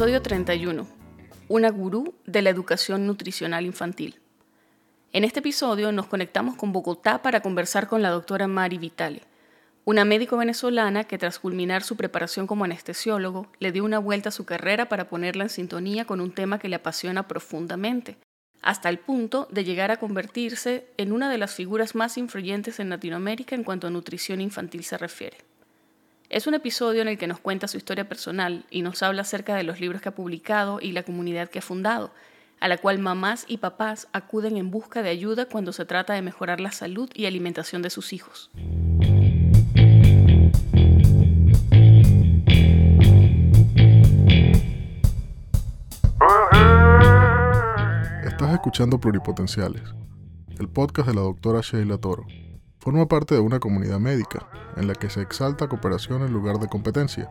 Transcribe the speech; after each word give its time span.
Episodio 0.00 0.22
31. 0.22 0.86
Una 1.48 1.70
gurú 1.70 2.14
de 2.24 2.40
la 2.40 2.48
educación 2.48 3.06
nutricional 3.06 3.66
infantil. 3.66 4.18
En 5.12 5.24
este 5.24 5.40
episodio 5.40 5.92
nos 5.92 6.06
conectamos 6.06 6.56
con 6.56 6.72
Bogotá 6.72 7.20
para 7.20 7.42
conversar 7.42 7.86
con 7.86 8.00
la 8.00 8.08
doctora 8.08 8.46
Mari 8.46 8.78
Vitale, 8.78 9.20
una 9.84 10.06
médico 10.06 10.38
venezolana 10.38 11.04
que 11.04 11.18
tras 11.18 11.38
culminar 11.38 11.82
su 11.82 11.98
preparación 11.98 12.46
como 12.46 12.64
anestesiólogo 12.64 13.48
le 13.58 13.72
dio 13.72 13.84
una 13.84 13.98
vuelta 13.98 14.30
a 14.30 14.32
su 14.32 14.46
carrera 14.46 14.88
para 14.88 15.10
ponerla 15.10 15.44
en 15.44 15.50
sintonía 15.50 16.06
con 16.06 16.22
un 16.22 16.32
tema 16.32 16.58
que 16.58 16.70
le 16.70 16.76
apasiona 16.76 17.28
profundamente, 17.28 18.16
hasta 18.62 18.88
el 18.88 19.00
punto 19.00 19.48
de 19.50 19.64
llegar 19.64 19.90
a 19.90 19.98
convertirse 19.98 20.86
en 20.96 21.12
una 21.12 21.28
de 21.28 21.36
las 21.36 21.54
figuras 21.54 21.94
más 21.94 22.16
influyentes 22.16 22.80
en 22.80 22.88
Latinoamérica 22.88 23.54
en 23.54 23.64
cuanto 23.64 23.88
a 23.88 23.90
nutrición 23.90 24.40
infantil 24.40 24.82
se 24.82 24.96
refiere. 24.96 25.49
Es 26.30 26.46
un 26.46 26.54
episodio 26.54 27.02
en 27.02 27.08
el 27.08 27.18
que 27.18 27.26
nos 27.26 27.40
cuenta 27.40 27.66
su 27.66 27.76
historia 27.76 28.08
personal 28.08 28.64
y 28.70 28.82
nos 28.82 29.02
habla 29.02 29.22
acerca 29.22 29.56
de 29.56 29.64
los 29.64 29.80
libros 29.80 30.00
que 30.00 30.10
ha 30.10 30.14
publicado 30.14 30.78
y 30.80 30.92
la 30.92 31.02
comunidad 31.02 31.50
que 31.50 31.58
ha 31.58 31.62
fundado, 31.62 32.12
a 32.60 32.68
la 32.68 32.78
cual 32.78 33.00
mamás 33.00 33.44
y 33.48 33.56
papás 33.56 34.06
acuden 34.12 34.56
en 34.56 34.70
busca 34.70 35.02
de 35.02 35.10
ayuda 35.10 35.46
cuando 35.46 35.72
se 35.72 35.84
trata 35.86 36.14
de 36.14 36.22
mejorar 36.22 36.60
la 36.60 36.70
salud 36.70 37.10
y 37.14 37.26
alimentación 37.26 37.82
de 37.82 37.90
sus 37.90 38.12
hijos. 38.12 38.48
Estás 48.24 48.52
escuchando 48.52 49.00
Pluripotenciales, 49.00 49.82
el 50.60 50.68
podcast 50.68 51.08
de 51.08 51.14
la 51.14 51.22
doctora 51.22 51.60
Sheila 51.60 51.98
Toro. 51.98 52.24
Forma 52.80 53.06
parte 53.06 53.34
de 53.34 53.40
una 53.42 53.60
comunidad 53.60 54.00
médica 54.00 54.48
en 54.78 54.88
la 54.88 54.94
que 54.94 55.10
se 55.10 55.20
exalta 55.20 55.68
cooperación 55.68 56.22
en 56.22 56.32
lugar 56.32 56.56
de 56.56 56.66
competencia 56.66 57.28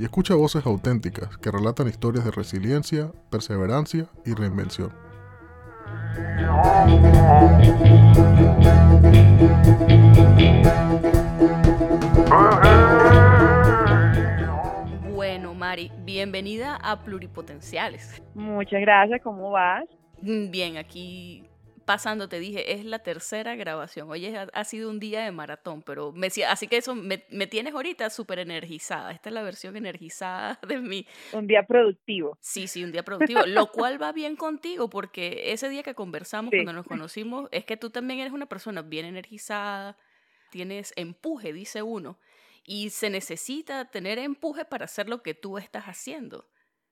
y 0.00 0.02
escucha 0.02 0.34
voces 0.34 0.66
auténticas 0.66 1.36
que 1.38 1.52
relatan 1.52 1.86
historias 1.86 2.24
de 2.24 2.32
resiliencia, 2.32 3.12
perseverancia 3.30 4.08
y 4.26 4.34
reinvención. 4.34 4.92
Bueno, 15.14 15.54
Mari, 15.54 15.92
bienvenida 16.00 16.74
a 16.82 16.98
Pluripotenciales. 17.04 18.20
Muchas 18.34 18.80
gracias, 18.80 19.20
¿cómo 19.22 19.52
vas? 19.52 19.84
Bien, 20.20 20.78
aquí 20.78 21.48
pasando, 21.90 22.28
te 22.28 22.38
dije, 22.38 22.74
es 22.74 22.84
la 22.84 23.00
tercera 23.00 23.56
grabación. 23.56 24.08
Oye, 24.08 24.46
ha, 24.52 24.64
sido 24.64 24.88
un 24.90 25.00
día 25.00 25.24
de 25.24 25.32
maratón, 25.32 25.82
pero 25.82 26.12
me, 26.12 26.28
así 26.46 26.68
que 26.68 26.76
eso 26.76 26.94
me, 26.94 27.18
tienes 27.18 27.74
ahorita 27.74 28.10
súper 28.10 28.38
energizada. 28.38 29.10
Esta 29.10 29.28
es 29.28 29.34
la 29.34 29.42
versión 29.42 29.76
energizada 29.76 30.60
de 30.68 30.78
mí. 30.78 31.04
Un 31.32 31.48
día 31.48 31.64
productivo. 31.66 32.38
Sí, 32.40 32.68
sí, 32.68 32.84
un 32.84 32.92
día 32.92 33.02
productivo, 33.02 33.44
lo 33.44 33.72
cual 33.72 34.00
va 34.00 34.12
bien 34.12 34.36
contigo 34.36 34.88
porque 34.88 35.50
ese 35.52 35.68
día 35.68 35.82
que 35.82 35.96
conversamos, 35.96 36.52
cuando 36.52 36.72
nos 36.72 36.86
conocimos, 36.86 37.48
es 37.50 37.64
que 37.64 37.76
tú 37.76 37.90
también 37.90 38.20
eres 38.20 38.32
una 38.32 38.46
persona 38.46 38.82
bien 38.82 39.04
energizada, 39.04 39.98
tienes 40.52 40.92
empuje, 40.94 41.52
dice 41.52 41.82
uno, 41.82 42.20
y 42.64 42.90
se 42.90 43.10
necesita 43.10 43.90
tener 43.90 44.20
empuje 44.20 44.64
para 44.64 44.84
hacer 44.84 45.08
lo 45.08 45.24
que 45.24 45.34
tú 45.34 45.58
estás 45.58 45.86
haciendo. 45.86 46.48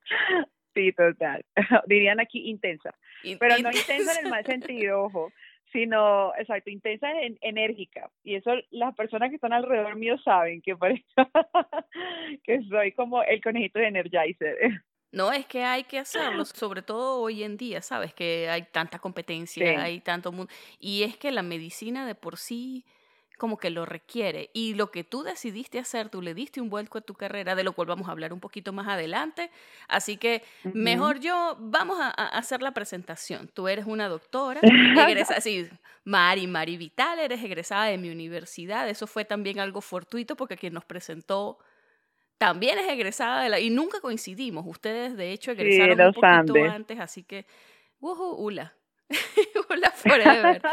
Sí, 0.79 0.93
total. 0.93 1.45
Dirían 1.87 2.21
aquí 2.21 2.49
intensa. 2.49 2.95
Pero 3.41 3.59
no 3.59 3.71
intensa 3.71 4.13
en 4.13 4.27
el 4.27 4.31
mal 4.31 4.45
sentido, 4.45 5.03
ojo, 5.05 5.33
sino, 5.73 6.33
exacto, 6.37 6.71
intensa 6.71 7.11
en, 7.21 7.37
enérgica. 7.41 8.09
Y 8.23 8.37
eso 8.37 8.53
las 8.71 8.95
personas 8.95 9.31
que 9.31 9.35
están 9.35 9.53
alrededor 9.53 9.97
mío 9.97 10.17
saben 10.19 10.63
que 10.63 10.77
parece 10.77 11.05
que 12.45 12.63
soy 12.71 12.93
como 12.93 13.25
el 13.25 13.43
conejito 13.43 13.81
de 13.81 13.89
Energizer. 13.89 14.85
No, 15.11 15.33
es 15.33 15.47
que 15.47 15.65
hay 15.65 15.83
que 15.85 15.99
hacerlo, 15.99 16.45
sobre 16.45 16.83
todo 16.83 17.23
hoy 17.23 17.43
en 17.43 17.57
día, 17.57 17.83
¿sabes? 17.83 18.15
Que 18.15 18.49
hay 18.49 18.63
tanta 18.71 19.01
competencia, 19.01 19.83
hay 19.83 20.01
tanto 20.01 20.31
mundo. 20.31 20.53
Y 20.79 21.03
es 21.03 21.17
que 21.17 21.33
la 21.33 21.43
medicina 21.43 22.07
de 22.07 22.15
por 22.15 22.37
sí 22.37 22.85
como 23.39 23.57
que 23.57 23.71
lo 23.71 23.87
requiere. 23.87 24.51
Y 24.53 24.75
lo 24.75 24.91
que 24.91 25.05
tú 25.05 25.23
decidiste 25.23 25.79
hacer, 25.79 26.11
tú 26.11 26.21
le 26.21 26.35
diste 26.35 26.61
un 26.61 26.69
vuelco 26.69 26.99
a 26.99 27.01
tu 27.01 27.15
carrera, 27.15 27.55
de 27.55 27.65
lo 27.65 27.73
cual 27.73 27.89
vamos 27.89 28.09
a 28.09 28.11
hablar 28.11 28.33
un 28.33 28.41
poquito 28.41 28.73
más 28.73 28.89
adelante. 28.89 29.51
Así 29.87 30.19
que 30.19 30.43
mejor 30.75 31.21
yo, 31.21 31.57
vamos 31.61 31.99
a, 32.01 32.11
hacer 32.11 32.61
la 32.61 32.73
presentación. 32.73 33.49
Tú 33.49 33.69
eres 33.69 33.87
una 33.87 34.09
doctora, 34.09 34.61
egresada, 35.09 35.41
sí, 35.41 35.69
Mari, 36.05 36.47
Mari 36.47 36.77
Vital, 36.77 37.19
eres 37.21 37.43
egresada 37.43 37.85
de 37.85 37.97
mi 37.97 38.11
universidad. 38.11 38.89
Eso 38.89 39.07
fue 39.07 39.25
también 39.25 39.61
algo 39.61 39.81
fortuito 39.81 40.37
porque 40.37 40.57
quien 40.57 40.75
nos 40.75 40.85
presentó 40.85 41.59
también 42.39 42.79
es 42.79 42.89
egresada 42.89 43.43
de 43.43 43.49
la... 43.49 43.61
Y 43.61 43.71
nunca 43.71 44.01
coincidimos. 44.01 44.65
Ustedes, 44.67 45.17
de 45.17 45.33
hecho, 45.33 45.53
egresaron 45.53 46.01
un 46.01 46.13
poquito 46.13 46.71
antes, 46.71 47.01
así 47.01 47.23
que... 47.23 47.47
Wuhu, 48.01 48.35
ula. 48.37 48.78
Hola 49.69 49.91
Forever. 49.91 50.63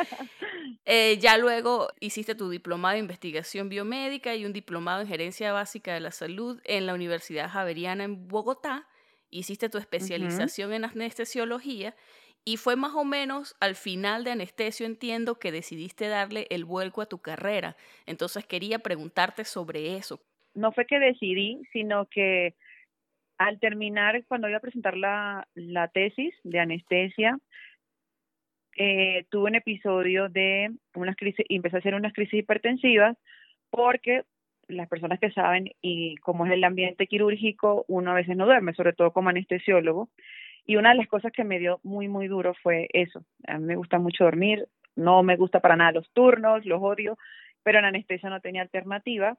Eh, 0.87 1.17
ya 1.17 1.37
luego 1.39 1.87
hiciste 1.99 2.35
tu 2.35 2.47
diplomado 2.47 2.93
de 2.93 2.99
investigación 2.99 3.69
biomédica 3.69 4.35
y 4.35 4.45
un 4.45 4.53
diplomado 4.53 5.01
en 5.01 5.07
gerencia 5.07 5.51
básica 5.51 5.95
de 5.95 5.99
la 5.99 6.11
salud 6.11 6.61
en 6.63 6.85
la 6.85 6.93
Universidad 6.93 7.49
Javeriana 7.49 8.03
en 8.03 8.27
Bogotá. 8.27 8.87
Hiciste 9.31 9.67
tu 9.67 9.79
especialización 9.79 10.73
en 10.73 10.85
anestesiología 10.85 11.95
y 12.43 12.57
fue 12.57 12.75
más 12.75 12.93
o 12.93 13.03
menos 13.03 13.55
al 13.59 13.73
final 13.73 14.23
de 14.23 14.31
anestesio, 14.31 14.85
entiendo, 14.85 15.39
que 15.39 15.51
decidiste 15.51 16.07
darle 16.07 16.45
el 16.51 16.65
vuelco 16.65 17.01
a 17.01 17.07
tu 17.07 17.17
carrera. 17.17 17.75
Entonces 18.05 18.45
quería 18.45 18.77
preguntarte 18.77 19.43
sobre 19.43 19.97
eso. 19.97 20.21
No 20.53 20.71
fue 20.71 20.85
que 20.85 20.99
decidí, 20.99 21.63
sino 21.73 22.05
que 22.05 22.53
al 23.39 23.59
terminar, 23.59 24.23
cuando 24.27 24.47
iba 24.47 24.57
a 24.57 24.61
presentar 24.61 24.95
la, 24.95 25.47
la 25.55 25.87
tesis 25.87 26.35
de 26.43 26.59
anestesia, 26.59 27.39
eh, 28.75 29.25
tuve 29.29 29.49
un 29.49 29.55
episodio 29.55 30.29
de 30.29 30.71
unas 30.95 31.15
crisis, 31.15 31.45
empecé 31.49 31.77
a 31.77 31.79
hacer 31.79 31.95
unas 31.95 32.13
crisis 32.13 32.39
hipertensivas 32.39 33.17
porque 33.69 34.23
las 34.67 34.89
personas 34.89 35.19
que 35.19 35.31
saben 35.31 35.71
y 35.81 36.15
cómo 36.17 36.45
es 36.45 36.51
el 36.51 36.63
ambiente 36.63 37.07
quirúrgico, 37.07 37.85
uno 37.87 38.11
a 38.11 38.15
veces 38.15 38.35
no 38.35 38.45
duerme, 38.45 38.73
sobre 38.73 38.93
todo 38.93 39.11
como 39.11 39.29
anestesiólogo. 39.29 40.09
Y 40.65 40.77
una 40.77 40.89
de 40.89 40.95
las 40.95 41.07
cosas 41.07 41.31
que 41.31 41.43
me 41.43 41.59
dio 41.59 41.79
muy, 41.83 42.07
muy 42.07 42.27
duro 42.27 42.53
fue 42.63 42.87
eso. 42.91 43.23
A 43.47 43.57
mí 43.57 43.65
me 43.65 43.75
gusta 43.75 43.99
mucho 43.99 44.23
dormir, 44.23 44.67
no 44.95 45.21
me 45.23 45.35
gusta 45.37 45.59
para 45.59 45.75
nada 45.75 45.91
los 45.91 46.09
turnos, 46.11 46.65
los 46.65 46.81
odio, 46.81 47.17
pero 47.63 47.79
en 47.79 47.85
anestesia 47.85 48.29
no 48.29 48.41
tenía 48.41 48.63
alternativa. 48.63 49.37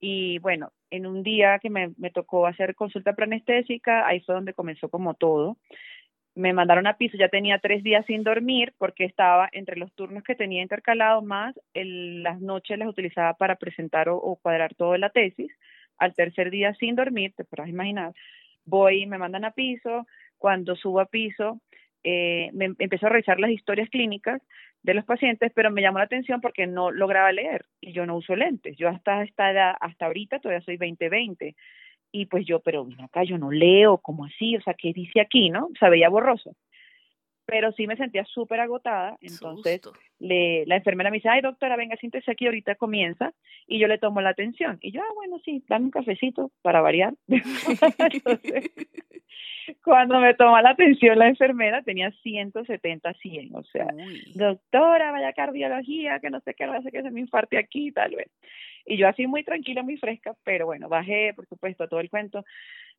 Y 0.00 0.38
bueno, 0.38 0.72
en 0.90 1.06
un 1.06 1.22
día 1.22 1.58
que 1.58 1.70
me, 1.70 1.92
me 1.98 2.10
tocó 2.10 2.46
hacer 2.46 2.74
consulta 2.74 3.12
preanestésica, 3.12 4.06
ahí 4.06 4.20
fue 4.20 4.34
donde 4.34 4.54
comenzó 4.54 4.88
como 4.88 5.14
todo 5.14 5.58
me 6.34 6.52
mandaron 6.52 6.86
a 6.86 6.96
piso, 6.96 7.16
ya 7.18 7.28
tenía 7.28 7.58
tres 7.58 7.82
días 7.82 8.06
sin 8.06 8.22
dormir 8.22 8.72
porque 8.78 9.04
estaba 9.04 9.48
entre 9.52 9.76
los 9.76 9.92
turnos 9.92 10.22
que 10.22 10.34
tenía 10.34 10.62
intercalados 10.62 11.22
más 11.22 11.54
las 11.74 12.40
noches 12.40 12.78
las 12.78 12.88
utilizaba 12.88 13.34
para 13.34 13.56
presentar 13.56 14.08
o, 14.08 14.38
cuadrar 14.40 14.74
toda 14.74 14.96
la 14.98 15.10
tesis. 15.10 15.52
Al 15.98 16.14
tercer 16.14 16.50
día 16.50 16.74
sin 16.74 16.96
dormir, 16.96 17.32
te 17.36 17.44
podrás 17.44 17.68
imaginar, 17.68 18.12
voy 18.64 19.06
me 19.06 19.18
mandan 19.18 19.44
a 19.44 19.52
piso. 19.52 20.06
Cuando 20.38 20.74
subo 20.74 21.00
a 21.00 21.06
piso, 21.06 21.60
eh, 22.02 22.50
me 22.52 22.64
empiezo 22.78 23.06
a 23.06 23.10
revisar 23.10 23.38
las 23.38 23.50
historias 23.50 23.88
clínicas 23.90 24.40
de 24.82 24.94
los 24.94 25.04
pacientes, 25.04 25.52
pero 25.54 25.70
me 25.70 25.82
llamó 25.82 25.98
la 25.98 26.04
atención 26.04 26.40
porque 26.40 26.66
no 26.66 26.90
lograba 26.90 27.30
leer 27.30 27.66
y 27.80 27.92
yo 27.92 28.06
no 28.06 28.16
uso 28.16 28.34
lentes. 28.34 28.76
Yo 28.76 28.88
hasta 28.88 29.22
esta 29.22 29.50
edad, 29.50 29.74
hasta 29.80 30.06
ahorita 30.06 30.40
todavía 30.40 30.64
soy 30.64 30.78
20-20 30.78 31.54
y 32.12 32.26
pues 32.26 32.44
yo, 32.46 32.60
pero 32.60 32.84
mira 32.84 33.06
acá, 33.06 33.24
yo 33.24 33.38
no 33.38 33.50
leo, 33.50 33.98
como 33.98 34.26
así? 34.26 34.56
O 34.56 34.60
sea, 34.60 34.74
¿qué 34.74 34.92
dice 34.92 35.20
aquí, 35.20 35.50
no? 35.50 35.66
O 35.66 35.78
sea, 35.78 35.88
veía 35.88 36.08
borroso. 36.08 36.54
Pero 37.44 37.72
sí 37.72 37.86
me 37.86 37.96
sentía 37.96 38.24
súper 38.24 38.60
agotada, 38.60 39.16
entonces 39.20 39.80
le, 40.18 40.64
la 40.66 40.76
enfermera 40.76 41.10
me 41.10 41.16
dice, 41.16 41.28
ay 41.28 41.40
doctora, 41.40 41.76
venga, 41.76 41.96
siéntese 41.96 42.30
aquí, 42.30 42.46
ahorita 42.46 42.76
comienza, 42.76 43.32
y 43.66 43.78
yo 43.78 43.88
le 43.88 43.98
tomo 43.98 44.20
la 44.20 44.30
atención. 44.30 44.78
Y 44.80 44.92
yo, 44.92 45.02
ah, 45.02 45.12
bueno, 45.14 45.40
sí, 45.44 45.64
dame 45.68 45.86
un 45.86 45.90
cafecito 45.90 46.52
para 46.62 46.80
variar. 46.80 47.14
entonces, 47.28 48.70
cuando 49.84 50.20
me 50.20 50.34
toma 50.34 50.62
la 50.62 50.70
atención 50.70 51.18
la 51.18 51.28
enfermera, 51.28 51.82
tenía 51.82 52.10
170, 52.22 53.12
100, 53.14 53.56
o 53.56 53.64
sea, 53.64 53.88
doctora, 54.34 55.12
vaya 55.12 55.32
cardiología, 55.32 56.20
que 56.20 56.30
no 56.30 56.40
sé 56.40 56.54
qué, 56.54 56.64
hace 56.64 56.90
que 56.90 57.02
se 57.02 57.10
me 57.10 57.20
infarte 57.20 57.58
aquí, 57.58 57.92
tal 57.92 58.14
vez. 58.14 58.30
Y 58.84 58.96
yo 58.96 59.08
así 59.08 59.26
muy 59.26 59.44
tranquila, 59.44 59.82
muy 59.82 59.96
fresca, 59.96 60.34
pero 60.44 60.66
bueno, 60.66 60.88
bajé, 60.88 61.32
por 61.34 61.46
supuesto, 61.46 61.88
todo 61.88 62.00
el 62.00 62.10
cuento. 62.10 62.44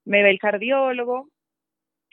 Me 0.06 0.24
ve 0.24 0.30
el 0.30 0.40
cardiólogo, 0.40 1.30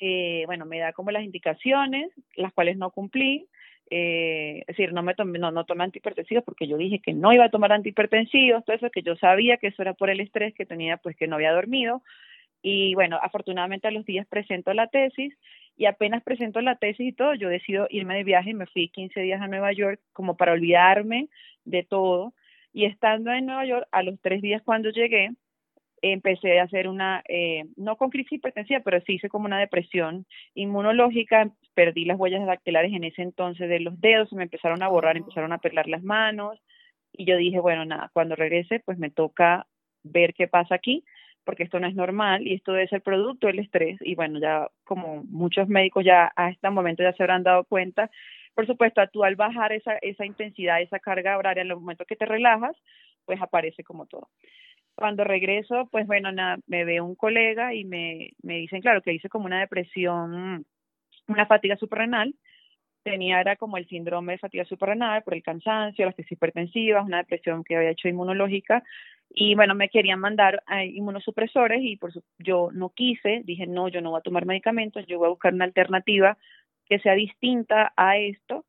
eh, 0.01 0.45
bueno, 0.47 0.65
me 0.67 0.79
da 0.79 0.93
como 0.93 1.11
las 1.11 1.25
indicaciones, 1.25 2.11
las 2.35 2.53
cuales 2.53 2.77
no 2.77 2.91
cumplí. 2.91 3.47
Eh, 3.91 4.61
es 4.61 4.67
decir, 4.69 4.93
no 4.93 5.03
me 5.03 5.15
tomé, 5.15 5.39
no, 5.39 5.51
no 5.51 5.65
tomé 5.65 5.85
antihipertensivos 5.85 6.45
porque 6.45 6.69
yo 6.69 6.77
dije 6.77 7.01
que 7.01 7.13
no 7.13 7.33
iba 7.33 7.45
a 7.45 7.51
tomar 7.51 7.73
antihipertensivos, 7.73 8.65
todo 8.65 8.77
eso 8.77 8.91
que 8.91 9.03
yo 9.03 9.17
sabía 9.17 9.57
que 9.57 9.67
eso 9.67 9.83
era 9.83 9.95
por 9.95 10.11
el 10.11 10.21
estrés 10.21 10.55
que 10.55 10.65
tenía, 10.65 10.97
pues 10.97 11.17
que 11.17 11.27
no 11.27 11.37
había 11.37 11.53
dormido. 11.53 12.03
Y 12.63 12.95
bueno, 12.95 13.19
afortunadamente 13.23 13.89
a 13.89 13.91
los 13.91 14.05
días 14.05 14.27
presento 14.27 14.73
la 14.75 14.87
tesis 14.87 15.35
y 15.77 15.87
apenas 15.87 16.23
presento 16.23 16.61
la 16.61 16.77
tesis 16.77 17.09
y 17.09 17.13
todo, 17.13 17.35
yo 17.35 17.49
decido 17.49 17.87
irme 17.91 18.15
de 18.17 18.25
viaje 18.25 18.51
y 18.51 18.55
me 18.55 18.67
fui 18.67 18.89
15 18.89 19.21
días 19.21 19.41
a 19.41 19.49
Nueva 19.49 19.73
York 19.73 20.01
como 20.13 20.37
para 20.37 20.53
olvidarme 20.53 21.29
de 21.65 21.83
todo 21.83 22.35
y 22.73 22.85
estando 22.85 23.33
en 23.33 23.47
Nueva 23.47 23.67
York, 23.67 23.89
a 23.91 24.03
los 24.03 24.21
tres 24.21 24.43
días 24.43 24.63
cuando 24.63 24.91
llegué, 24.91 25.31
empecé 26.03 26.61
a 26.61 26.65
hacer 26.65 26.89
una, 26.89 27.23
eh, 27.29 27.65
no 27.77 27.97
con 27.97 28.11
crisis 28.11 28.33
hipertensiva, 28.33 28.81
pero 28.81 29.01
sí 29.03 29.15
hice 29.15 29.29
como 29.29 29.47
una 29.47 29.59
depresión 29.59 30.27
inmunológica, 30.55 31.51
perdí 31.75 32.05
las 32.05 32.19
huellas 32.19 32.47
dactilares 32.47 32.93
en 32.93 33.05
ese 33.05 33.23
entonces 33.23 33.69
de 33.69 33.81
los 33.81 34.01
dedos, 34.01 34.29
se 34.29 34.37
me 34.37 34.45
empezaron 34.45 34.83
a 34.83 34.89
borrar, 34.89 35.17
empezaron 35.17 35.53
a 35.53 35.59
pelar 35.59 35.89
las 35.89 36.03
manos, 36.03 36.59
y 37.13 37.25
yo 37.27 37.37
dije, 37.37 37.61
bueno, 37.61 37.85
nada, 37.85 38.11
cuando 38.13 38.37
regrese, 38.37 38.81
pues 38.81 38.99
me 38.99 39.11
toca 39.11 39.67
ver 40.03 40.33
qué 40.35 40.49
pasa 40.49 40.75
aquí, 40.75 41.05
porque 41.45 41.65
esto 41.65 41.81
no 41.81 41.87
es 41.87 41.95
normal 41.95 42.47
y 42.47 42.55
esto 42.55 42.73
debe 42.73 42.89
ser 42.89 43.03
producto 43.03 43.47
del 43.47 43.59
estrés, 43.59 43.99
y 44.01 44.15
bueno, 44.15 44.39
ya 44.41 44.69
como 44.85 45.25
muchos 45.25 45.69
médicos 45.69 46.05
ya 46.05 46.33
a 46.37 46.51
este 46.51 46.71
momento 46.71 47.03
ya 47.03 47.13
se 47.13 47.23
habrán 47.23 47.43
dado 47.43 47.65
cuenta, 47.65 48.11
por 48.55 48.67
supuesto, 48.67 49.01
tú 49.13 49.25
al 49.25 49.37
bajar 49.37 49.73
esa, 49.73 49.97
esa 50.03 50.27
intensidad, 50.27 50.83
esa 50.83 50.99
carga 50.99 51.39
horaria 51.39 51.63
en 51.63 51.69
los 51.69 51.81
momentos 51.81 52.07
que 52.07 52.17
te 52.17 52.27
relajas, 52.27 52.77
pues 53.25 53.41
aparece 53.41 53.85
como 53.85 54.07
todo. 54.07 54.29
Cuando 55.01 55.25
regreso, 55.25 55.89
pues 55.91 56.07
bueno, 56.07 56.29
me 56.67 56.85
ve 56.85 57.01
un 57.01 57.15
colega 57.15 57.73
y 57.73 57.87
me, 57.87 58.33
me 58.43 58.59
dicen, 58.59 58.83
claro, 58.83 59.01
que 59.01 59.15
hice 59.15 59.31
como 59.31 59.47
una 59.47 59.61
depresión, 59.61 60.67
una 61.27 61.47
fatiga 61.47 61.75
suprarrenal, 61.79 62.35
tenía 63.03 63.41
era 63.41 63.57
como 63.57 63.79
el 63.79 63.89
síndrome 63.89 64.33
de 64.33 64.39
fatiga 64.41 64.67
suprarrenal 64.67 65.23
por 65.23 65.33
el 65.33 65.43
cansancio, 65.43 66.05
las 66.05 66.15
crisis 66.15 66.33
hipertensivas, 66.33 67.07
una 67.07 67.17
depresión 67.17 67.65
que 67.65 67.77
había 67.77 67.93
hecho 67.93 68.09
inmunológica. 68.09 68.85
Y 69.31 69.55
bueno, 69.55 69.75
me 69.75 69.89
querían 69.89 70.21
mandar 70.21 70.63
a 70.67 70.85
inmunosupresores 70.85 71.81
y 71.83 71.97
por 71.97 72.13
su, 72.13 72.23
yo 72.37 72.69
no 72.71 72.91
quise, 72.91 73.41
dije 73.47 73.67
no, 73.67 73.89
yo 73.89 74.03
no 74.03 74.11
voy 74.11 74.19
a 74.19 74.23
tomar 74.23 74.45
medicamentos, 74.45 75.07
yo 75.07 75.17
voy 75.17 75.29
a 75.29 75.31
buscar 75.31 75.55
una 75.55 75.65
alternativa 75.65 76.37
que 76.85 76.99
sea 76.99 77.15
distinta 77.15 77.95
a 77.97 78.19
esto. 78.19 78.67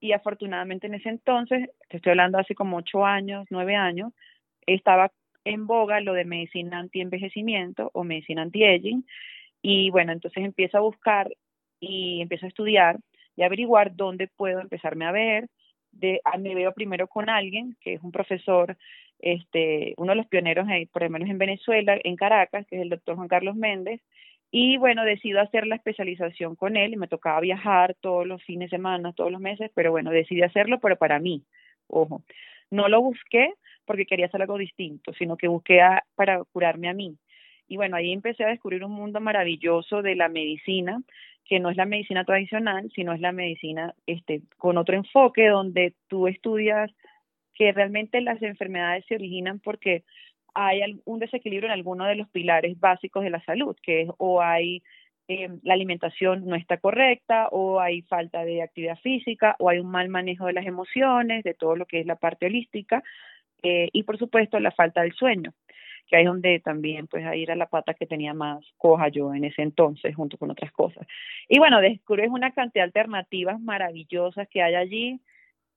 Y 0.00 0.12
afortunadamente 0.12 0.86
en 0.86 0.94
ese 0.94 1.10
entonces, 1.10 1.68
te 1.90 1.98
estoy 1.98 2.12
hablando 2.12 2.38
hace 2.38 2.54
como 2.54 2.78
ocho 2.78 3.04
años, 3.04 3.46
nueve 3.50 3.76
años, 3.76 4.14
estaba 4.66 5.12
en 5.44 5.66
boga 5.66 6.00
lo 6.00 6.14
de 6.14 6.24
medicina 6.24 6.78
anti-envejecimiento 6.78 7.90
o 7.92 8.04
medicina 8.04 8.42
anti-aging. 8.42 9.04
Y 9.62 9.90
bueno, 9.90 10.12
entonces 10.12 10.44
empiezo 10.44 10.78
a 10.78 10.82
buscar 10.82 11.30
y 11.80 12.20
empiezo 12.20 12.46
a 12.46 12.48
estudiar 12.48 12.98
y 13.36 13.42
averiguar 13.42 13.94
dónde 13.94 14.28
puedo 14.28 14.60
empezarme 14.60 15.06
a 15.06 15.12
ver. 15.12 15.48
De, 15.92 16.20
me 16.40 16.54
veo 16.54 16.72
primero 16.72 17.06
con 17.06 17.30
alguien 17.30 17.76
que 17.80 17.94
es 17.94 18.02
un 18.02 18.10
profesor, 18.10 18.76
este, 19.20 19.94
uno 19.96 20.12
de 20.12 20.16
los 20.16 20.26
pioneros, 20.26 20.66
por 20.92 21.02
lo 21.02 21.10
menos 21.10 21.28
en 21.28 21.38
Venezuela, 21.38 21.98
en 22.02 22.16
Caracas, 22.16 22.66
que 22.66 22.76
es 22.76 22.82
el 22.82 22.88
doctor 22.88 23.16
Juan 23.16 23.28
Carlos 23.28 23.54
Méndez, 23.54 24.00
y 24.56 24.76
bueno, 24.76 25.04
decido 25.04 25.40
hacer 25.40 25.66
la 25.66 25.74
especialización 25.74 26.54
con 26.54 26.76
él 26.76 26.92
y 26.92 26.96
me 26.96 27.08
tocaba 27.08 27.40
viajar 27.40 27.96
todos 28.00 28.24
los 28.24 28.40
fines 28.44 28.70
de 28.70 28.76
semana, 28.76 29.12
todos 29.12 29.32
los 29.32 29.40
meses, 29.40 29.70
pero 29.74 29.90
bueno, 29.90 30.12
decidí 30.12 30.42
hacerlo, 30.42 30.78
pero 30.80 30.96
para 30.96 31.18
mí, 31.18 31.42
ojo, 31.88 32.22
no 32.70 32.88
lo 32.88 33.02
busqué 33.02 33.52
porque 33.86 34.06
quería 34.06 34.26
hacer 34.26 34.42
algo 34.42 34.58
distinto, 34.58 35.12
sino 35.14 35.36
que 35.36 35.48
busqué 35.48 35.80
para 36.14 36.42
curarme 36.44 36.88
a 36.88 36.94
mí. 36.94 37.16
Y 37.68 37.76
bueno, 37.76 37.96
ahí 37.96 38.12
empecé 38.12 38.44
a 38.44 38.48
descubrir 38.48 38.84
un 38.84 38.92
mundo 38.92 39.20
maravilloso 39.20 40.02
de 40.02 40.16
la 40.16 40.28
medicina, 40.28 41.02
que 41.44 41.60
no 41.60 41.70
es 41.70 41.76
la 41.76 41.86
medicina 41.86 42.24
tradicional, 42.24 42.90
sino 42.94 43.12
es 43.12 43.20
la 43.20 43.32
medicina 43.32 43.94
este, 44.06 44.42
con 44.56 44.78
otro 44.78 44.96
enfoque 44.96 45.48
donde 45.48 45.94
tú 46.08 46.26
estudias 46.26 46.90
que 47.54 47.72
realmente 47.72 48.20
las 48.20 48.42
enfermedades 48.42 49.04
se 49.06 49.14
originan 49.14 49.60
porque 49.60 50.02
hay 50.54 51.00
un 51.04 51.18
desequilibrio 51.18 51.68
en 51.68 51.72
alguno 51.72 52.04
de 52.06 52.16
los 52.16 52.28
pilares 52.28 52.78
básicos 52.78 53.24
de 53.24 53.30
la 53.30 53.44
salud, 53.44 53.76
que 53.82 54.02
es 54.02 54.08
o 54.18 54.40
hay 54.40 54.82
eh, 55.26 55.48
la 55.62 55.74
alimentación 55.74 56.44
no 56.44 56.54
está 56.54 56.76
correcta, 56.76 57.48
o 57.50 57.80
hay 57.80 58.02
falta 58.02 58.44
de 58.44 58.62
actividad 58.62 58.98
física, 58.98 59.56
o 59.58 59.70
hay 59.70 59.78
un 59.78 59.90
mal 59.90 60.08
manejo 60.10 60.46
de 60.46 60.52
las 60.52 60.66
emociones, 60.66 61.44
de 61.44 61.54
todo 61.54 61.76
lo 61.76 61.86
que 61.86 62.00
es 62.00 62.06
la 62.06 62.16
parte 62.16 62.46
holística, 62.46 63.02
eh, 63.64 63.88
y 63.92 64.04
por 64.04 64.18
supuesto 64.18 64.60
la 64.60 64.70
falta 64.70 65.02
del 65.02 65.14
sueño 65.14 65.52
que 66.06 66.16
ahí 66.16 66.22
es 66.22 66.28
donde 66.28 66.60
también 66.60 67.06
pues 67.06 67.24
ahí 67.24 67.42
era 67.42 67.56
la 67.56 67.66
pata 67.66 67.94
que 67.94 68.06
tenía 68.06 68.34
más 68.34 68.64
coja 68.76 69.08
yo 69.08 69.34
en 69.34 69.44
ese 69.44 69.62
entonces 69.62 70.14
junto 70.14 70.36
con 70.36 70.50
otras 70.50 70.70
cosas. 70.72 71.06
Y 71.48 71.58
bueno, 71.58 71.80
descubres 71.80 72.28
una 72.30 72.50
cantidad 72.52 72.84
de 72.84 72.88
alternativas 72.88 73.60
maravillosas 73.60 74.48
que 74.48 74.62
hay 74.62 74.74
allí 74.74 75.20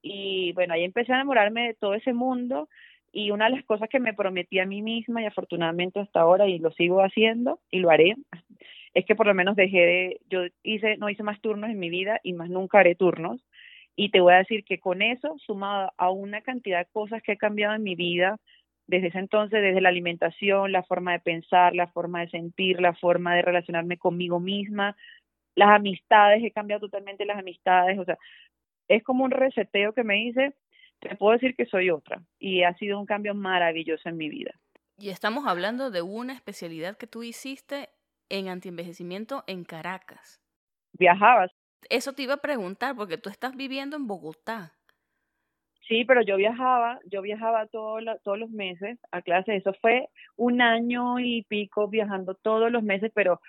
y 0.01 0.51
bueno, 0.54 0.74
ahí 0.74 0.84
empecé 0.84 1.13
a 1.13 1.16
enamorarme 1.16 1.68
de 1.68 1.74
todo 1.74 1.94
ese 1.94 2.13
mundo 2.13 2.69
y 3.12 3.31
una 3.31 3.45
de 3.45 3.51
las 3.51 3.66
cosas 3.66 3.89
que 3.89 4.00
me 4.00 4.13
prometí 4.13 4.60
a 4.60 4.66
mí 4.66 4.81
misma 4.81 5.22
y 5.22 5.25
afortunadamente 5.25 6.00
hasta 6.00 6.19
ahora 6.19 6.48
y 6.48 6.60
lo 6.60 6.72
sigo 6.72 7.01
haciendo 7.01 7.60
y 7.72 7.80
lo 7.80 7.89
haré 7.89 8.16
es 8.94 9.06
que 9.06 9.16
por 9.16 9.28
lo 9.28 9.34
menos 9.34 9.56
dejé 9.56 9.80
de 9.80 10.22
yo 10.30 10.42
hice 10.63 10.98
no 10.98 11.10
hice 11.10 11.24
más 11.24 11.39
turnos 11.39 11.69
en 11.69 11.80
mi 11.80 11.89
vida 11.89 12.19
y 12.24 12.34
más 12.34 12.50
nunca 12.50 12.80
haré 12.80 12.95
turnos 12.95 13.42
y 13.97 14.11
te 14.11 14.21
voy 14.21 14.33
a 14.33 14.38
decir 14.38 14.63
que 14.63 14.79
con 14.79 15.01
eso 15.01 15.35
sumado 15.39 15.91
a 15.97 16.11
una 16.11 16.41
cantidad 16.41 16.77
de 16.77 16.91
cosas 16.91 17.21
que 17.23 17.33
he 17.33 17.38
cambiado 17.38 17.73
en 17.73 17.83
mi 17.83 17.95
vida 17.95 18.38
desde 18.85 19.07
ese 19.07 19.17
entonces, 19.17 19.61
desde 19.61 19.81
la 19.81 19.89
alimentación, 19.89 20.71
la 20.71 20.83
forma 20.83 21.11
de 21.11 21.19
pensar, 21.19 21.75
la 21.75 21.88
forma 21.88 22.21
de 22.21 22.29
sentir, 22.29 22.79
la 22.79 22.94
forma 22.94 23.35
de 23.35 23.41
relacionarme 23.41 23.97
conmigo 23.97 24.39
misma, 24.39 24.95
las 25.55 25.69
amistades, 25.69 26.44
he 26.44 26.51
cambiado 26.51 26.81
totalmente 26.81 27.25
las 27.25 27.39
amistades, 27.39 27.97
o 27.97 28.05
sea, 28.05 28.17
es 28.88 29.03
como 29.03 29.25
un 29.25 29.31
reseteo 29.31 29.94
que 29.94 30.03
me 30.03 30.13
dice, 30.13 30.53
te 31.00 31.15
puedo 31.15 31.33
decir 31.33 31.55
que 31.55 31.65
soy 31.65 31.89
otra 31.89 32.21
y 32.39 32.63
ha 32.63 32.73
sido 32.75 33.00
un 33.00 33.07
cambio 33.07 33.33
maravilloso 33.33 34.07
en 34.07 34.17
mi 34.17 34.29
vida. 34.29 34.51
Y 35.00 35.09
estamos 35.09 35.47
hablando 35.47 35.89
de 35.89 36.03
una 36.03 36.33
especialidad 36.33 36.97
que 36.97 37.07
tú 37.07 37.23
hiciste 37.23 37.89
en 38.29 38.47
antienvejecimiento 38.47 39.43
en 39.47 39.63
Caracas. 39.63 40.39
Viajabas. 40.93 41.51
Eso 41.89 42.13
te 42.13 42.24
iba 42.24 42.36
a 42.36 42.38
preguntar 42.42 42.95
porque 42.95 43.18
tú 43.18 43.30
estás 43.30 43.56
viviendo 43.56 43.95
en 43.95 44.07
Bogotá. 44.07 44.74
Sí, 45.88 46.04
pero 46.04 46.22
yo 46.22 46.36
viajaba, 46.36 47.00
yo 47.06 47.22
viajaba 47.22 47.68
todos 47.68 48.04
los 48.04 48.50
meses 48.50 49.00
a 49.12 49.22
clases. 49.22 49.62
Eso 49.62 49.74
fue 49.81 50.10
un 50.36 50.62
año 50.62 51.19
y 51.19 51.44
pico 51.44 51.88
viajando 51.88 52.36
todos 52.36 52.69
los 52.72 52.84
meses, 52.84 53.12
pero 53.13 53.39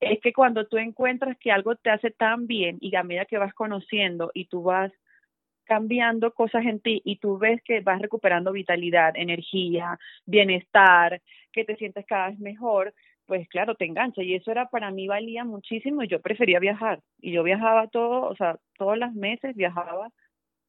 es 0.00 0.20
que 0.20 0.32
cuando 0.32 0.66
tú 0.66 0.76
encuentras 0.76 1.38
que 1.38 1.52
algo 1.52 1.76
te 1.76 1.90
hace 1.90 2.10
tan 2.10 2.46
bien 2.46 2.78
y 2.80 2.94
a 2.96 3.04
medida 3.04 3.26
que 3.26 3.38
vas 3.38 3.54
conociendo 3.54 4.30
y 4.34 4.46
tú 4.46 4.62
vas 4.64 4.92
cambiando 5.64 6.32
cosas 6.34 6.66
en 6.66 6.80
ti 6.80 7.00
y 7.04 7.16
tú 7.16 7.38
ves 7.38 7.62
que 7.62 7.80
vas 7.80 8.00
recuperando 8.00 8.52
vitalidad, 8.52 9.16
energía, 9.16 9.98
bienestar, 10.26 11.22
que 11.52 11.64
te 11.64 11.76
sientes 11.76 12.04
cada 12.06 12.28
vez 12.28 12.38
mejor, 12.38 12.92
pues 13.26 13.48
claro, 13.48 13.74
te 13.74 13.84
engancha. 13.84 14.22
Y 14.22 14.34
eso 14.34 14.50
era 14.50 14.68
para 14.68 14.90
mí 14.90 15.06
valía 15.06 15.44
muchísimo 15.44 16.02
y 16.02 16.08
yo 16.08 16.20
prefería 16.20 16.58
viajar. 16.58 17.00
Y 17.20 17.32
yo 17.32 17.42
viajaba 17.42 17.88
todo, 17.88 18.22
o 18.22 18.36
sea, 18.36 18.58
todos 18.76 18.98
los 18.98 19.12
meses 19.14 19.54
viajaba 19.56 20.10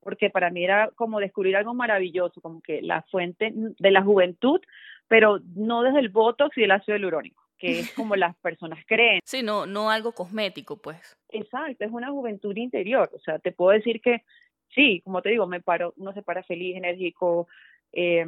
porque 0.06 0.30
para 0.30 0.52
mí 0.52 0.64
era 0.64 0.92
como 0.96 1.20
descubrir 1.20 1.58
algo 1.58 1.74
maravilloso, 1.74 2.40
como 2.40 2.62
que 2.62 2.80
la 2.84 3.02
fuente 3.10 3.52
de 3.56 3.92
la 3.92 4.04
juventud, 4.04 4.62
pero 5.08 5.40
no 5.56 5.82
desde 5.82 6.00
el 6.00 6.10
botox 6.10 6.56
y 6.60 6.64
el 6.64 6.72
ácido 6.72 6.96
hialurónico, 6.96 7.44
que 7.58 7.80
es 7.80 7.92
como 7.96 8.16
las 8.16 8.36
personas 8.38 8.86
creen. 8.86 9.20
Sí, 9.26 9.42
no, 9.42 9.66
no 9.66 9.90
algo 9.90 10.12
cosmético, 10.12 10.78
pues. 10.78 11.18
Exacto, 11.30 11.84
es 11.84 11.92
una 11.92 12.12
juventud 12.12 12.56
interior, 12.56 13.10
o 13.16 13.20
sea, 13.20 13.40
te 13.40 13.52
puedo 13.52 13.72
decir 13.72 14.00
que 14.00 14.22
sí, 14.76 15.02
como 15.04 15.24
te 15.24 15.30
digo, 15.30 15.48
me 15.48 15.60
paro, 15.62 15.96
uno 15.98 16.14
se 16.14 16.22
para 16.22 16.44
feliz, 16.44 16.76
enérgico, 16.76 17.48
eh, 17.92 18.24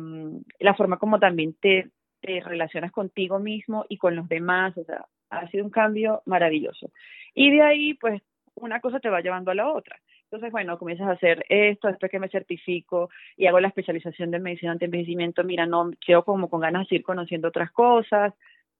la 0.59 0.73
forma 0.73 0.97
como 0.97 1.19
también 1.19 1.53
te, 1.61 1.91
te 2.21 2.39
relacionas 2.41 2.91
contigo 2.91 3.39
mismo 3.39 3.85
y 3.89 3.97
con 3.97 4.15
los 4.15 4.27
demás, 4.27 4.77
o 4.77 4.83
sea, 4.83 5.05
ha 5.29 5.47
sido 5.49 5.65
un 5.65 5.71
cambio 5.71 6.21
maravilloso. 6.25 6.91
Y 7.33 7.51
de 7.51 7.61
ahí, 7.61 7.93
pues, 7.95 8.21
una 8.55 8.79
cosa 8.79 8.99
te 8.99 9.09
va 9.09 9.21
llevando 9.21 9.51
a 9.51 9.55
la 9.55 9.71
otra. 9.71 9.99
Entonces, 10.23 10.51
bueno, 10.51 10.77
comienzas 10.77 11.07
a 11.07 11.11
hacer 11.11 11.45
esto, 11.47 11.87
después 11.87 12.11
que 12.11 12.19
me 12.19 12.27
certifico 12.27 13.09
y 13.37 13.45
hago 13.45 13.61
la 13.61 13.69
especialización 13.69 14.29
de 14.29 14.39
medicina 14.39 14.73
anti-envejecimiento, 14.73 15.43
mira, 15.43 15.65
no, 15.65 15.91
quedo 16.05 16.25
como 16.25 16.49
con 16.49 16.59
ganas 16.59 16.87
de 16.89 16.97
ir 16.97 17.03
conociendo 17.03 17.47
otras 17.47 17.71
cosas. 17.71 18.33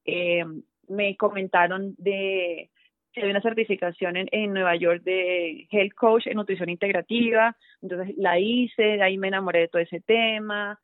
Eh, 0.04 0.44
me 0.88 1.16
comentaron 1.16 1.94
de 1.96 2.70
que 3.12 3.22
hay 3.22 3.30
una 3.30 3.40
certificación 3.40 4.14
en 4.16 4.52
Nueva 4.52 4.76
York 4.76 5.02
de 5.04 5.66
Health 5.70 5.94
Coach 5.94 6.26
en 6.26 6.36
nutrición 6.36 6.68
integrativa, 6.68 7.56
entonces 7.80 8.14
la 8.18 8.38
hice, 8.38 8.82
de 8.82 9.02
ahí 9.02 9.16
me 9.16 9.28
enamoré 9.28 9.60
de 9.60 9.68
todo 9.68 9.80
ese 9.80 10.00
tema, 10.00 10.78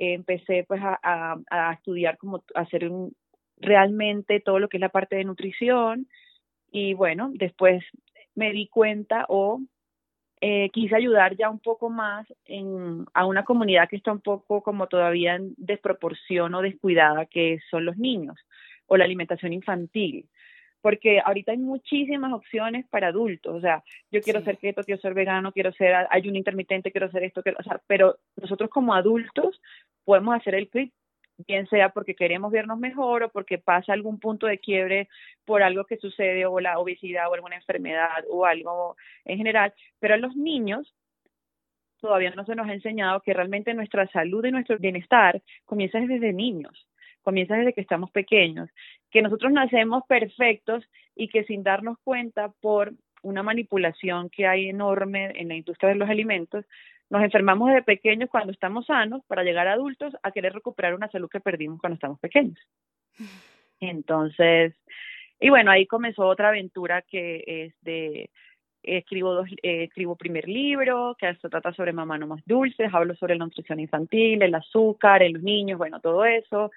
empecé 0.00 0.64
pues 0.66 0.80
a, 0.82 0.98
a, 1.50 1.72
estudiar 1.74 2.16
como 2.16 2.42
hacer 2.54 2.88
un, 2.88 3.14
realmente 3.58 4.40
todo 4.40 4.58
lo 4.58 4.68
que 4.68 4.78
es 4.78 4.80
la 4.80 4.88
parte 4.88 5.16
de 5.16 5.24
nutrición 5.24 6.08
y 6.72 6.94
bueno, 6.94 7.30
después 7.34 7.84
me 8.34 8.52
di 8.52 8.66
cuenta 8.68 9.26
o 9.28 9.60
eh, 10.40 10.70
quise 10.70 10.96
ayudar 10.96 11.36
ya 11.36 11.50
un 11.50 11.58
poco 11.58 11.90
más 11.90 12.26
en, 12.46 13.04
a 13.12 13.26
una 13.26 13.44
comunidad 13.44 13.88
que 13.90 13.96
está 13.96 14.10
un 14.10 14.22
poco 14.22 14.62
como 14.62 14.86
todavía 14.86 15.34
en 15.34 15.54
desproporción 15.58 16.54
o 16.54 16.62
descuidada, 16.62 17.26
que 17.26 17.58
son 17.70 17.84
los 17.84 17.98
niños 17.98 18.38
o 18.86 18.96
la 18.96 19.04
alimentación 19.04 19.52
infantil. 19.52 20.28
Porque 20.80 21.20
ahorita 21.24 21.52
hay 21.52 21.58
muchísimas 21.58 22.32
opciones 22.32 22.86
para 22.88 23.08
adultos, 23.08 23.54
o 23.54 23.60
sea, 23.60 23.82
yo 24.10 24.20
quiero 24.22 24.40
ser 24.42 24.56
keto, 24.58 24.82
quiero 24.82 25.00
ser 25.00 25.14
vegano, 25.14 25.52
quiero 25.52 25.72
ser 25.72 26.06
ayuno 26.10 26.38
intermitente, 26.38 26.90
quiero 26.90 27.06
hacer 27.06 27.24
esto, 27.24 27.42
quiero, 27.42 27.58
o 27.60 27.62
sea, 27.62 27.80
pero 27.86 28.18
nosotros 28.40 28.70
como 28.70 28.94
adultos 28.94 29.60
podemos 30.04 30.34
hacer 30.34 30.54
el 30.54 30.68
clic 30.68 30.92
bien 31.46 31.66
sea 31.68 31.90
porque 31.90 32.14
queremos 32.14 32.52
vernos 32.52 32.78
mejor 32.78 33.22
o 33.22 33.28
porque 33.30 33.58
pasa 33.58 33.92
algún 33.92 34.18
punto 34.18 34.46
de 34.46 34.58
quiebre 34.58 35.08
por 35.44 35.62
algo 35.62 35.84
que 35.84 35.96
sucede 35.96 36.46
o 36.46 36.60
la 36.60 36.78
obesidad 36.78 37.28
o 37.30 37.34
alguna 37.34 37.56
enfermedad 37.56 38.24
o 38.28 38.44
algo 38.44 38.96
en 39.24 39.38
general, 39.38 39.72
pero 39.98 40.14
a 40.14 40.18
los 40.18 40.36
niños 40.36 40.94
todavía 42.00 42.30
no 42.30 42.44
se 42.44 42.54
nos 42.54 42.68
ha 42.68 42.74
enseñado 42.74 43.20
que 43.20 43.34
realmente 43.34 43.74
nuestra 43.74 44.06
salud 44.08 44.44
y 44.44 44.50
nuestro 44.50 44.78
bienestar 44.78 45.42
comienza 45.64 46.00
desde 46.00 46.32
niños. 46.32 46.86
Comienza 47.22 47.56
desde 47.56 47.72
que 47.72 47.80
estamos 47.80 48.10
pequeños, 48.10 48.68
que 49.10 49.22
nosotros 49.22 49.52
nacemos 49.52 50.04
perfectos 50.06 50.84
y 51.14 51.28
que 51.28 51.44
sin 51.44 51.62
darnos 51.62 51.98
cuenta 52.04 52.52
por 52.60 52.92
una 53.22 53.42
manipulación 53.42 54.30
que 54.30 54.46
hay 54.46 54.68
enorme 54.68 55.32
en 55.34 55.48
la 55.48 55.54
industria 55.54 55.90
de 55.90 55.96
los 55.96 56.08
alimentos, 56.08 56.64
nos 57.10 57.22
enfermamos 57.22 57.72
de 57.72 57.82
pequeños 57.82 58.30
cuando 58.30 58.52
estamos 58.52 58.86
sanos 58.86 59.22
para 59.26 59.42
llegar 59.42 59.66
a 59.66 59.72
adultos 59.72 60.14
a 60.22 60.30
querer 60.30 60.52
recuperar 60.52 60.94
una 60.94 61.10
salud 61.10 61.28
que 61.28 61.40
perdimos 61.40 61.80
cuando 61.80 61.94
estamos 61.94 62.20
pequeños. 62.20 62.58
Entonces, 63.80 64.74
y 65.40 65.50
bueno, 65.50 65.70
ahí 65.70 65.86
comenzó 65.86 66.26
otra 66.26 66.48
aventura 66.48 67.02
que 67.02 67.42
es 67.46 67.74
de 67.82 68.30
escribo 68.82 69.34
dos, 69.34 69.48
eh, 69.62 69.84
escribo 69.84 70.16
primer 70.16 70.48
libro 70.48 71.16
que 71.18 71.34
se 71.34 71.48
trata 71.48 71.72
sobre 71.72 71.92
mamá 71.92 72.16
no 72.16 72.26
más 72.26 72.42
dulces, 72.46 72.92
hablo 72.92 73.14
sobre 73.14 73.36
la 73.36 73.44
nutrición 73.44 73.80
infantil, 73.80 74.42
el 74.42 74.54
azúcar, 74.54 75.22
en 75.22 75.34
los 75.34 75.42
niños, 75.42 75.78
bueno, 75.78 76.00
todo 76.00 76.24
eso. 76.24 76.70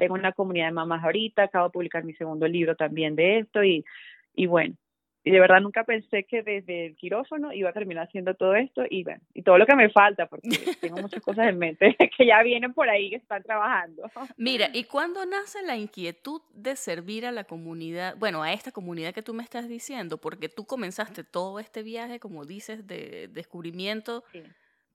Tengo 0.00 0.14
una 0.14 0.32
comunidad 0.32 0.66
de 0.66 0.72
mamás 0.72 1.04
ahorita, 1.04 1.44
acabo 1.44 1.66
de 1.66 1.72
publicar 1.72 2.04
mi 2.04 2.14
segundo 2.14 2.48
libro 2.48 2.74
también 2.74 3.16
de 3.16 3.40
esto 3.40 3.62
y, 3.62 3.84
y 4.34 4.46
bueno, 4.46 4.74
y 5.22 5.30
de 5.30 5.40
verdad 5.40 5.60
nunca 5.60 5.84
pensé 5.84 6.24
que 6.24 6.42
desde 6.42 6.86
el 6.86 6.96
quirófano 6.96 7.52
iba 7.52 7.68
a 7.68 7.74
terminar 7.74 8.06
haciendo 8.06 8.34
todo 8.34 8.54
esto 8.54 8.84
y 8.88 9.04
bueno, 9.04 9.20
y 9.34 9.42
todo 9.42 9.58
lo 9.58 9.66
que 9.66 9.76
me 9.76 9.90
falta, 9.90 10.26
porque 10.26 10.48
tengo 10.80 10.96
muchas 10.96 11.22
cosas 11.22 11.48
en 11.48 11.58
mente 11.58 11.94
que 12.16 12.26
ya 12.26 12.42
vienen 12.42 12.72
por 12.72 12.88
ahí, 12.88 13.10
que 13.10 13.16
están 13.16 13.42
trabajando. 13.42 14.10
Mira, 14.38 14.70
¿y 14.72 14.84
cuándo 14.84 15.26
nace 15.26 15.62
la 15.62 15.76
inquietud 15.76 16.40
de 16.54 16.74
servir 16.74 17.26
a 17.26 17.32
la 17.32 17.44
comunidad, 17.44 18.16
bueno, 18.18 18.42
a 18.42 18.52
esta 18.52 18.72
comunidad 18.72 19.12
que 19.12 19.22
tú 19.22 19.34
me 19.34 19.42
estás 19.42 19.68
diciendo? 19.68 20.16
Porque 20.18 20.48
tú 20.48 20.64
comenzaste 20.64 21.22
todo 21.22 21.58
este 21.58 21.82
viaje, 21.82 22.18
como 22.18 22.46
dices, 22.46 22.86
de 22.86 23.28
descubrimiento. 23.28 24.24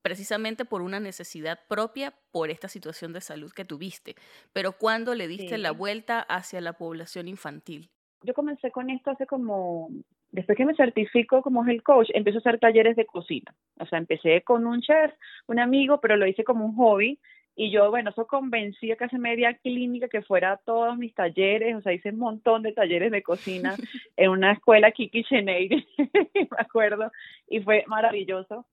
Precisamente 0.06 0.66
por 0.66 0.84
una 0.84 1.00
necesidad 1.00 1.58
propia 1.68 2.14
por 2.32 2.52
esta 2.52 2.68
situación 2.68 3.12
de 3.12 3.22
salud 3.22 3.52
que 3.52 3.66
tuviste. 3.66 4.14
Pero 4.54 4.74
¿cuándo 4.74 5.16
le 5.16 5.28
diste 5.28 5.58
la 5.58 5.72
vuelta 5.72 6.20
hacia 6.20 6.62
la 6.62 6.74
población 6.74 7.28
infantil? 7.28 7.90
Yo 8.22 8.36
comencé 8.36 8.70
con 8.70 8.92
esto 8.92 9.10
hace 9.10 9.26
como 9.26 9.90
después 10.30 10.56
que 10.60 10.66
me 10.66 10.76
certifico 10.76 11.42
como 11.42 11.66
el 11.66 11.82
coach, 11.82 12.12
empecé 12.14 12.38
a 12.38 12.42
hacer 12.42 12.60
talleres 12.60 12.96
de 12.96 13.08
cocina. 13.08 13.56
O 13.80 13.88
sea, 13.88 13.98
empecé 13.98 14.44
con 14.44 14.68
un 14.68 14.80
chef, 14.82 15.12
un 15.48 15.58
amigo, 15.58 16.00
pero 16.00 16.18
lo 16.18 16.28
hice 16.28 16.44
como 16.44 16.66
un 16.66 16.76
hobby. 16.76 17.20
Y 17.56 17.72
yo, 17.72 17.90
bueno, 17.90 18.12
eso 18.12 18.28
convencía 18.28 18.98
que 18.98 19.06
hace 19.06 19.18
media 19.18 19.56
clínica 19.56 20.08
que 20.08 20.22
fuera 20.22 20.52
a 20.52 20.58
todos 20.58 20.96
mis 21.00 21.16
talleres. 21.16 21.76
O 21.78 21.82
sea, 21.82 21.94
hice 21.94 22.10
un 22.10 22.20
montón 22.20 22.62
de 22.62 22.74
talleres 22.74 23.10
de 23.12 23.24
cocina 23.24 23.74
en 24.18 24.30
una 24.30 24.52
escuela 24.52 24.92
Kiki 24.92 25.24
Cheneide, 25.24 25.84
me 26.36 26.48
acuerdo. 26.60 27.12
Y 27.48 27.62
fue 27.62 27.86
maravilloso. 27.88 28.68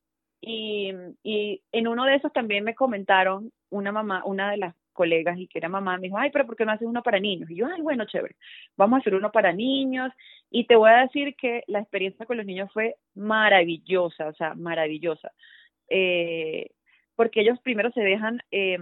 Y, 0.45 0.93
y 1.23 1.63
en 1.71 1.87
uno 1.87 2.05
de 2.05 2.17
esos 2.17 2.33
también 2.33 2.65
me 2.65 2.75
comentaron 2.75 3.53
una 3.71 3.93
mamá, 3.93 4.23
una 4.25 4.51
de 4.51 4.57
las 4.57 4.75
colegas 4.93 5.39
y 5.39 5.47
que 5.47 5.59
era 5.59 5.69
mamá, 5.69 5.97
me 5.97 6.09
dijo, 6.09 6.19
ay, 6.19 6.31
pero 6.31 6.47
¿por 6.47 6.57
qué 6.57 6.65
no 6.65 6.73
haces 6.73 6.87
uno 6.87 7.03
para 7.03 7.21
niños? 7.21 7.49
Y 7.49 7.55
yo, 7.57 7.67
ay, 7.67 7.81
bueno, 7.81 8.05
chévere, 8.05 8.35
vamos 8.77 8.99
a 8.99 9.01
hacer 9.01 9.15
uno 9.15 9.31
para 9.31 9.53
niños. 9.53 10.13
Y 10.51 10.67
te 10.67 10.75
voy 10.75 10.91
a 10.91 11.03
decir 11.03 11.37
que 11.37 11.63
la 11.69 11.79
experiencia 11.79 12.27
con 12.27 12.37
los 12.37 12.45
niños 12.45 12.71
fue 12.73 12.97
maravillosa, 13.15 14.27
o 14.27 14.35
sea, 14.35 14.55
maravillosa. 14.55 15.33
Eh, 15.89 16.71
porque 17.15 17.41
ellos 17.41 17.59
primero 17.63 17.93
se 17.93 18.01
dejan, 18.01 18.43
eh, 18.51 18.79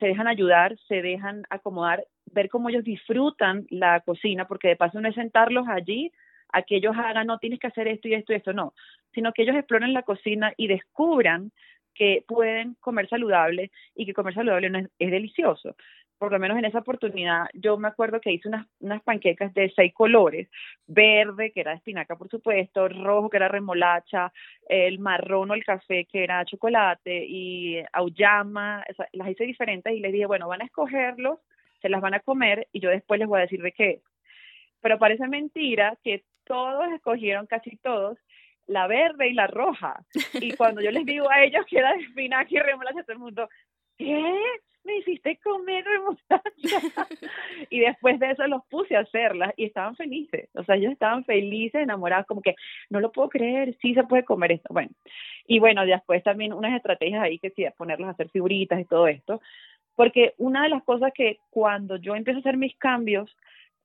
se 0.00 0.06
dejan 0.06 0.26
ayudar, 0.26 0.76
se 0.88 1.00
dejan 1.00 1.44
acomodar, 1.48 2.04
ver 2.26 2.48
cómo 2.48 2.70
ellos 2.70 2.84
disfrutan 2.84 3.66
la 3.70 4.00
cocina, 4.00 4.48
porque 4.48 4.68
de 4.68 4.76
paso 4.76 5.00
no 5.00 5.08
es 5.08 5.14
sentarlos 5.14 5.68
allí 5.68 6.10
a 6.52 6.62
que 6.62 6.76
ellos 6.76 6.96
hagan, 6.96 7.26
no 7.26 7.38
tienes 7.38 7.58
que 7.58 7.66
hacer 7.66 7.88
esto 7.88 8.08
y 8.08 8.14
esto 8.14 8.32
y 8.32 8.36
esto, 8.36 8.52
no, 8.52 8.74
sino 9.12 9.32
que 9.32 9.42
ellos 9.42 9.56
exploren 9.56 9.92
la 9.92 10.02
cocina 10.02 10.52
y 10.56 10.68
descubran 10.68 11.52
que 11.98 12.24
pueden 12.26 12.76
comer 12.80 13.08
saludable 13.08 13.72
y 13.94 14.06
que 14.06 14.14
comer 14.14 14.32
saludable 14.32 14.70
no 14.70 14.78
es, 14.78 15.10
delicioso. 15.10 15.74
Por 16.16 16.32
lo 16.32 16.38
menos 16.38 16.56
en 16.56 16.64
esa 16.64 16.78
oportunidad, 16.78 17.46
yo 17.54 17.76
me 17.76 17.88
acuerdo 17.88 18.20
que 18.20 18.32
hice 18.32 18.48
unas, 18.48 18.66
unas 18.80 19.02
panquecas 19.02 19.52
de 19.54 19.72
seis 19.74 19.92
colores, 19.94 20.48
verde, 20.86 21.52
que 21.52 21.60
era 21.60 21.74
espinaca, 21.74 22.16
por 22.16 22.28
supuesto, 22.28 22.88
rojo, 22.88 23.30
que 23.30 23.36
era 23.36 23.48
remolacha, 23.48 24.32
el 24.68 24.98
marrón 25.00 25.50
o 25.50 25.54
el 25.54 25.64
café, 25.64 26.06
que 26.06 26.24
era 26.24 26.44
chocolate, 26.44 27.24
y 27.24 27.82
auyama, 27.92 28.84
las 29.12 29.28
hice 29.30 29.44
diferentes 29.44 29.92
y 29.92 30.00
les 30.00 30.12
dije, 30.12 30.26
bueno, 30.26 30.48
van 30.48 30.62
a 30.62 30.66
escogerlos, 30.66 31.40
se 31.80 31.88
las 31.88 32.00
van 32.00 32.14
a 32.14 32.20
comer 32.20 32.68
y 32.72 32.80
yo 32.80 32.90
después 32.90 33.18
les 33.18 33.28
voy 33.28 33.38
a 33.38 33.42
decir 33.42 33.62
de 33.62 33.72
qué. 33.72 34.02
Pero 34.80 34.98
parece 34.98 35.26
mentira 35.26 35.96
que 36.02 36.24
todos 36.48 36.90
escogieron, 36.92 37.46
casi 37.46 37.76
todos, 37.76 38.18
la 38.66 38.86
verde 38.86 39.28
y 39.28 39.34
la 39.34 39.46
roja. 39.46 40.02
Y 40.34 40.52
cuando 40.56 40.80
yo 40.80 40.90
les 40.90 41.04
digo 41.04 41.30
a 41.30 41.42
ellos 41.42 41.64
que 41.66 41.78
era 41.78 41.92
de 41.92 42.02
espinaca 42.02 42.48
y 42.50 42.58
remolacha, 42.58 43.02
todo 43.02 43.12
el 43.12 43.18
mundo, 43.18 43.48
¿qué? 43.96 44.34
Me 44.84 44.98
hiciste 44.98 45.38
comer 45.38 45.84
remolacha. 45.84 46.42
y 47.70 47.80
después 47.80 48.18
de 48.18 48.30
eso 48.30 48.46
los 48.46 48.64
puse 48.66 48.96
a 48.96 49.00
hacerlas 49.00 49.52
y 49.56 49.64
estaban 49.66 49.96
felices. 49.96 50.48
O 50.54 50.64
sea, 50.64 50.76
ellos 50.76 50.92
estaban 50.92 51.24
felices, 51.24 51.82
enamorados, 51.82 52.26
como 52.26 52.42
que 52.42 52.54
no 52.88 53.00
lo 53.00 53.12
puedo 53.12 53.28
creer, 53.28 53.76
sí 53.80 53.94
se 53.94 54.04
puede 54.04 54.24
comer 54.24 54.52
esto. 54.52 54.68
Bueno, 54.72 54.90
y 55.46 55.58
bueno, 55.58 55.84
después 55.84 56.22
también 56.22 56.52
unas 56.52 56.74
estrategias 56.74 57.22
ahí 57.22 57.38
que 57.38 57.50
sí, 57.50 57.66
ponerlos 57.76 58.08
a 58.08 58.12
hacer 58.12 58.30
figuritas 58.30 58.80
y 58.80 58.84
todo 58.84 59.08
esto. 59.08 59.40
Porque 59.94 60.34
una 60.38 60.62
de 60.62 60.68
las 60.68 60.84
cosas 60.84 61.12
que 61.12 61.38
cuando 61.50 61.96
yo 61.96 62.14
empiezo 62.14 62.38
a 62.38 62.40
hacer 62.40 62.56
mis 62.56 62.76
cambios 62.76 63.34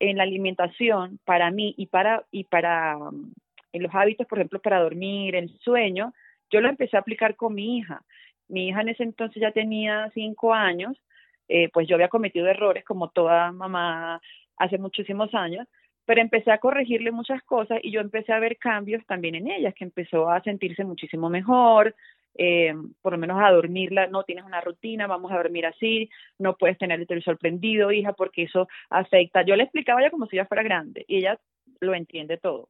en 0.10 0.18
la 0.18 0.24
alimentación 0.24 1.20
para 1.24 1.50
mí 1.50 1.74
y 1.78 1.88
para 1.88 2.26
y 2.32 2.44
para 2.44 2.98
en 3.72 3.82
los 3.82 3.94
hábitos, 3.96 4.28
por 4.28 4.38
ejemplo, 4.38 4.60
para 4.60 4.82
dormir, 4.82 5.36
el 5.36 5.50
sueño, 5.60 6.14
yo 6.52 6.62
lo 6.62 6.70
empecé 6.70 6.96
a 6.96 7.00
aplicar 7.00 7.36
con 7.36 7.56
mi 7.56 7.78
hija. 7.78 8.04
Mi 8.48 8.68
hija 8.68 8.82
en 8.82 8.90
ese 8.90 9.04
entonces 9.04 9.42
ya 9.42 9.52
tenía 9.52 10.12
cinco 10.14 10.54
años, 10.54 10.96
eh, 11.48 11.70
pues 11.74 11.88
yo 11.88 11.96
había 11.96 12.10
cometido 12.10 12.48
errores 12.48 12.84
como 12.86 13.10
toda 13.10 13.52
mamá 13.52 14.22
hace 14.58 14.78
muchísimos 14.78 15.34
años, 15.34 15.68
pero 16.06 16.22
empecé 16.22 16.52
a 16.52 16.60
corregirle 16.60 17.12
muchas 17.12 17.42
cosas 17.44 17.80
y 17.82 17.92
yo 17.92 18.02
empecé 18.02 18.34
a 18.34 18.40
ver 18.40 18.58
cambios 18.58 19.04
también 19.08 19.36
en 19.36 19.50
ella, 19.50 19.72
que 19.72 19.86
empezó 19.86 20.30
a 20.30 20.42
sentirse 20.44 20.84
muchísimo 20.84 21.30
mejor, 21.30 21.96
eh, 22.36 22.74
por 23.02 23.14
lo 23.14 23.20
menos 23.20 23.40
a 23.42 23.52
dormirla, 23.52 24.08
no 24.08 24.24
tienes 24.24 24.46
una 24.46 24.62
rutina, 24.62 25.08
vamos 25.08 25.32
a 25.32 25.38
dormir 25.38 25.66
así, 25.66 26.10
no 26.40 26.56
puedes 26.58 26.78
tener 26.78 27.00
el 27.00 27.08
televisor 27.08 27.38
prendido, 27.38 27.92
hija, 27.92 28.14
porque 28.14 28.44
eso 28.44 28.68
afecta. 28.90 29.44
Yo 29.44 29.56
le 29.56 29.64
explicaba 29.64 30.02
ya 30.02 30.12
como 30.12 30.26
si 30.28 30.36
ella 30.36 30.46
fuera 30.46 30.64
grande 30.64 31.06
y 31.08 31.18
ella 31.18 31.40
lo 31.80 31.94
entiende 31.94 32.38
todo. 32.38 32.70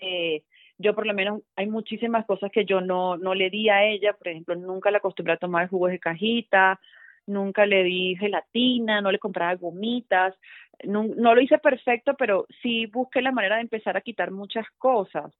Eh, 0.00 0.44
yo 0.78 0.94
por 0.94 1.06
lo 1.06 1.14
menos 1.14 1.42
hay 1.56 1.66
muchísimas 1.66 2.24
cosas 2.26 2.50
que 2.50 2.64
yo 2.64 2.80
no, 2.80 3.16
no 3.16 3.34
le 3.34 3.50
di 3.50 3.68
a 3.68 3.84
ella, 3.84 4.14
por 4.14 4.28
ejemplo, 4.28 4.54
nunca 4.54 4.90
la 4.90 4.98
acostumbré 4.98 5.34
a 5.34 5.38
tomar 5.38 5.68
jugos 5.68 5.90
de 5.90 5.98
cajita, 5.98 6.80
nunca 7.26 7.66
le 7.66 7.82
di 7.84 8.16
gelatina, 8.16 9.00
no 9.00 9.12
le 9.12 9.18
compraba 9.18 9.54
gomitas, 9.54 10.34
no, 10.84 11.04
no 11.04 11.34
lo 11.34 11.40
hice 11.40 11.58
perfecto, 11.58 12.14
pero 12.18 12.46
sí 12.62 12.86
busqué 12.86 13.20
la 13.22 13.32
manera 13.32 13.56
de 13.56 13.62
empezar 13.62 13.96
a 13.96 14.00
quitar 14.00 14.30
muchas 14.30 14.66
cosas. 14.78 15.32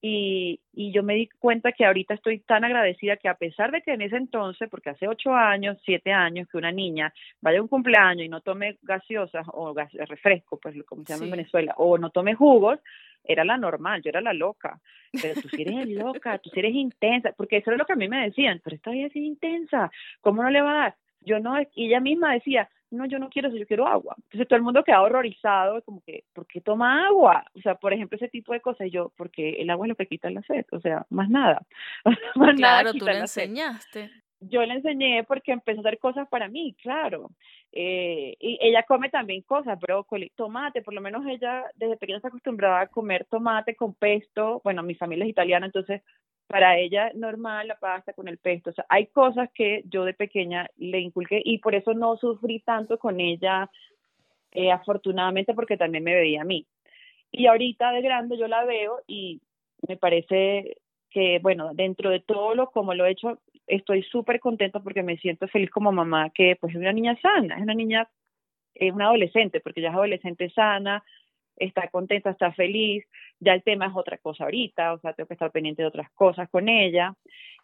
Y, 0.00 0.60
y 0.72 0.92
yo 0.92 1.02
me 1.02 1.14
di 1.14 1.26
cuenta 1.26 1.72
que 1.72 1.84
ahorita 1.84 2.14
estoy 2.14 2.38
tan 2.38 2.64
agradecida 2.64 3.16
que 3.16 3.28
a 3.28 3.34
pesar 3.34 3.72
de 3.72 3.82
que 3.82 3.92
en 3.92 4.02
ese 4.02 4.16
entonces, 4.16 4.68
porque 4.70 4.90
hace 4.90 5.08
ocho 5.08 5.34
años, 5.34 5.76
siete 5.84 6.12
años, 6.12 6.46
que 6.48 6.56
una 6.56 6.70
niña 6.70 7.12
vaya 7.40 7.58
a 7.58 7.62
un 7.62 7.68
cumpleaños 7.68 8.24
y 8.24 8.28
no 8.28 8.40
tome 8.40 8.78
gaseosas 8.82 9.44
o 9.52 9.74
gas, 9.74 9.92
refresco, 9.92 10.58
pues 10.60 10.76
como 10.84 11.04
se 11.04 11.14
llama 11.14 11.24
en 11.24 11.30
Venezuela, 11.32 11.74
o 11.78 11.98
no 11.98 12.10
tome 12.10 12.34
jugos, 12.34 12.78
era 13.24 13.44
la 13.44 13.56
normal, 13.56 14.02
yo 14.02 14.10
era 14.10 14.20
la 14.20 14.32
loca. 14.32 14.80
Pero 15.20 15.40
tú 15.40 15.48
sí 15.48 15.62
eres 15.62 15.88
loca, 15.88 16.38
tú 16.38 16.50
sí 16.50 16.60
eres 16.60 16.74
intensa, 16.74 17.32
porque 17.36 17.56
eso 17.56 17.72
es 17.72 17.78
lo 17.78 17.84
que 17.84 17.94
a 17.94 17.96
mí 17.96 18.08
me 18.08 18.24
decían, 18.24 18.60
pero 18.62 18.76
esta 18.76 18.90
vida 18.90 19.06
es 19.06 19.16
intensa, 19.16 19.90
¿cómo 20.20 20.42
no 20.42 20.50
le 20.50 20.62
va 20.62 20.70
a 20.70 20.78
dar? 20.82 20.96
Yo 21.22 21.40
no, 21.40 21.60
y 21.60 21.86
ella 21.86 22.00
misma 22.00 22.34
decía, 22.34 22.68
no, 22.90 23.06
yo 23.06 23.18
no 23.18 23.28
quiero 23.28 23.48
eso, 23.48 23.56
yo 23.56 23.66
quiero 23.66 23.86
agua. 23.86 24.14
Entonces 24.16 24.48
todo 24.48 24.56
el 24.56 24.62
mundo 24.62 24.84
queda 24.84 25.02
horrorizado, 25.02 25.82
como 25.82 26.02
que, 26.02 26.24
¿por 26.32 26.46
qué 26.46 26.60
toma 26.60 27.06
agua? 27.06 27.44
O 27.54 27.60
sea, 27.60 27.74
por 27.74 27.92
ejemplo, 27.92 28.16
ese 28.16 28.28
tipo 28.28 28.52
de 28.52 28.60
cosas. 28.60 28.86
Y 28.86 28.90
yo, 28.90 29.12
porque 29.16 29.60
el 29.60 29.70
agua 29.70 29.86
es 29.86 29.90
lo 29.90 29.96
que 29.96 30.06
quita 30.06 30.30
la 30.30 30.42
sed, 30.42 30.64
o 30.72 30.80
sea, 30.80 31.06
más 31.10 31.28
nada. 31.28 31.62
claro, 32.56 32.92
tú 32.92 33.04
le 33.04 33.18
enseñaste. 33.18 34.10
Yo 34.40 34.62
le 34.62 34.74
enseñé 34.74 35.24
porque 35.24 35.50
empezó 35.50 35.80
a 35.80 35.82
hacer 35.82 35.98
cosas 35.98 36.28
para 36.28 36.48
mí, 36.48 36.74
claro. 36.80 37.30
Eh, 37.72 38.36
y 38.38 38.58
ella 38.60 38.84
come 38.84 39.10
también 39.10 39.42
cosas, 39.42 39.78
brócoli, 39.80 40.30
tomate, 40.30 40.80
por 40.80 40.94
lo 40.94 41.00
menos 41.00 41.26
ella 41.26 41.64
desde 41.74 41.96
pequeña 41.96 42.18
está 42.18 42.28
acostumbrada 42.28 42.82
a 42.82 42.86
comer 42.86 43.26
tomate 43.28 43.74
con 43.74 43.94
pesto. 43.94 44.60
Bueno, 44.62 44.82
mi 44.84 44.94
familia 44.94 45.24
es 45.24 45.30
italiana, 45.30 45.66
entonces 45.66 46.02
para 46.48 46.78
ella 46.78 47.12
normal 47.14 47.68
la 47.68 47.78
pasta 47.78 48.14
con 48.14 48.26
el 48.26 48.38
pesto. 48.38 48.70
O 48.70 48.72
sea, 48.72 48.86
hay 48.88 49.06
cosas 49.06 49.50
que 49.54 49.82
yo 49.86 50.04
de 50.04 50.14
pequeña 50.14 50.68
le 50.78 50.98
inculqué 51.00 51.40
y 51.44 51.58
por 51.58 51.74
eso 51.74 51.94
no 51.94 52.16
sufrí 52.16 52.60
tanto 52.60 52.98
con 52.98 53.20
ella, 53.20 53.70
eh, 54.52 54.72
afortunadamente, 54.72 55.54
porque 55.54 55.76
también 55.76 56.04
me 56.04 56.14
veía 56.14 56.42
a 56.42 56.44
mí. 56.44 56.66
Y 57.30 57.46
ahorita 57.46 57.92
de 57.92 58.00
grande 58.02 58.38
yo 58.38 58.48
la 58.48 58.64
veo 58.64 59.00
y 59.06 59.40
me 59.86 59.98
parece 59.98 60.78
que, 61.10 61.38
bueno, 61.40 61.74
dentro 61.74 62.10
de 62.10 62.20
todo 62.20 62.54
lo 62.54 62.70
como 62.70 62.94
lo 62.94 63.04
he 63.04 63.10
hecho, 63.10 63.40
estoy 63.66 64.02
súper 64.04 64.40
contenta 64.40 64.80
porque 64.80 65.02
me 65.02 65.18
siento 65.18 65.48
feliz 65.48 65.70
como 65.70 65.92
mamá, 65.92 66.30
que 66.30 66.56
pues 66.58 66.74
es 66.74 66.80
una 66.80 66.92
niña 66.92 67.16
sana, 67.20 67.56
es 67.56 67.62
una 67.62 67.74
niña, 67.74 68.08
es 68.74 68.92
una 68.92 69.06
adolescente, 69.06 69.60
porque 69.60 69.82
ya 69.82 69.88
es 69.90 69.94
adolescente 69.94 70.48
sana, 70.50 71.04
está 71.58 71.88
contenta, 71.88 72.30
está 72.30 72.52
feliz, 72.52 73.04
ya 73.40 73.54
el 73.54 73.62
tema 73.62 73.86
es 73.86 73.92
otra 73.94 74.18
cosa 74.18 74.44
ahorita, 74.44 74.94
o 74.94 74.98
sea, 74.98 75.12
tengo 75.12 75.28
que 75.28 75.34
estar 75.34 75.50
pendiente 75.50 75.82
de 75.82 75.88
otras 75.88 76.10
cosas 76.12 76.48
con 76.50 76.68
ella. 76.68 77.14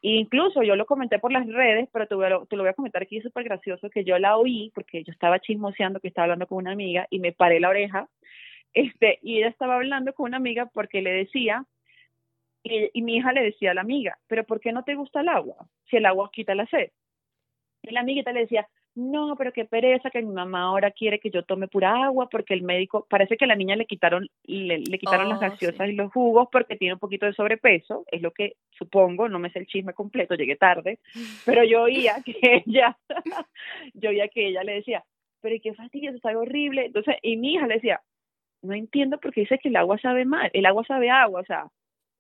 E 0.03 0.11
incluso 0.17 0.63
yo 0.63 0.77
lo 0.77 0.87
comenté 0.87 1.19
por 1.19 1.33
las 1.33 1.47
redes, 1.47 1.89
pero 1.93 2.07
te, 2.07 2.15
lo, 2.15 2.47
voy 2.63 2.69
a 2.69 2.75
comentar 2.75 3.03
aquí, 3.03 3.21
súper 3.21 3.45
gracioso, 3.45 3.91
que 3.91 4.05
yo 4.05 4.19
la 4.19 4.37
oí, 4.37 4.71
porque 4.75 5.03
yo 5.05 5.13
estaba 5.13 5.41
chismoseando, 5.41 6.01
que 6.01 6.09
estaba 6.09 6.25
hablando 6.25 6.47
con 6.47 6.59
una 6.59 6.73
amiga, 6.73 7.07
y 7.11 7.19
me 7.21 7.33
paré 7.33 7.61
la 7.61 7.71
oreja, 7.71 8.09
este, 8.73 9.19
y 9.23 9.39
ella 9.39 9.49
estaba 9.49 9.77
hablando 9.77 10.13
con 10.15 10.27
una 10.27 10.37
amiga 10.39 10.67
porque 10.67 11.03
le 11.03 11.13
decía, 11.13 11.65
y, 12.63 12.91
y 12.93 13.03
mi 13.03 13.17
hija 13.17 13.33
le 13.33 13.43
decía 13.43 13.71
a 13.71 13.75
la 13.75 13.83
amiga, 13.83 14.19
pero 14.27 14.45
¿por 14.45 14.61
qué 14.61 14.73
no 14.73 14.85
te 14.85 14.95
gusta 14.95 15.21
el 15.21 15.29
agua? 15.29 15.67
Si 15.91 15.97
el 15.97 16.07
agua 16.07 16.31
quita 16.33 16.55
la 16.55 16.67
sed. 16.67 16.91
Y 17.83 17.93
la 17.93 18.01
amiguita 18.01 18.33
le 18.33 18.41
decía, 18.41 18.67
no, 18.97 19.35
pero 19.37 19.53
qué 19.53 19.65
pereza 19.65 20.11
que 20.11 20.23
mi 20.23 20.33
mamá 20.33 20.63
ahora 20.63 20.93
quiere 20.93 21.19
que 21.19 21.31
yo 21.31 21.43
tome 21.43 21.67
pura 21.67 22.05
agua 22.05 22.29
porque 22.29 22.55
el 22.55 22.63
médico, 22.63 23.07
parece 23.11 23.37
que 23.37 23.45
a 23.45 23.49
la 23.49 23.57
niña 23.57 23.75
le 23.75 23.87
quitaron, 23.87 24.29
le, 24.45 24.79
le 24.79 24.99
quitaron 24.99 25.29
las 25.29 25.39
oh, 25.39 25.41
gaseosas 25.41 25.89
y 25.89 25.93
los 25.95 26.13
jugos 26.13 26.49
porque 26.53 26.77
tiene 26.77 26.95
un 26.95 27.01
poquito 27.01 27.27
de 27.27 27.33
sobrepeso, 27.33 28.05
es 28.13 28.23
lo 28.23 28.31
que 28.31 28.57
supongo, 28.71 29.29
no 29.29 29.41
me 29.41 29.51
sé 29.51 29.59
el 29.59 29.67
chisme 29.67 29.95
completo, 29.95 30.37
llegué 30.37 30.55
tarde, 30.55 31.01
pero 31.45 31.65
yo 31.65 31.83
oía 31.83 32.17
que 32.25 32.63
ella, 32.65 32.97
yo 33.95 34.11
oía 34.11 34.29
que 34.29 34.49
ella 34.49 34.63
le 34.63 34.75
decía, 34.75 35.05
pero 35.41 35.57
qué 35.61 35.75
fastidio, 35.75 36.11
eso 36.11 36.17
está 36.17 36.39
horrible, 36.39 36.87
entonces, 36.87 37.17
y 37.23 37.37
mi 37.37 37.55
hija 37.55 37.67
le 37.67 37.75
decía, 37.75 38.01
no 38.63 38.75
entiendo 38.75 39.19
por 39.19 39.33
qué 39.33 39.41
dice 39.41 39.59
que 39.59 39.71
el 39.71 39.77
agua 39.77 39.99
sabe 39.99 40.25
mal, 40.25 40.51
el 40.53 40.67
agua 40.67 40.85
sabe 40.87 41.11
agua, 41.11 41.41
o 41.41 41.45
sea, 41.45 41.67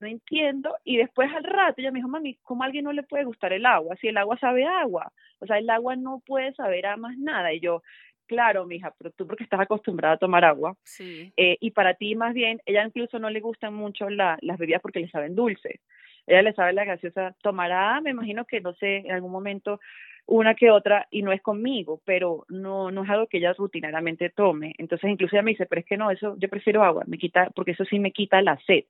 no 0.04 0.10
entiendo. 0.10 0.76
Y 0.84 0.98
después 0.98 1.32
al 1.32 1.44
rato 1.44 1.80
ella 1.80 1.90
me 1.90 1.98
dijo, 1.98 2.08
mami, 2.08 2.38
¿cómo 2.42 2.62
a 2.62 2.66
alguien 2.66 2.84
no 2.84 2.92
le 2.92 3.02
puede 3.02 3.24
gustar 3.24 3.52
el 3.52 3.66
agua? 3.66 3.96
Si 3.96 4.08
el 4.08 4.16
agua 4.18 4.38
sabe 4.38 4.64
agua. 4.66 5.12
O 5.40 5.46
sea, 5.46 5.58
el 5.58 5.68
agua 5.68 5.96
no 5.96 6.22
puede 6.24 6.54
saber 6.54 6.86
a 6.86 6.96
más 6.96 7.16
nada. 7.16 7.52
Y 7.52 7.60
yo, 7.60 7.82
claro, 8.26 8.66
mija, 8.66 8.94
pero 8.98 9.10
tú 9.10 9.26
porque 9.26 9.44
estás 9.44 9.60
acostumbrada 9.60 10.14
a 10.14 10.18
tomar 10.18 10.44
agua. 10.44 10.76
Sí. 10.84 11.32
Eh, 11.36 11.56
y 11.60 11.70
para 11.70 11.94
ti 11.94 12.14
más 12.14 12.34
bien, 12.34 12.60
ella 12.66 12.84
incluso 12.84 13.18
no 13.18 13.30
le 13.30 13.40
gustan 13.40 13.74
mucho 13.74 14.10
la, 14.10 14.38
las 14.42 14.58
bebidas 14.58 14.82
porque 14.82 15.00
le 15.00 15.08
saben 15.08 15.34
dulces. 15.34 15.80
Ella 16.26 16.42
le 16.42 16.52
sabe 16.54 16.72
la 16.72 16.84
gaseosa, 16.84 17.34
tomará, 17.42 18.00
me 18.00 18.10
imagino 18.10 18.44
que, 18.44 18.60
no 18.60 18.74
sé, 18.74 18.98
en 18.98 19.12
algún 19.12 19.32
momento 19.32 19.80
una 20.26 20.54
que 20.54 20.70
otra 20.70 21.06
y 21.10 21.22
no 21.22 21.32
es 21.32 21.42
conmigo, 21.42 22.00
pero 22.04 22.46
no 22.48 22.90
no 22.90 23.04
es 23.04 23.10
algo 23.10 23.26
que 23.26 23.38
ella 23.38 23.52
rutinariamente 23.52 24.30
tome. 24.30 24.74
Entonces 24.78 25.10
incluso 25.10 25.36
ella 25.36 25.42
me 25.42 25.50
dice, 25.52 25.66
pero 25.66 25.80
es 25.80 25.86
que 25.86 25.96
no, 25.96 26.10
eso 26.10 26.36
yo 26.38 26.48
prefiero 26.48 26.82
agua, 26.82 27.04
me 27.06 27.18
quita 27.18 27.50
porque 27.54 27.72
eso 27.72 27.84
sí 27.84 27.98
me 27.98 28.12
quita 28.12 28.40
la 28.42 28.58
sed, 28.66 28.84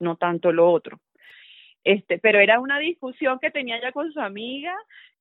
no 0.00 0.16
tanto 0.16 0.52
lo 0.52 0.70
otro. 0.70 0.98
Este, 1.84 2.18
pero 2.18 2.40
era 2.40 2.60
una 2.60 2.78
discusión 2.78 3.38
que 3.40 3.50
tenía 3.50 3.80
ya 3.80 3.92
con 3.92 4.12
su 4.12 4.20
amiga 4.20 4.74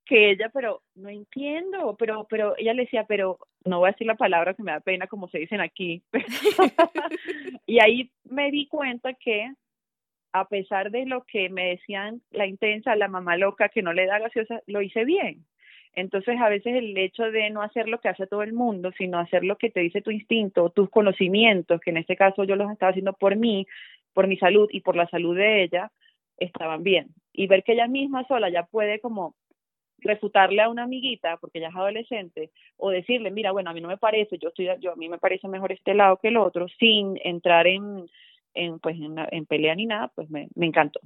que 0.05 0.31
ella, 0.31 0.49
pero 0.49 0.81
no 0.95 1.09
entiendo, 1.09 1.95
pero 1.97 2.25
pero 2.27 2.55
ella 2.57 2.73
le 2.73 2.83
decía, 2.83 3.05
pero 3.07 3.37
no 3.63 3.79
voy 3.79 3.89
a 3.89 3.91
decir 3.91 4.07
la 4.07 4.15
palabra 4.15 4.55
que 4.55 4.63
me 4.63 4.71
da 4.71 4.79
pena 4.79 5.07
como 5.07 5.29
se 5.29 5.37
dicen 5.37 5.61
aquí. 5.61 6.01
y 7.67 7.79
ahí 7.79 8.11
me 8.23 8.49
di 8.49 8.67
cuenta 8.67 9.13
que 9.13 9.53
a 10.33 10.47
pesar 10.47 10.91
de 10.91 11.05
lo 11.05 11.23
que 11.23 11.49
me 11.49 11.69
decían 11.69 12.21
la 12.31 12.45
intensa, 12.45 12.95
la 12.95 13.07
mamá 13.07 13.37
loca 13.37 13.69
que 13.69 13.81
no 13.81 13.93
le 13.93 14.05
da 14.05 14.19
gaseosa, 14.19 14.61
lo 14.67 14.81
hice 14.81 15.05
bien. 15.05 15.45
Entonces, 15.95 16.39
a 16.39 16.49
veces 16.49 16.75
el 16.75 16.97
hecho 16.97 17.31
de 17.31 17.49
no 17.49 17.61
hacer 17.61 17.89
lo 17.89 17.99
que 17.99 18.09
hace 18.09 18.27
todo 18.27 18.43
el 18.43 18.53
mundo, 18.53 18.91
sino 18.97 19.17
hacer 19.19 19.43
lo 19.43 19.57
que 19.57 19.69
te 19.71 19.79
dice 19.79 20.01
tu 20.01 20.11
instinto, 20.11 20.69
tus 20.69 20.89
conocimientos, 20.89 21.81
que 21.81 21.89
en 21.89 21.97
este 21.97 22.15
caso 22.15 22.43
yo 22.43 22.55
los 22.55 22.71
estaba 22.71 22.91
haciendo 22.91 23.13
por 23.13 23.35
mí, 23.35 23.65
por 24.13 24.27
mi 24.27 24.37
salud 24.37 24.69
y 24.71 24.81
por 24.81 24.95
la 24.95 25.07
salud 25.07 25.35
de 25.35 25.63
ella, 25.63 25.91
estaban 26.37 26.83
bien. 26.83 27.07
Y 27.33 27.47
ver 27.47 27.63
que 27.63 27.73
ella 27.73 27.87
misma 27.87 28.25
sola 28.27 28.49
ya 28.49 28.63
puede 28.63 28.99
como 28.99 29.35
refutarle 29.97 30.61
a 30.61 30.69
una 30.69 30.83
amiguita, 30.83 31.37
porque 31.37 31.57
ella 31.57 31.69
es 31.69 31.75
adolescente, 31.75 32.51
o 32.77 32.91
decirle, 32.91 33.31
mira, 33.31 33.51
bueno, 33.51 33.69
a 33.69 33.73
mí 33.73 33.81
no 33.81 33.89
me 33.89 33.97
parece, 33.97 34.37
yo 34.37 34.49
estoy, 34.49 34.69
yo 34.79 34.93
a 34.93 34.95
mí 34.95 35.09
me 35.09 35.17
parece 35.17 35.47
mejor 35.47 35.71
este 35.71 35.93
lado 35.93 36.17
que 36.17 36.29
el 36.29 36.37
otro, 36.37 36.67
sin 36.79 37.19
entrar 37.23 37.67
en, 37.67 38.05
en 38.53 38.79
pues 38.79 38.95
en, 38.95 39.15
en 39.31 39.45
pelea 39.45 39.75
ni 39.75 39.85
nada, 39.85 40.09
pues 40.09 40.29
me, 40.29 40.47
me 40.55 40.65
encantó. 40.65 40.99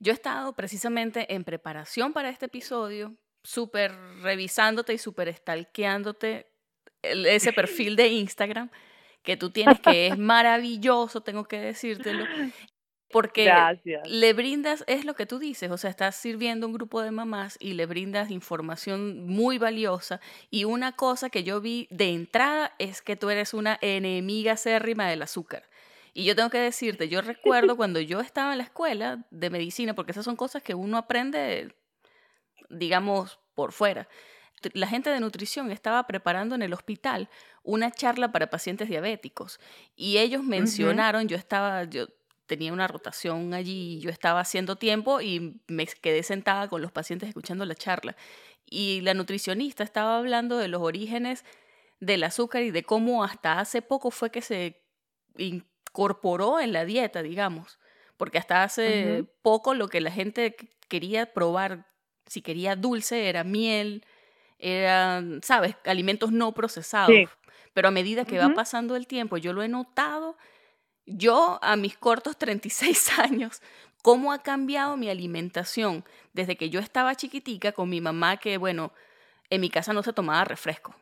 Yo 0.00 0.12
he 0.12 0.14
estado 0.14 0.52
precisamente 0.54 1.34
en 1.34 1.44
preparación 1.44 2.12
para 2.12 2.28
este 2.28 2.46
episodio 2.46 3.14
súper 3.42 3.92
revisándote 4.22 4.94
y 4.94 4.98
súper 4.98 5.32
stalkeándote 5.32 6.46
ese 7.02 7.52
perfil 7.52 7.96
de 7.96 8.08
Instagram 8.08 8.70
que 9.22 9.36
tú 9.36 9.50
tienes, 9.50 9.80
que 9.80 10.08
es 10.08 10.18
maravilloso, 10.18 11.22
tengo 11.22 11.44
que 11.44 11.60
decírtelo. 11.60 12.24
Porque 13.10 13.48
le 14.06 14.32
brindas, 14.32 14.82
es 14.88 15.04
lo 15.04 15.14
que 15.14 15.24
tú 15.24 15.38
dices, 15.38 15.70
o 15.70 15.78
sea, 15.78 15.88
estás 15.88 16.16
sirviendo 16.16 16.66
un 16.66 16.72
grupo 16.72 17.00
de 17.00 17.12
mamás 17.12 17.56
y 17.60 17.74
le 17.74 17.86
brindas 17.86 18.30
información 18.30 19.24
muy 19.26 19.56
valiosa. 19.56 20.20
Y 20.50 20.64
una 20.64 20.92
cosa 20.92 21.30
que 21.30 21.44
yo 21.44 21.60
vi 21.60 21.86
de 21.90 22.08
entrada 22.08 22.72
es 22.80 23.02
que 23.02 23.14
tú 23.14 23.30
eres 23.30 23.54
una 23.54 23.78
enemiga 23.82 24.54
acérrima 24.54 25.08
del 25.08 25.22
azúcar. 25.22 25.62
Y 26.14 26.24
yo 26.24 26.34
tengo 26.34 26.48
que 26.48 26.58
decirte, 26.58 27.08
yo 27.08 27.20
recuerdo 27.20 27.76
cuando 27.76 28.00
yo 28.00 28.20
estaba 28.20 28.52
en 28.52 28.58
la 28.58 28.64
escuela 28.64 29.26
de 29.30 29.50
medicina, 29.50 29.94
porque 29.94 30.12
esas 30.12 30.24
son 30.24 30.36
cosas 30.36 30.62
que 30.62 30.74
uno 30.74 30.96
aprende 30.96 31.74
digamos, 32.68 33.38
por 33.54 33.72
fuera. 33.72 34.08
La 34.72 34.86
gente 34.86 35.10
de 35.10 35.20
nutrición 35.20 35.70
estaba 35.70 36.06
preparando 36.06 36.54
en 36.54 36.62
el 36.62 36.72
hospital 36.72 37.28
una 37.62 37.90
charla 37.90 38.32
para 38.32 38.50
pacientes 38.50 38.88
diabéticos 38.88 39.60
y 39.94 40.18
ellos 40.18 40.42
mencionaron, 40.42 41.28
yo 41.28 41.36
estaba, 41.36 41.84
yo 41.84 42.06
tenía 42.46 42.72
una 42.72 42.88
rotación 42.88 43.52
allí, 43.52 44.00
yo 44.00 44.10
estaba 44.10 44.40
haciendo 44.40 44.76
tiempo 44.76 45.20
y 45.20 45.60
me 45.66 45.86
quedé 45.86 46.22
sentada 46.22 46.68
con 46.68 46.80
los 46.80 46.92
pacientes 46.92 47.28
escuchando 47.28 47.64
la 47.66 47.74
charla. 47.74 48.16
Y 48.64 49.02
la 49.02 49.12
nutricionista 49.12 49.84
estaba 49.84 50.16
hablando 50.16 50.56
de 50.56 50.68
los 50.68 50.80
orígenes 50.80 51.44
del 52.00 52.24
azúcar 52.24 52.62
y 52.62 52.70
de 52.70 52.84
cómo 52.84 53.22
hasta 53.22 53.60
hace 53.60 53.82
poco 53.82 54.10
fue 54.10 54.30
que 54.30 54.40
se 54.40 54.82
incorporó 55.94 56.58
en 56.58 56.72
la 56.72 56.84
dieta, 56.84 57.22
digamos, 57.22 57.78
porque 58.16 58.38
hasta 58.38 58.64
hace 58.64 59.24
poco 59.42 59.74
lo 59.74 59.86
que 59.86 60.00
la 60.00 60.10
gente 60.10 60.56
quería 60.88 61.32
probar 61.32 61.86
si 62.26 62.42
quería 62.42 62.74
dulce 62.74 63.28
era 63.28 63.44
miel, 63.44 64.04
eran, 64.58 65.40
¿sabes? 65.44 65.76
Alimentos 65.84 66.32
no 66.32 66.52
procesados. 66.52 67.14
Pero 67.74 67.88
a 67.88 67.90
medida 67.92 68.24
que 68.24 68.38
va 68.38 68.52
pasando 68.54 68.96
el 68.96 69.06
tiempo, 69.06 69.36
yo 69.36 69.52
lo 69.52 69.62
he 69.62 69.68
notado, 69.68 70.36
yo 71.06 71.60
a 71.62 71.76
mis 71.76 71.96
cortos 71.96 72.36
36 72.38 73.20
años, 73.20 73.62
cómo 74.02 74.32
ha 74.32 74.42
cambiado 74.42 74.96
mi 74.96 75.08
alimentación 75.08 76.04
desde 76.32 76.56
que 76.56 76.70
yo 76.70 76.80
estaba 76.80 77.14
chiquitica 77.14 77.70
con 77.70 77.88
mi 77.88 78.00
mamá 78.00 78.38
que, 78.38 78.58
bueno, 78.58 78.92
en 79.48 79.60
mi 79.60 79.70
casa 79.70 79.92
no 79.92 80.02
se 80.02 80.12
tomaba 80.12 80.44
refresco. 80.44 80.96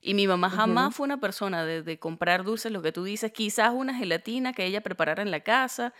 Y 0.00 0.14
mi 0.14 0.26
mamá 0.26 0.48
jamás 0.48 0.94
fue 0.94 1.04
una 1.04 1.20
persona 1.20 1.64
de, 1.64 1.82
de, 1.82 1.98
comprar 1.98 2.42
dulces, 2.44 2.72
lo 2.72 2.80
que 2.80 2.92
tú 2.92 3.04
dices, 3.04 3.32
quizás 3.32 3.72
una 3.74 3.94
gelatina 3.94 4.52
que 4.52 4.64
ella 4.64 4.80
preparara 4.80 5.22
en 5.22 5.30
la 5.30 5.40
casa, 5.40 5.92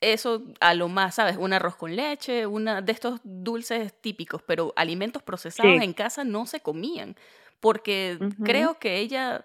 eso 0.00 0.42
a 0.60 0.74
lo 0.74 0.88
más, 0.88 1.16
¿sabes? 1.16 1.36
Un 1.36 1.52
arroz 1.52 1.76
con 1.76 1.96
leche, 1.96 2.46
una 2.46 2.82
de 2.82 2.92
estos 2.92 3.20
dulces 3.24 3.92
típicos, 4.00 4.42
pero 4.42 4.72
alimentos 4.76 5.22
procesados 5.22 5.80
en 5.80 5.92
casa 5.92 6.24
no 6.24 6.46
se 6.46 6.60
comían, 6.60 7.16
porque 7.60 8.18
creo 8.44 8.78
que 8.78 8.98
ella, 8.98 9.44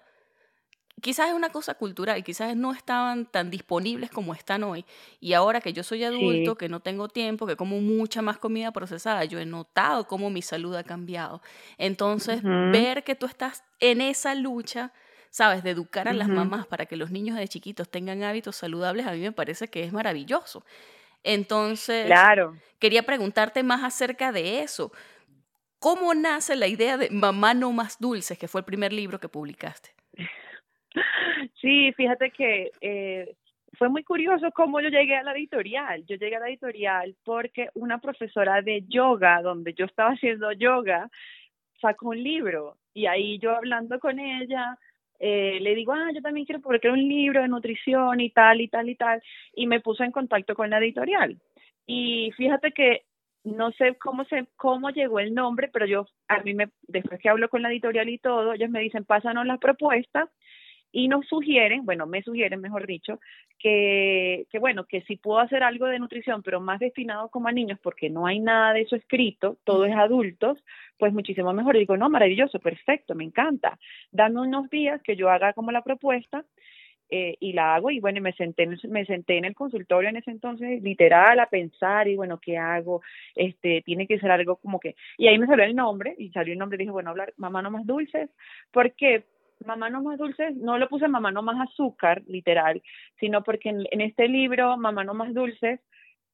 quizás 1.04 1.28
es 1.28 1.34
una 1.34 1.50
cosa 1.50 1.74
cultural, 1.74 2.24
quizás 2.24 2.56
no 2.56 2.72
estaban 2.72 3.26
tan 3.26 3.50
disponibles 3.50 4.10
como 4.10 4.32
están 4.32 4.62
hoy. 4.64 4.86
Y 5.20 5.34
ahora 5.34 5.60
que 5.60 5.74
yo 5.74 5.82
soy 5.82 6.02
adulto, 6.02 6.56
que 6.56 6.70
no 6.70 6.80
tengo 6.80 7.08
tiempo, 7.08 7.46
que 7.46 7.56
como 7.56 7.78
mucha 7.82 8.22
más 8.22 8.38
comida 8.38 8.72
procesada, 8.72 9.22
yo 9.26 9.38
he 9.38 9.44
notado 9.44 10.06
cómo 10.06 10.30
mi 10.30 10.40
salud 10.40 10.74
ha 10.74 10.82
cambiado. 10.82 11.42
Entonces, 11.76 12.40
ver 12.42 13.04
que 13.04 13.14
tú 13.14 13.26
estás 13.26 13.64
en 13.80 14.00
esa 14.00 14.34
lucha 14.34 14.92
¿sabes? 15.28 15.64
De 15.64 15.70
educar 15.70 16.06
a 16.06 16.12
las 16.12 16.28
mamás 16.28 16.64
para 16.64 16.86
que 16.86 16.94
los 16.94 17.10
niños 17.10 17.36
de 17.36 17.48
chiquitos 17.48 17.88
tengan 17.88 18.22
hábitos 18.22 18.54
saludables, 18.54 19.04
a 19.04 19.12
mí 19.12 19.18
me 19.18 19.32
parece 19.32 19.66
que 19.66 19.82
es 19.82 19.92
maravilloso. 19.92 20.64
Entonces, 21.24 22.06
claro. 22.06 22.56
quería 22.78 23.02
preguntarte 23.02 23.64
más 23.64 23.82
acerca 23.82 24.30
de 24.30 24.62
eso. 24.62 24.92
¿Cómo 25.80 26.14
nace 26.14 26.54
la 26.54 26.68
idea 26.68 26.96
de 26.96 27.10
Mamá 27.10 27.52
no 27.52 27.72
más 27.72 27.98
dulces, 27.98 28.38
que 28.38 28.46
fue 28.46 28.60
el 28.60 28.64
primer 28.64 28.92
libro 28.92 29.18
que 29.18 29.28
publicaste? 29.28 29.92
Sí, 31.60 31.92
fíjate 31.92 32.30
que 32.30 32.70
eh, 32.80 33.34
fue 33.78 33.88
muy 33.88 34.04
curioso 34.04 34.50
cómo 34.52 34.80
yo 34.80 34.88
llegué 34.88 35.16
a 35.16 35.22
la 35.22 35.32
editorial. 35.32 36.04
Yo 36.06 36.16
llegué 36.16 36.36
a 36.36 36.40
la 36.40 36.48
editorial 36.48 37.14
porque 37.24 37.68
una 37.74 37.98
profesora 37.98 38.62
de 38.62 38.84
yoga, 38.88 39.42
donde 39.42 39.74
yo 39.74 39.86
estaba 39.86 40.10
haciendo 40.10 40.52
yoga, 40.52 41.08
sacó 41.80 42.08
un 42.10 42.22
libro 42.22 42.76
y 42.94 43.06
ahí 43.06 43.38
yo 43.38 43.56
hablando 43.56 43.98
con 43.98 44.18
ella, 44.20 44.78
eh, 45.18 45.58
le 45.60 45.74
digo, 45.74 45.92
ah, 45.92 46.10
yo 46.14 46.22
también 46.22 46.46
quiero 46.46 46.60
publicar 46.62 46.92
un 46.92 47.00
libro 47.08 47.42
de 47.42 47.48
nutrición 47.48 48.20
y 48.20 48.30
tal 48.30 48.60
y 48.60 48.68
tal 48.68 48.88
y 48.88 48.96
tal, 48.96 49.22
y 49.54 49.66
me 49.66 49.80
puso 49.80 50.04
en 50.04 50.12
contacto 50.12 50.54
con 50.54 50.70
la 50.70 50.78
editorial. 50.78 51.38
Y 51.86 52.32
fíjate 52.36 52.72
que 52.72 53.02
no 53.44 53.72
sé 53.72 53.96
cómo 53.98 54.24
se 54.24 54.46
cómo 54.56 54.90
llegó 54.90 55.20
el 55.20 55.34
nombre, 55.34 55.68
pero 55.72 55.86
yo 55.86 56.06
a 56.28 56.40
mí 56.42 56.54
me 56.54 56.70
después 56.88 57.20
que 57.20 57.28
hablo 57.28 57.48
con 57.48 57.62
la 57.62 57.70
editorial 57.70 58.08
y 58.08 58.18
todo, 58.18 58.54
ellos 58.54 58.70
me 58.70 58.80
dicen, 58.80 59.04
"Pásanos 59.04 59.46
las 59.46 59.58
propuestas." 59.58 60.30
Y 60.94 61.08
nos 61.08 61.26
sugieren, 61.26 61.84
bueno, 61.84 62.06
me 62.06 62.22
sugieren, 62.22 62.60
mejor 62.60 62.86
dicho, 62.86 63.18
que, 63.58 64.46
que 64.48 64.60
bueno, 64.60 64.84
que 64.84 65.00
si 65.02 65.16
puedo 65.16 65.40
hacer 65.40 65.64
algo 65.64 65.86
de 65.86 65.98
nutrición, 65.98 66.40
pero 66.44 66.60
más 66.60 66.78
destinado 66.78 67.30
como 67.30 67.48
a 67.48 67.52
niños, 67.52 67.80
porque 67.82 68.10
no 68.10 68.26
hay 68.26 68.38
nada 68.38 68.72
de 68.72 68.82
eso 68.82 68.94
escrito, 68.94 69.58
todo 69.64 69.86
es 69.86 69.96
adultos, 69.96 70.56
pues 70.96 71.12
muchísimo 71.12 71.52
mejor. 71.52 71.74
Y 71.74 71.80
digo, 71.80 71.96
no, 71.96 72.08
maravilloso, 72.08 72.60
perfecto, 72.60 73.16
me 73.16 73.24
encanta. 73.24 73.76
Dame 74.12 74.40
unos 74.40 74.70
días 74.70 75.02
que 75.02 75.16
yo 75.16 75.30
haga 75.30 75.52
como 75.52 75.72
la 75.72 75.82
propuesta 75.82 76.44
eh, 77.10 77.36
y 77.40 77.54
la 77.54 77.74
hago 77.74 77.90
y 77.90 77.98
bueno, 77.98 78.20
me 78.20 78.32
senté, 78.32 78.68
me 78.88 79.04
senté 79.04 79.36
en 79.36 79.46
el 79.46 79.54
consultorio 79.56 80.08
en 80.08 80.16
ese 80.16 80.30
entonces 80.30 80.80
literal 80.80 81.40
a 81.40 81.46
pensar 81.46 82.06
y 82.06 82.14
bueno, 82.14 82.38
¿qué 82.40 82.56
hago? 82.56 83.02
Este, 83.34 83.82
tiene 83.84 84.06
que 84.06 84.20
ser 84.20 84.30
algo 84.30 84.56
como 84.56 84.78
que, 84.78 84.94
y 85.18 85.26
ahí 85.26 85.38
me 85.38 85.48
salió 85.48 85.64
el 85.64 85.74
nombre 85.74 86.14
y 86.18 86.30
salió 86.30 86.52
el 86.52 86.58
nombre 86.60 86.76
y 86.76 86.78
dije, 86.78 86.92
bueno, 86.92 87.10
hablar 87.10 87.34
mamá 87.36 87.62
no 87.62 87.72
más 87.72 87.84
dulces, 87.84 88.30
porque 88.70 89.24
mamá 89.64 89.90
no 89.90 90.02
más 90.02 90.18
dulces, 90.18 90.56
no 90.56 90.78
lo 90.78 90.88
puse 90.88 91.08
mamá 91.08 91.30
no 91.30 91.42
más 91.42 91.68
azúcar, 91.68 92.22
literal, 92.26 92.82
sino 93.18 93.42
porque 93.42 93.70
en, 93.70 94.00
este 94.00 94.28
libro, 94.28 94.76
mamá 94.76 95.04
no 95.04 95.14
más 95.14 95.32
dulces, 95.34 95.80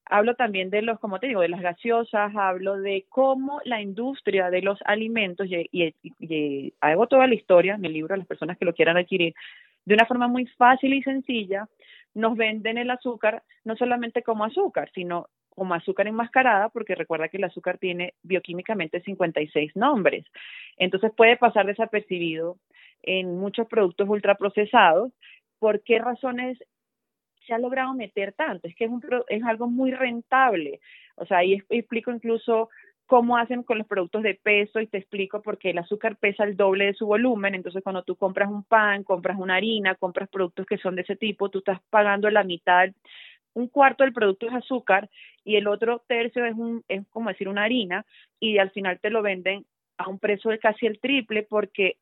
hablo 0.04 0.34
también 0.34 0.70
de 0.70 0.82
los, 0.82 0.98
como 0.98 1.20
te 1.20 1.28
digo, 1.28 1.40
de 1.40 1.48
las 1.48 1.60
gaseosas, 1.60 2.34
hablo 2.34 2.76
de 2.76 3.06
cómo 3.08 3.60
la 3.64 3.80
industria 3.80 4.50
de 4.50 4.62
los 4.62 4.78
alimentos, 4.84 5.46
y, 5.48 5.68
y, 5.70 6.74
hago 6.80 7.06
toda 7.06 7.26
la 7.26 7.34
historia 7.34 7.74
en 7.74 7.84
el 7.84 7.92
libro 7.92 8.14
a 8.14 8.18
las 8.18 8.26
personas 8.26 8.58
que 8.58 8.64
lo 8.64 8.74
quieran 8.74 8.96
adquirir, 8.96 9.34
de 9.84 9.94
una 9.94 10.06
forma 10.06 10.28
muy 10.28 10.46
fácil 10.46 10.94
y 10.94 11.02
sencilla, 11.02 11.68
nos 12.14 12.36
venden 12.36 12.78
el 12.78 12.90
azúcar 12.90 13.42
no 13.64 13.76
solamente 13.76 14.22
como 14.22 14.44
azúcar, 14.44 14.90
sino 14.94 15.28
como 15.50 15.74
azúcar 15.74 16.06
enmascarada, 16.08 16.70
porque 16.70 16.94
recuerda 16.94 17.28
que 17.28 17.36
el 17.36 17.44
azúcar 17.44 17.78
tiene 17.78 18.14
bioquímicamente 18.22 19.00
56 19.02 19.76
nombres. 19.76 20.24
Entonces 20.76 21.12
puede 21.14 21.36
pasar 21.36 21.66
desapercibido 21.66 22.56
en 23.02 23.38
muchos 23.38 23.66
productos 23.66 24.08
ultraprocesados. 24.08 25.12
¿Por 25.58 25.82
qué 25.82 25.98
razones 25.98 26.58
se 27.46 27.54
ha 27.54 27.58
logrado 27.58 27.94
meter 27.94 28.32
tanto? 28.32 28.68
Es 28.68 28.74
que 28.74 28.84
es, 28.84 28.90
un, 28.90 29.02
es 29.28 29.42
algo 29.44 29.68
muy 29.68 29.92
rentable. 29.92 30.80
O 31.16 31.26
sea, 31.26 31.38
ahí 31.38 31.62
explico 31.68 32.10
incluso 32.10 32.70
cómo 33.10 33.36
hacen 33.36 33.64
con 33.64 33.76
los 33.76 33.88
productos 33.88 34.22
de 34.22 34.36
peso 34.36 34.78
y 34.78 34.86
te 34.86 34.98
explico 34.98 35.42
por 35.42 35.58
qué 35.58 35.70
el 35.70 35.78
azúcar 35.78 36.16
pesa 36.16 36.44
el 36.44 36.56
doble 36.56 36.86
de 36.86 36.94
su 36.94 37.06
volumen, 37.06 37.56
entonces 37.56 37.82
cuando 37.82 38.04
tú 38.04 38.14
compras 38.14 38.48
un 38.48 38.62
pan, 38.62 39.02
compras 39.02 39.36
una 39.36 39.56
harina, 39.56 39.96
compras 39.96 40.28
productos 40.28 40.64
que 40.64 40.78
son 40.78 40.94
de 40.94 41.02
ese 41.02 41.16
tipo, 41.16 41.48
tú 41.48 41.58
estás 41.58 41.80
pagando 41.90 42.30
la 42.30 42.44
mitad, 42.44 42.88
un 43.52 43.66
cuarto 43.66 44.04
del 44.04 44.12
producto 44.12 44.46
es 44.46 44.54
azúcar 44.54 45.10
y 45.42 45.56
el 45.56 45.66
otro 45.66 46.04
tercio 46.06 46.44
es 46.44 46.54
un 46.54 46.84
es 46.86 47.04
como 47.08 47.30
decir 47.30 47.48
una 47.48 47.64
harina 47.64 48.06
y 48.38 48.58
al 48.58 48.70
final 48.70 49.00
te 49.00 49.10
lo 49.10 49.22
venden 49.22 49.66
a 49.98 50.08
un 50.08 50.20
precio 50.20 50.52
de 50.52 50.60
casi 50.60 50.86
el 50.86 51.00
triple 51.00 51.42
porque 51.42 51.96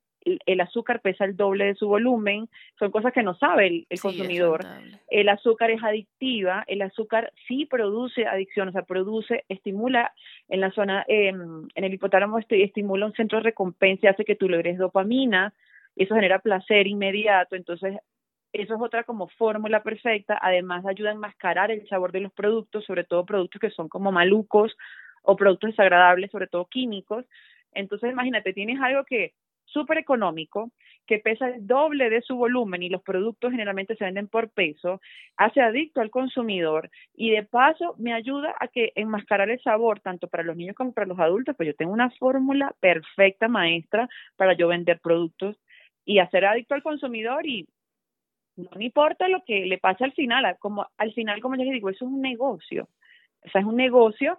el 0.47 0.61
azúcar 0.61 1.01
pesa 1.01 1.25
el 1.25 1.37
doble 1.37 1.67
de 1.67 1.75
su 1.75 1.88
volumen, 1.88 2.49
son 2.79 2.91
cosas 2.91 3.12
que 3.12 3.23
no 3.23 3.35
sabe 3.35 3.87
el, 3.88 4.01
consumidor. 4.01 4.64
El 5.09 5.29
azúcar 5.29 5.71
es 5.71 5.83
adictiva, 5.83 6.64
el 6.67 6.83
azúcar 6.83 7.33
sí 7.47 7.67
produce 7.67 8.27
adicción, 8.27 8.69
o 8.69 8.73
sea, 8.73 8.83
produce, 8.83 9.45
estimula 9.49 10.12
en 10.49 10.61
la 10.61 10.71
zona, 10.73 11.05
em, 11.09 11.69
en 11.75 11.85
el 11.85 11.95
hipotálamo 11.95 12.38
este, 12.38 12.62
estimula 12.62 13.07
un 13.07 13.14
centro 13.14 13.38
de 13.38 13.45
recompensa, 13.45 14.11
hace 14.11 14.25
que 14.25 14.37
tú 14.37 14.49
logres 14.49 14.79
dopamina, 14.79 15.55
eso 15.97 16.14
genera 16.14 16.38
placer 16.38 16.87
inmediato, 16.87 17.57
entonces 17.57 17.97
eso 18.53 18.75
es 18.75 18.81
otra 18.81 19.05
como 19.05 19.29
fórmula 19.29 19.83
perfecta, 19.83 20.38
además 20.41 20.85
ayuda 20.87 21.11
a 21.11 21.14
enmascarar 21.14 21.71
el 21.71 21.87
sabor 21.88 22.12
de 22.12 22.21
los 22.21 22.33
productos, 22.33 22.85
sobre 22.85 23.05
todo 23.05 23.27
productos 23.27 23.61
que 23.61 23.71
son 23.71 23.88
como 23.88 24.11
malucos 24.11 24.77
o 25.23 25.37
productos 25.37 25.71
desagradables, 25.71 26.31
sobre 26.31 26.47
todo 26.47 26.67
químicos. 26.67 27.27
Entonces, 27.73 28.11
imagínate, 28.11 28.53
tienes 28.53 28.81
algo 28.81 29.05
que 29.05 29.35
súper 29.79 29.99
económico, 29.99 30.71
que 31.07 31.19
pesa 31.19 31.49
el 31.49 31.67
doble 31.67 32.11
de 32.11 32.21
su 32.21 32.37
volumen 32.37 32.83
y 32.83 32.88
los 32.88 33.03
productos 33.03 33.51
generalmente 33.51 33.97
se 33.97 34.05
venden 34.05 34.29
por 34.29 34.51
peso, 34.51 35.01
hace 35.37 35.61
adicto 35.61 36.01
al 36.01 36.11
consumidor 36.11 36.91
y 37.14 37.31
de 37.31 37.45
paso 37.45 37.95
me 37.99 38.12
ayuda 38.12 38.55
a 38.61 38.69
que 38.69 38.93
enmascarar 38.95 39.51
el 39.51 39.61
sabor 39.62 40.01
tanto 40.01 40.29
para 40.29 40.43
los 40.43 40.57
niños 40.57 40.77
como 40.77 40.93
para 40.93 41.07
los 41.07 41.19
adultos, 41.19 41.57
pues 41.57 41.69
yo 41.69 41.75
tengo 41.75 41.93
una 41.93 42.11
fórmula 42.11 42.75
perfecta 42.81 43.49
maestra 43.49 44.09
para 44.37 44.55
yo 44.55 44.69
vender 44.69 45.01
productos 45.01 45.57
y 46.05 46.19
hacer 46.19 46.45
adicto 46.45 46.75
al 46.75 46.83
consumidor 46.83 47.47
y 47.47 47.67
no 48.57 48.71
me 48.77 48.87
importa 48.87 49.29
lo 49.29 49.45
que 49.45 49.67
le 49.67 49.79
pase 49.79 50.05
al 50.05 50.12
final, 50.12 50.57
como 50.59 50.87
al 50.99 51.12
final 51.12 51.41
como 51.41 51.55
ya 51.57 51.64
les 51.64 51.75
digo, 51.75 51.91
eso 51.91 52.05
es 52.05 52.11
un 52.11 52.21
negocio. 52.21 52.88
O 53.47 53.49
sea, 53.51 53.61
es 53.61 53.67
un 53.67 53.77
negocio 53.77 54.38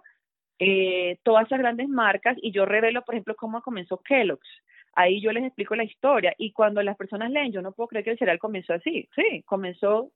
eh, 0.60 1.18
todas 1.22 1.46
esas 1.46 1.58
grandes 1.58 1.88
marcas 1.88 2.36
y 2.42 2.52
yo 2.52 2.66
revelo, 2.66 3.02
por 3.02 3.14
ejemplo, 3.14 3.34
cómo 3.34 3.62
comenzó 3.62 3.96
Kellogg's 3.98 4.46
ahí 4.94 5.20
yo 5.20 5.32
les 5.32 5.44
explico 5.44 5.74
la 5.76 5.84
historia 5.84 6.34
y 6.38 6.52
cuando 6.52 6.82
las 6.82 6.96
personas 6.96 7.30
leen, 7.30 7.52
yo 7.52 7.62
no 7.62 7.72
puedo 7.72 7.88
creer 7.88 8.04
que 8.04 8.10
el 8.12 8.18
cereal 8.18 8.38
comenzó 8.38 8.74
así, 8.74 9.08
sí, 9.14 9.42
comenzó 9.46 10.10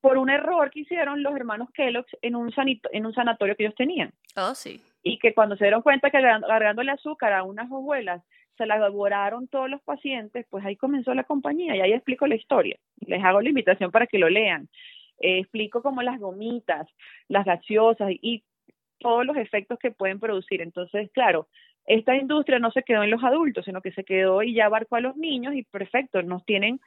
por 0.00 0.18
un 0.18 0.30
error 0.30 0.70
que 0.70 0.80
hicieron 0.80 1.22
los 1.22 1.34
hermanos 1.34 1.70
Kellogg's 1.72 2.16
en 2.22 2.34
un, 2.34 2.52
en 2.56 3.06
un 3.06 3.14
sanatorio 3.14 3.54
que 3.54 3.64
ellos 3.64 3.76
tenían. 3.76 4.12
Oh, 4.36 4.54
sí. 4.54 4.80
Y 5.02 5.18
que 5.18 5.32
cuando 5.32 5.56
se 5.56 5.64
dieron 5.64 5.82
cuenta 5.82 6.10
que 6.10 6.18
agregándole 6.18 6.90
azúcar 6.90 7.32
a 7.32 7.44
unas 7.44 7.70
hojuelas 7.70 8.22
se 8.58 8.66
la 8.66 8.78
devoraron 8.78 9.48
todos 9.48 9.70
los 9.70 9.80
pacientes, 9.82 10.44
pues 10.50 10.64
ahí 10.64 10.76
comenzó 10.76 11.14
la 11.14 11.24
compañía 11.24 11.76
y 11.76 11.80
ahí 11.80 11.92
explico 11.92 12.26
la 12.26 12.34
historia. 12.34 12.78
Les 13.06 13.22
hago 13.24 13.40
la 13.40 13.48
invitación 13.48 13.90
para 13.90 14.06
que 14.06 14.18
lo 14.18 14.28
lean. 14.28 14.68
Eh, 15.20 15.38
explico 15.38 15.82
como 15.82 16.02
las 16.02 16.18
gomitas, 16.18 16.88
las 17.28 17.44
gaseosas 17.44 18.10
y 18.10 18.42
todos 18.98 19.24
los 19.24 19.36
efectos 19.36 19.78
que 19.78 19.92
pueden 19.92 20.18
producir. 20.18 20.62
Entonces, 20.62 21.10
claro, 21.12 21.48
esta 21.86 22.16
industria 22.16 22.58
no 22.58 22.70
se 22.70 22.82
quedó 22.82 23.02
en 23.02 23.10
los 23.10 23.24
adultos, 23.24 23.64
sino 23.64 23.80
que 23.80 23.92
se 23.92 24.04
quedó 24.04 24.42
y 24.42 24.54
ya 24.54 24.66
abarcó 24.66 24.96
a 24.96 25.00
los 25.00 25.16
niños 25.16 25.54
y 25.54 25.64
perfecto, 25.64 26.22
nos 26.22 26.44
tienen 26.44 26.80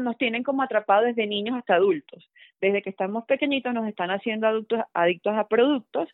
nos 0.00 0.18
tienen 0.18 0.42
como 0.42 0.62
atrapados 0.62 1.06
desde 1.06 1.26
niños 1.26 1.56
hasta 1.56 1.76
adultos. 1.76 2.28
Desde 2.60 2.82
que 2.82 2.90
estamos 2.90 3.26
pequeñitos 3.26 3.72
nos 3.72 3.86
están 3.86 4.10
haciendo 4.10 4.48
adultos 4.48 4.80
adictos 4.92 5.34
a 5.36 5.46
productos 5.46 6.08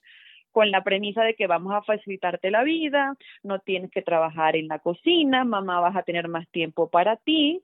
con 0.52 0.70
la 0.70 0.82
premisa 0.82 1.22
de 1.22 1.34
que 1.34 1.46
vamos 1.46 1.72
a 1.72 1.82
facilitarte 1.82 2.50
la 2.50 2.62
vida, 2.62 3.16
no 3.42 3.60
tienes 3.60 3.90
que 3.90 4.02
trabajar 4.02 4.56
en 4.56 4.68
la 4.68 4.80
cocina, 4.80 5.44
mamá 5.44 5.80
vas 5.80 5.96
a 5.96 6.02
tener 6.02 6.28
más 6.28 6.48
tiempo 6.48 6.90
para 6.90 7.16
ti, 7.16 7.62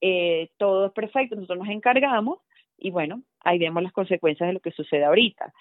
eh, 0.00 0.50
todo 0.56 0.86
es 0.86 0.92
perfecto, 0.92 1.36
nosotros 1.36 1.60
nos 1.60 1.68
encargamos 1.68 2.40
y 2.76 2.90
bueno, 2.90 3.22
ahí 3.40 3.58
vemos 3.58 3.82
las 3.82 3.92
consecuencias 3.92 4.48
de 4.48 4.54
lo 4.54 4.60
que 4.60 4.72
sucede 4.72 5.04
ahorita. 5.04 5.52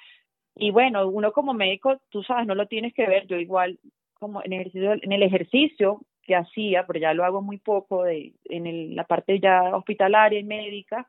Y 0.55 0.71
bueno, 0.71 1.07
uno 1.07 1.31
como 1.31 1.53
médico, 1.53 1.99
tú 2.09 2.23
sabes, 2.23 2.45
no 2.45 2.55
lo 2.55 2.67
tienes 2.67 2.93
que 2.93 3.07
ver, 3.07 3.25
yo 3.27 3.37
igual 3.37 3.79
como 4.13 4.43
en, 4.43 4.53
ejercicio, 4.53 4.93
en 4.93 5.11
el 5.11 5.23
ejercicio 5.23 6.01
que 6.21 6.35
hacía, 6.35 6.85
pero 6.87 6.99
ya 6.99 7.13
lo 7.13 7.25
hago 7.25 7.41
muy 7.41 7.57
poco 7.57 8.03
de, 8.03 8.33
en 8.45 8.95
la 8.95 9.03
parte 9.03 9.39
ya 9.39 9.75
hospitalaria 9.75 10.39
y 10.39 10.43
médica, 10.43 11.07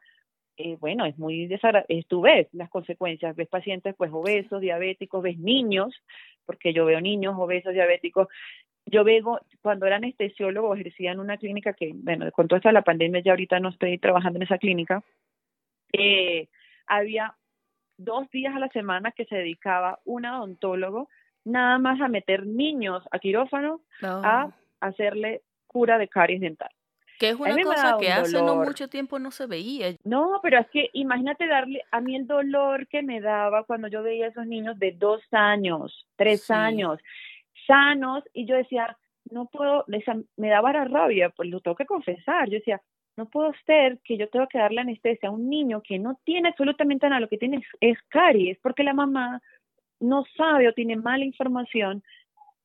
eh, 0.57 0.77
bueno, 0.81 1.05
es 1.05 1.19
muy 1.19 1.47
desagradable, 1.47 2.05
tú 2.09 2.23
ves 2.23 2.49
las 2.53 2.71
consecuencias, 2.71 3.35
ves 3.37 3.49
pacientes 3.49 3.95
pues 3.97 4.11
obesos, 4.13 4.61
diabéticos, 4.61 5.23
ves 5.23 5.39
niños, 5.39 5.95
porque 6.47 6.73
yo 6.73 6.85
veo 6.85 7.01
niños 7.01 7.35
obesos, 7.37 7.75
diabéticos, 7.75 8.29
yo 8.87 9.03
veo, 9.05 9.41
cuando 9.63 9.87
era 9.87 9.97
anestesiólogo, 9.97 10.75
ejercía 10.75 11.13
en 11.13 11.21
una 11.21 11.39
clínica 11.39 11.73
que, 11.73 11.93
bueno, 11.95 12.31
con 12.33 12.49
toda 12.49 12.59
esta 12.59 12.73
la 12.73 12.83
pandemia 12.83 13.23
ya 13.23 13.33
ahorita 13.33 13.59
no 13.61 13.71
estoy 13.71 13.99
trabajando 13.99 14.39
en 14.39 14.45
esa 14.45 14.59
clínica, 14.59 15.03
eh, 15.93 16.49
había 16.87 17.35
dos 17.97 18.31
días 18.31 18.55
a 18.55 18.59
la 18.59 18.69
semana 18.69 19.13
que 19.13 19.25
se 19.27 19.37
dedicaba 19.37 20.01
un 20.05 20.27
odontólogo 20.27 21.09
nada 21.45 21.79
más 21.79 22.01
a 22.01 22.09
meter 22.09 22.47
niños 22.47 23.03
a 23.11 23.19
quirófano 23.19 23.81
a 24.03 24.51
hacerle 24.81 25.43
cura 25.67 25.99
de 25.99 26.09
caries 26.09 26.41
dental. 26.41 26.71
Que 27.19 27.31
es 27.31 27.37
una 27.37 27.57
cosa 27.63 27.97
que 28.01 28.11
hace 28.11 28.43
no 28.43 28.57
mucho 28.57 28.89
tiempo 28.89 29.19
no 29.19 29.31
se 29.31 29.47
veía. 29.47 29.95
No, 30.05 30.41
pero 30.43 30.59
es 30.59 30.67
que 30.71 30.91
imagínate 30.95 31.47
darle 31.47 31.83
a 31.91 32.01
mí 32.01 32.17
el 32.17 32.27
dolor 32.27 32.89
que 32.89 33.03
me 33.03 33.21
daba 33.21 33.65
cuando 33.65 33.89
yo 33.89 34.03
veía 34.03 34.27
a 34.27 34.29
esos 34.31 34.47
niños 34.47 34.79
de 34.79 34.93
dos 34.93 35.23
años, 35.31 36.07
tres 36.17 36.51
años, 36.51 36.99
sanos, 37.67 38.25
y 38.33 38.47
yo 38.47 38.57
decía, 38.57 38.97
no 39.31 39.47
puedo, 39.47 39.85
me 40.37 40.49
daba 40.49 40.73
la 40.73 40.85
rabia, 40.87 41.31
pues 41.31 41.49
lo 41.49 41.61
tengo 41.61 41.77
que 41.77 41.87
confesar. 41.87 42.49
Yo 42.49 42.59
decía, 42.59 42.83
no 43.17 43.27
puedo 43.27 43.53
ser 43.67 43.99
que 44.05 44.17
yo 44.17 44.29
tenga 44.29 44.47
que 44.47 44.59
darle 44.59 44.81
anestesia 44.81 45.29
a 45.29 45.33
un 45.33 45.49
niño 45.49 45.83
que 45.83 45.99
no 45.99 46.19
tiene 46.25 46.49
absolutamente 46.49 47.09
nada, 47.09 47.21
lo 47.21 47.29
que 47.29 47.39
tiene 47.39 47.63
es, 47.81 47.99
caries, 48.09 48.59
porque 48.63 48.83
la 48.83 48.95
mamá 48.95 49.41
no 50.01 50.25
sabe 50.37 50.69
o 50.69 50.73
tiene 50.73 50.97
mala 50.97 51.25
información 51.25 52.03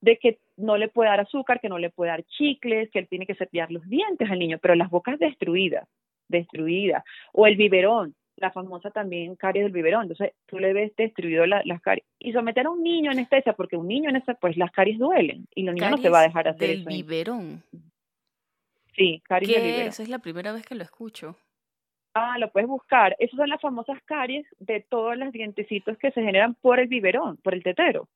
de 0.01 0.17
que 0.17 0.39
no 0.57 0.77
le 0.77 0.87
puede 0.87 1.09
dar 1.09 1.19
azúcar, 1.19 1.59
que 1.59 1.69
no 1.69 1.77
le 1.77 1.89
puede 1.89 2.11
dar 2.11 2.23
chicles, 2.23 2.89
que 2.91 2.99
él 2.99 3.07
tiene 3.07 3.25
que 3.25 3.35
cepillar 3.35 3.71
los 3.71 3.87
dientes 3.87 4.29
al 4.29 4.39
niño, 4.39 4.57
pero 4.61 4.75
las 4.75 4.89
bocas 4.89 5.19
destruidas, 5.19 5.87
destruidas, 6.27 7.03
o 7.33 7.47
el 7.47 7.55
biberón, 7.55 8.15
la 8.37 8.51
famosa 8.51 8.89
también 8.91 9.35
caries 9.35 9.65
del 9.65 9.73
biberón, 9.73 10.03
entonces 10.03 10.33
tú 10.45 10.57
le 10.57 10.73
ves 10.73 10.95
destruido 10.95 11.45
las 11.45 11.81
caries. 11.81 12.05
Y 12.17 12.31
someter 12.31 12.65
a 12.65 12.69
un 12.69 12.81
niño 12.81 13.11
a 13.11 13.13
anestesia, 13.13 13.53
porque 13.53 13.77
un 13.77 13.87
niño 13.87 14.09
en 14.09 14.15
esa, 14.15 14.33
pues 14.35 14.57
las 14.57 14.71
caries 14.71 14.97
duelen, 14.97 15.45
y 15.53 15.63
los 15.63 15.75
niños 15.75 15.91
no 15.91 15.97
se 15.97 16.09
va 16.09 16.21
a 16.21 16.23
dejar 16.23 16.47
hacer 16.47 16.69
del 16.69 16.85
biberón. 16.85 17.61
Sí, 18.99 19.23
caries 19.23 19.49
¿Qué 19.49 19.85
es? 19.85 19.99
Es 20.01 20.09
la 20.09 20.19
primera 20.19 20.51
vez 20.51 20.65
que 20.65 20.75
lo 20.75 20.83
escucho. 20.83 21.37
Ah, 22.13 22.37
lo 22.37 22.51
puedes 22.51 22.67
buscar. 22.67 23.15
Esas 23.17 23.37
son 23.37 23.47
las 23.47 23.61
famosas 23.61 23.97
caries 24.03 24.45
de 24.59 24.81
todos 24.81 25.15
los 25.15 25.31
dientecitos 25.31 25.97
que 25.97 26.11
se 26.11 26.21
generan 26.21 26.53
por 26.55 26.81
el 26.81 26.87
biberón, 26.87 27.37
por 27.37 27.53
el 27.53 27.63
tetero. 27.63 28.09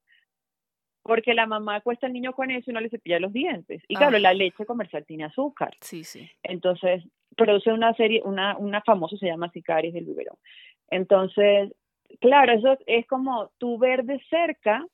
Porque 1.01 1.33
la 1.33 1.45
mamá 1.45 1.79
cuesta 1.79 2.07
al 2.07 2.11
niño 2.11 2.33
con 2.33 2.51
eso 2.51 2.69
y 2.69 2.73
no 2.73 2.81
le 2.81 2.89
cepilla 2.89 3.21
los 3.21 3.31
dientes. 3.31 3.81
Y 3.87 3.95
claro, 3.95 4.19
la 4.19 4.33
leche 4.33 4.65
comercial 4.65 5.05
tiene 5.05 5.23
azúcar. 5.23 5.73
Sí, 5.79 6.03
sí. 6.03 6.29
Entonces, 6.43 7.01
produce 7.37 7.71
una 7.71 7.93
serie, 7.93 8.21
una, 8.25 8.57
una 8.57 8.81
famosa 8.81 9.15
se 9.15 9.27
llama 9.27 9.49
caries 9.63 9.93
del 9.93 10.03
biberón. 10.03 10.35
Entonces, 10.89 11.71
claro, 12.19 12.51
eso 12.51 12.77
es 12.87 13.07
como 13.07 13.51
tú 13.57 13.77
ver 13.77 14.03
de 14.03 14.21
cerca 14.29 14.85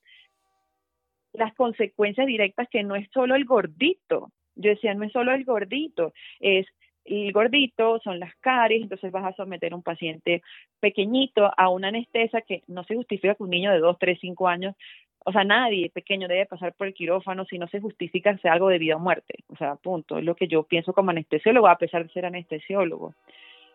las 1.32 1.52
consecuencias 1.54 2.28
directas 2.28 2.68
que 2.70 2.84
no 2.84 2.94
es 2.94 3.08
solo 3.12 3.34
el 3.34 3.44
gordito, 3.44 4.30
yo 4.60 4.70
decía, 4.70 4.94
no 4.94 5.04
es 5.04 5.12
solo 5.12 5.32
el 5.32 5.44
gordito, 5.44 6.12
es 6.40 6.66
el 7.04 7.32
gordito, 7.32 7.98
son 8.00 8.20
las 8.20 8.34
caries, 8.36 8.82
entonces 8.82 9.10
vas 9.10 9.24
a 9.24 9.36
someter 9.36 9.72
a 9.72 9.76
un 9.76 9.82
paciente 9.82 10.42
pequeñito 10.80 11.50
a 11.56 11.68
una 11.68 11.88
anestesia 11.88 12.42
que 12.42 12.62
no 12.68 12.84
se 12.84 12.94
justifica 12.94 13.34
que 13.34 13.42
un 13.42 13.50
niño 13.50 13.72
de 13.72 13.78
2, 13.78 13.96
3, 13.98 14.18
5 14.20 14.48
años, 14.48 14.76
o 15.24 15.32
sea, 15.32 15.44
nadie 15.44 15.90
pequeño 15.90 16.28
debe 16.28 16.46
pasar 16.46 16.74
por 16.74 16.86
el 16.86 16.94
quirófano 16.94 17.44
si 17.44 17.58
no 17.58 17.66
se 17.68 17.80
justifica 17.80 18.36
sea 18.38 18.52
algo 18.52 18.68
de 18.68 18.78
vida 18.78 18.96
o 18.96 19.00
muerte, 19.00 19.44
o 19.48 19.56
sea, 19.56 19.76
punto, 19.76 20.18
es 20.18 20.24
lo 20.24 20.34
que 20.34 20.46
yo 20.46 20.62
pienso 20.62 20.92
como 20.92 21.10
anestesiólogo, 21.10 21.68
a 21.68 21.78
pesar 21.78 22.04
de 22.04 22.12
ser 22.12 22.26
anestesiólogo. 22.26 23.14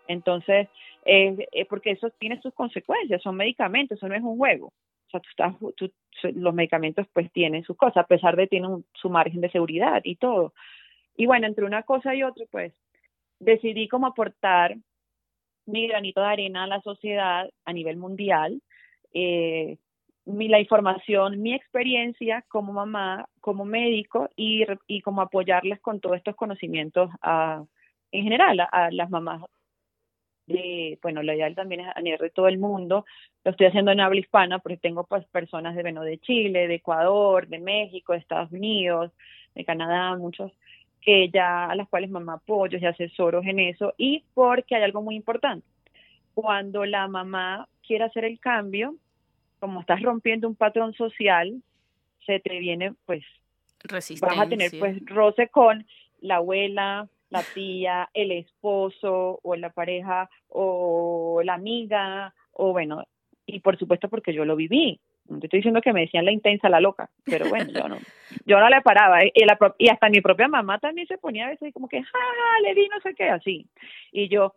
Entonces, 0.08 0.68
eh, 1.04 1.66
porque 1.68 1.92
eso 1.92 2.10
tiene 2.20 2.40
sus 2.42 2.54
consecuencias, 2.54 3.22
son 3.22 3.36
medicamentos, 3.36 3.98
eso 3.98 4.08
no 4.08 4.16
es 4.16 4.22
un 4.22 4.38
juego. 4.38 4.72
O 5.08 5.10
sea, 5.12 5.20
tú 5.20 5.30
estás, 5.30 5.56
tú, 5.76 5.92
los 6.34 6.54
medicamentos 6.54 7.08
pues 7.14 7.32
tienen 7.32 7.64
sus 7.64 7.78
cosas, 7.78 7.98
a 7.98 8.08
pesar 8.08 8.36
de 8.36 8.48
tienen 8.48 8.86
su 8.94 9.10
margen 9.10 9.42
de 9.42 9.52
seguridad 9.52 10.02
y 10.04 10.16
todo. 10.16 10.54
Y 11.16 11.26
bueno, 11.26 11.48
entre 11.48 11.66
una 11.66 11.84
cosa 11.84 12.16
y 12.16 12.24
otra, 12.24 12.46
pues 12.52 12.74
decidí 13.40 13.88
como 13.88 14.08
aportar 14.08 14.76
mi 15.66 15.88
granito 15.88 16.22
de 16.22 16.28
arena 16.28 16.64
a 16.64 16.68
la 16.68 16.82
sociedad 16.82 17.50
a 17.66 17.74
nivel 17.74 17.98
mundial, 17.98 18.62
eh, 19.14 19.78
mi, 20.26 20.48
la 20.48 20.60
información, 20.60 21.42
mi 21.42 21.54
experiencia 21.54 22.44
como 22.48 22.74
mamá, 22.74 23.28
como 23.42 23.66
médico 23.66 24.30
y, 24.36 24.66
y 24.88 25.02
como 25.02 25.22
apoyarles 25.22 25.80
con 25.82 26.00
todos 26.00 26.18
estos 26.18 26.36
conocimientos 26.36 27.10
a, 27.22 27.64
en 28.12 28.24
general 28.24 28.60
a, 28.72 28.90
las 28.92 29.10
mamás 29.10 29.44
de, 30.48 31.00
bueno, 31.02 31.24
lo 31.24 31.34
ideal 31.34 31.56
también 31.56 31.82
es 31.82 31.88
a 31.96 32.02
nivel 32.02 32.20
de 32.20 32.30
todo 32.30 32.48
el 32.48 32.58
mundo, 32.58 33.06
lo 33.44 33.52
estoy 33.52 33.68
haciendo 33.68 33.92
en 33.92 34.00
habla 34.00 34.20
hispana 34.20 34.60
porque 34.60 34.78
tengo 34.78 35.04
pues 35.06 35.26
personas 35.28 35.76
de, 35.76 35.82
bueno, 35.82 36.04
de 36.04 36.18
Chile, 36.20 36.68
de 36.68 36.76
Ecuador, 36.76 37.48
de 37.48 37.60
México, 37.60 38.14
de 38.14 38.20
Estados 38.20 38.52
Unidos, 38.52 39.12
de 39.56 39.66
Canadá, 39.66 40.16
muchos 40.18 40.52
que 41.02 41.30
ya 41.30 41.66
a 41.66 41.76
las 41.76 41.88
cuales 41.88 42.10
mamá 42.10 42.34
apoyo 42.34 42.80
y 42.80 42.86
asesoros 42.86 43.46
en 43.46 43.60
eso. 43.60 43.94
Y 43.96 44.24
porque 44.34 44.76
hay 44.76 44.82
algo 44.82 45.04
muy 45.04 45.16
importante. 45.16 45.66
Cuando 46.34 46.84
la 46.84 47.08
mamá 47.08 47.70
quiere 47.86 48.06
hacer 48.06 48.26
el 48.26 48.40
cambio, 48.40 48.96
como 49.60 49.82
estás 49.82 50.02
rompiendo 50.02 50.48
un 50.48 50.56
patrón 50.56 50.94
social, 50.94 51.62
se 52.26 52.40
te 52.40 52.58
viene 52.58 52.94
pues 53.06 53.24
vas 53.88 54.40
a 54.40 54.50
tener 54.50 54.72
pues 54.80 54.98
roce 55.06 55.48
con 55.48 55.86
la 56.22 56.38
abuela, 56.38 57.08
la 57.30 57.44
tía, 57.44 58.10
el 58.14 58.32
esposo 58.32 59.40
o 59.42 59.56
la 59.56 59.72
pareja 59.72 60.30
o 60.48 61.42
la 61.44 61.56
amiga 61.56 62.34
o 62.52 62.72
bueno, 62.72 63.04
y 63.46 63.60
por 63.60 63.78
supuesto 63.78 64.10
porque 64.10 64.34
yo 64.34 64.46
lo 64.46 64.56
viví. 64.56 65.00
No 65.28 65.40
te 65.40 65.48
estoy 65.48 65.60
diciendo 65.60 65.82
que 65.82 65.92
me 65.92 66.02
decían 66.02 66.26
la 66.26 66.32
intensa, 66.32 66.70
la 66.70 66.80
loca, 66.80 67.10
pero 67.24 67.50
bueno, 67.50 67.72
yo 67.72 67.88
no, 67.90 67.98
yo 68.46 68.60
no 68.60 68.70
le 68.70 68.82
paraba. 68.82 69.26
Y, 69.26 69.32
la, 69.44 69.58
y 69.80 69.90
hasta 69.90 70.10
mi 70.10 70.22
propia 70.22 70.48
mamá 70.48 70.78
también 70.80 71.08
se 71.08 71.18
ponía 71.18 71.48
a 71.48 71.50
veces 71.50 71.74
como 71.74 71.88
que, 71.88 72.04
ja, 72.04 72.20
le 72.64 72.76
di 72.76 72.88
no 72.88 73.00
sé 73.02 73.16
qué, 73.16 73.30
así. 73.30 73.68
Y 74.12 74.30
yo, 74.30 74.54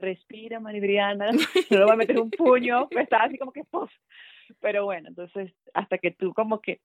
respira, 0.00 0.58
Maribriana, 0.58 1.30
no 1.30 1.38
le 1.70 1.84
voy 1.84 1.92
a 1.92 1.96
meter 1.96 2.18
un 2.18 2.30
puño, 2.30 2.88
pues 2.90 3.04
estaba 3.04 3.24
así 3.24 3.38
como 3.38 3.52
que, 3.52 3.64
pues. 3.64 3.90
Pero 4.60 4.84
bueno, 4.84 5.08
entonces, 5.08 5.52
hasta 5.72 5.98
que 5.98 6.10
tú 6.10 6.34
como 6.34 6.60
que 6.60 6.80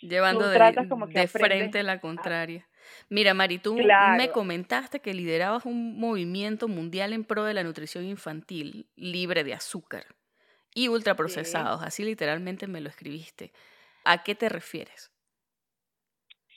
Llevando 0.00 0.48
de, 0.48 0.86
como 0.88 1.06
de 1.06 1.26
frente 1.26 1.82
la 1.82 2.00
contraria. 2.00 2.66
Mira, 3.08 3.34
Mari, 3.34 3.58
tú 3.58 3.76
me 4.16 4.30
comentaste 4.30 5.00
que 5.00 5.12
liderabas 5.12 5.66
un 5.66 5.98
movimiento 5.98 6.68
mundial 6.68 7.12
en 7.12 7.24
pro 7.24 7.44
de 7.44 7.54
la 7.54 7.64
nutrición 7.64 8.04
infantil 8.04 8.86
libre 8.96 9.44
de 9.44 9.54
azúcar 9.54 10.04
y 10.74 10.88
ultraprocesados, 10.88 11.82
así 11.82 12.04
literalmente 12.04 12.66
me 12.66 12.80
lo 12.80 12.88
escribiste. 12.88 13.52
¿A 14.04 14.22
qué 14.22 14.34
te 14.34 14.48
refieres? 14.48 15.10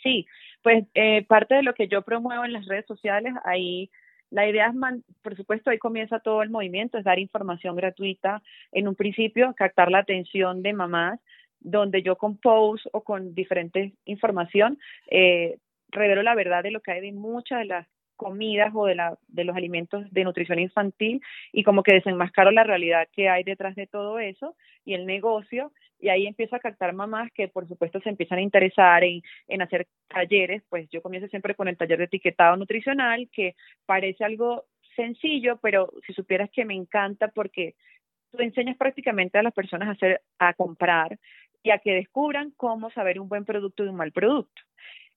Sí, 0.03 0.27
pues 0.61 0.85
eh, 0.93 1.25
parte 1.25 1.55
de 1.55 1.63
lo 1.63 1.73
que 1.73 1.87
yo 1.87 2.01
promuevo 2.03 2.45
en 2.45 2.53
las 2.53 2.65
redes 2.67 2.85
sociales, 2.85 3.33
ahí 3.43 3.89
la 4.31 4.47
idea 4.47 4.67
es, 4.67 5.03
por 5.21 5.35
supuesto, 5.35 5.69
ahí 5.69 5.77
comienza 5.77 6.19
todo 6.19 6.41
el 6.41 6.49
movimiento, 6.49 6.97
es 6.97 7.03
dar 7.03 7.19
información 7.19 7.75
gratuita. 7.75 8.41
En 8.71 8.87
un 8.87 8.95
principio, 8.95 9.53
captar 9.57 9.91
la 9.91 9.99
atención 9.99 10.63
de 10.63 10.71
mamás, 10.71 11.19
donde 11.61 12.01
yo 12.01 12.17
con 12.17 12.39
o 12.43 13.03
con 13.03 13.33
diferente 13.33 13.93
información 14.05 14.77
eh, 15.07 15.57
revelo 15.89 16.23
la 16.23 16.35
verdad 16.35 16.63
de 16.63 16.71
lo 16.71 16.81
que 16.81 16.91
hay 16.91 17.01
de 17.01 17.11
muchas 17.11 17.59
de 17.59 17.65
las 17.65 17.87
comidas 18.21 18.71
o 18.75 18.85
de, 18.85 18.93
la, 18.93 19.17
de 19.29 19.43
los 19.43 19.55
alimentos 19.55 20.05
de 20.11 20.23
nutrición 20.23 20.59
infantil 20.59 21.21
y 21.51 21.63
como 21.63 21.81
que 21.81 21.95
desenmascaro 21.95 22.51
la 22.51 22.63
realidad 22.63 23.07
que 23.11 23.29
hay 23.29 23.43
detrás 23.43 23.75
de 23.75 23.87
todo 23.87 24.19
eso 24.19 24.55
y 24.85 24.93
el 24.93 25.07
negocio. 25.07 25.71
Y 25.99 26.09
ahí 26.09 26.27
empiezo 26.27 26.55
a 26.55 26.59
captar 26.59 26.93
mamás 26.93 27.31
que 27.33 27.47
por 27.47 27.67
supuesto 27.67 27.99
se 28.01 28.09
empiezan 28.09 28.37
a 28.37 28.43
interesar 28.43 29.03
en, 29.03 29.23
en 29.47 29.63
hacer 29.63 29.87
talleres, 30.07 30.61
pues 30.69 30.87
yo 30.89 31.01
comienzo 31.01 31.29
siempre 31.29 31.55
con 31.55 31.67
el 31.67 31.77
taller 31.77 31.97
de 31.97 32.05
etiquetado 32.05 32.55
nutricional 32.57 33.27
que 33.33 33.55
parece 33.87 34.23
algo 34.23 34.65
sencillo, 34.95 35.57
pero 35.59 35.91
si 36.05 36.13
supieras 36.13 36.51
que 36.51 36.63
me 36.63 36.75
encanta 36.75 37.29
porque 37.29 37.73
tú 38.31 38.43
enseñas 38.43 38.77
prácticamente 38.77 39.39
a 39.39 39.43
las 39.43 39.53
personas 39.53 39.89
a 39.89 39.91
hacer, 39.93 40.21
a 40.37 40.53
comprar 40.53 41.17
y 41.63 41.71
a 41.71 41.79
que 41.79 41.93
descubran 41.93 42.51
cómo 42.57 42.91
saber 42.91 43.19
un 43.19 43.29
buen 43.29 43.45
producto 43.45 43.83
de 43.83 43.89
un 43.89 43.95
mal 43.95 44.11
producto. 44.11 44.61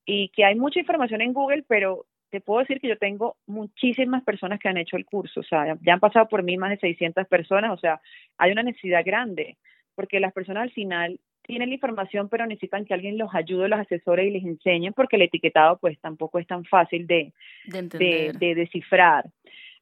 Y 0.04 0.28
que 0.30 0.44
hay 0.44 0.54
mucha 0.54 0.80
información 0.80 1.20
en 1.20 1.32
Google, 1.32 1.64
pero 1.66 2.06
te 2.30 2.40
puedo 2.40 2.60
decir 2.60 2.80
que 2.80 2.88
yo 2.88 2.98
tengo 2.98 3.36
muchísimas 3.46 4.24
personas 4.24 4.58
que 4.58 4.68
han 4.68 4.76
hecho 4.76 4.96
el 4.96 5.06
curso, 5.06 5.40
o 5.40 5.44
sea, 5.44 5.78
ya 5.80 5.92
han 5.92 6.00
pasado 6.00 6.26
por 6.28 6.42
mí 6.42 6.56
más 6.56 6.70
de 6.70 6.78
600 6.78 7.28
personas, 7.28 7.70
o 7.70 7.76
sea, 7.78 8.00
hay 8.38 8.50
una 8.50 8.64
necesidad 8.64 9.04
grande, 9.04 9.56
porque 9.94 10.18
las 10.18 10.32
personas 10.32 10.64
al 10.64 10.72
final 10.72 11.20
tienen 11.42 11.68
la 11.68 11.74
información, 11.74 12.28
pero 12.28 12.46
necesitan 12.46 12.84
que 12.84 12.94
alguien 12.94 13.18
los 13.18 13.34
ayude, 13.34 13.68
los 13.68 13.78
asesore 13.78 14.26
y 14.26 14.30
les 14.30 14.44
enseñe, 14.44 14.92
porque 14.92 15.16
el 15.16 15.22
etiquetado 15.22 15.78
pues 15.78 15.98
tampoco 16.00 16.38
es 16.38 16.46
tan 16.46 16.64
fácil 16.64 17.06
de, 17.06 17.32
de, 17.66 18.32
de, 18.36 18.54
descifrar. 18.54 19.26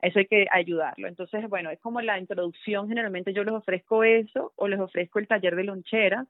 Eso 0.03 0.19
hay 0.19 0.27
que 0.27 0.47
ayudarlo. 0.51 1.07
Entonces, 1.07 1.49
bueno, 1.49 1.71
es 1.71 1.79
como 1.81 2.01
la 2.01 2.19
introducción, 2.19 2.88
generalmente 2.88 3.33
yo 3.33 3.45
les 3.45 3.55
ofrezco 3.55 4.03
eso 4.03 4.53
o 4.57 4.67
les 4.67 4.81
ofrezco 4.81 5.21
el 5.21 5.29
taller 5.29 5.55
de 5.55 5.65
loncheras 5.65 6.27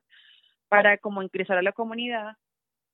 para 0.69 0.99
como 0.99 1.23
ingresar 1.23 1.59
a 1.59 1.63
la 1.63 1.73
comunidad 1.73 2.37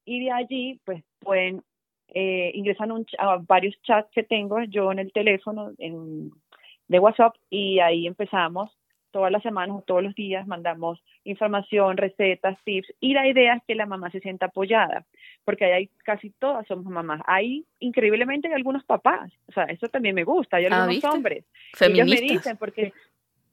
y 0.05 0.25
de 0.25 0.31
allí 0.31 0.81
pues 0.85 1.05
pueden 1.21 1.63
eh, 2.09 2.51
ingresan 2.55 2.91
a 3.19 3.37
varios 3.37 3.81
chats 3.83 4.11
que 4.13 4.23
tengo 4.23 4.63
yo 4.65 4.91
en 4.91 5.01
el 5.01 5.13
teléfono 5.13 5.73
en, 5.79 6.31
de 6.87 6.99
WhatsApp 6.99 7.37
y 7.51 7.81
ahí 7.81 8.07
empezamos 8.07 8.71
todas 9.11 9.31
las 9.31 9.43
semanas 9.43 9.85
todos 9.87 10.03
los 10.03 10.15
días 10.15 10.47
mandamos 10.47 11.03
información, 11.25 11.99
recetas, 11.99 12.59
tips 12.65 12.93
y 13.01 13.13
la 13.15 13.29
idea 13.29 13.55
es 13.55 13.63
que 13.67 13.75
la 13.75 13.87
mamá 13.87 14.11
se 14.11 14.21
sienta 14.21 14.47
apoyada 14.47 15.05
porque 15.49 15.65
ahí 15.65 15.89
casi 16.05 16.29
todas 16.29 16.67
somos 16.67 16.85
mamás. 16.85 17.23
Hay 17.25 17.65
increíblemente 17.79 18.53
algunos 18.53 18.85
papás, 18.85 19.33
o 19.47 19.53
sea, 19.53 19.65
eso 19.65 19.89
también 19.89 20.15
me 20.15 20.23
gusta, 20.23 20.59
hay 20.59 20.67
ah, 20.67 20.85
algunos 20.85 21.03
hombres. 21.05 21.47
Ellos 21.81 22.07
me 22.07 22.21
dicen 22.21 22.59
porque 22.59 22.93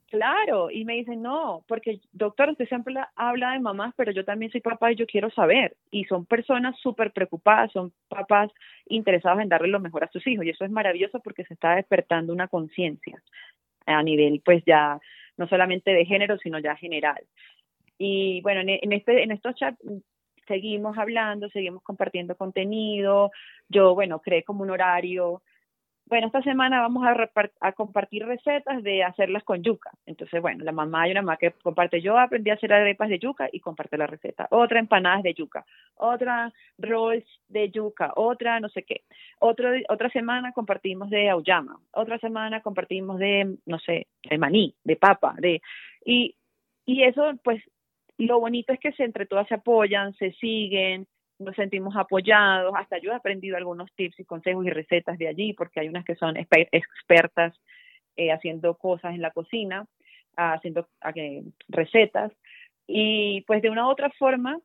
Claro, 0.09 0.69
y 0.69 0.83
me 0.83 0.95
dicen, 0.95 1.21
no, 1.21 1.63
porque 1.69 2.01
doctor, 2.11 2.49
usted 2.49 2.67
siempre 2.67 2.95
habla 3.15 3.53
de 3.53 3.59
mamás, 3.59 3.93
pero 3.95 4.11
yo 4.11 4.25
también 4.25 4.51
soy 4.51 4.59
papá 4.59 4.91
y 4.91 4.97
yo 4.97 5.05
quiero 5.07 5.29
saber. 5.29 5.77
Y 5.89 6.03
son 6.03 6.25
personas 6.25 6.77
súper 6.81 7.13
preocupadas, 7.13 7.71
son 7.71 7.93
papás 8.09 8.51
interesados 8.87 9.39
en 9.39 9.47
darle 9.47 9.69
lo 9.69 9.79
mejor 9.79 10.03
a 10.03 10.11
sus 10.11 10.27
hijos. 10.27 10.45
Y 10.45 10.49
eso 10.49 10.65
es 10.65 10.71
maravilloso 10.71 11.21
porque 11.21 11.45
se 11.45 11.53
está 11.53 11.75
despertando 11.75 12.33
una 12.33 12.49
conciencia 12.49 13.23
a 13.85 14.03
nivel, 14.03 14.41
pues 14.43 14.61
ya, 14.65 14.99
no 15.37 15.47
solamente 15.47 15.91
de 15.91 16.05
género, 16.05 16.37
sino 16.39 16.59
ya 16.59 16.75
general. 16.75 17.23
Y 17.97 18.41
bueno, 18.41 18.59
en, 18.59 18.79
en, 18.81 18.91
este, 18.91 19.23
en 19.23 19.31
estos 19.31 19.55
chats 19.55 19.79
seguimos 20.47 20.97
hablando, 20.97 21.49
seguimos 21.49 21.83
compartiendo 21.83 22.35
contenido. 22.35 23.31
Yo, 23.69 23.93
bueno, 23.95 24.19
creé 24.19 24.43
como 24.43 24.63
un 24.63 24.71
horario 24.71 25.41
bueno, 26.07 26.27
esta 26.27 26.43
semana 26.43 26.81
vamos 26.81 27.03
a, 27.03 27.15
a, 27.61 27.71
compartir 27.71 28.25
recetas 28.25 28.83
de 28.83 29.03
hacerlas 29.03 29.43
con 29.43 29.63
yuca. 29.63 29.89
Entonces, 30.05 30.39
bueno, 30.39 30.63
la 30.63 30.71
mamá 30.71 31.07
y 31.07 31.11
una 31.11 31.23
mamá 31.23 31.37
que 31.37 31.51
comparte, 31.63 31.99
yo 31.99 32.19
aprendí 32.19 32.51
a 32.51 32.53
hacer 32.53 32.71
arepas 32.71 33.09
de 33.09 33.17
yuca 33.17 33.49
y 33.51 33.59
comparte 33.59 33.97
la 33.97 34.05
receta. 34.05 34.47
Otra 34.51 34.79
empanadas 34.79 35.23
de 35.23 35.33
yuca, 35.33 35.65
otra 35.95 36.53
rolls 36.77 37.25
de 37.47 37.71
yuca, 37.71 38.13
otra 38.15 38.59
no 38.59 38.69
sé 38.69 38.83
qué. 38.83 39.01
Otro, 39.39 39.71
otra 39.89 40.09
semana 40.09 40.51
compartimos 40.51 41.09
de 41.09 41.29
auyama, 41.29 41.79
otra 41.91 42.19
semana 42.19 42.61
compartimos 42.61 43.17
de, 43.17 43.57
no 43.65 43.79
sé, 43.79 44.07
de 44.29 44.37
maní, 44.37 44.75
de 44.83 44.95
papa, 44.97 45.33
de... 45.39 45.61
Y, 46.05 46.35
y 46.85 47.01
eso, 47.01 47.33
pues, 47.43 47.63
lo 48.17 48.39
bonito 48.39 48.73
es 48.73 48.79
que 48.79 48.91
se, 48.93 49.03
entre 49.03 49.25
todas 49.25 49.47
se 49.47 49.55
apoyan, 49.55 50.13
se 50.15 50.31
siguen, 50.33 51.07
nos 51.39 51.55
sentimos 51.55 51.95
apoyados, 51.95 52.73
hasta 52.77 52.97
yo 52.97 53.11
he 53.11 53.15
aprendido 53.15 53.57
algunos 53.57 53.91
tips 53.95 54.19
y 54.19 54.25
consejos 54.25 54.65
y 54.65 54.69
recetas 54.69 55.17
de 55.17 55.27
allí, 55.27 55.53
porque 55.53 55.81
hay 55.81 55.89
unas 55.89 56.05
que 56.05 56.15
son 56.15 56.37
expertas 56.37 57.53
eh, 58.15 58.31
haciendo 58.31 58.75
cosas 58.75 59.13
en 59.13 59.21
la 59.21 59.31
cocina, 59.31 59.85
haciendo 60.37 60.87
recetas, 61.67 62.31
y 62.87 63.41
pues 63.41 63.61
de 63.61 63.69
una 63.69 63.87
u 63.87 63.89
otra 63.89 64.09
forma, 64.11 64.59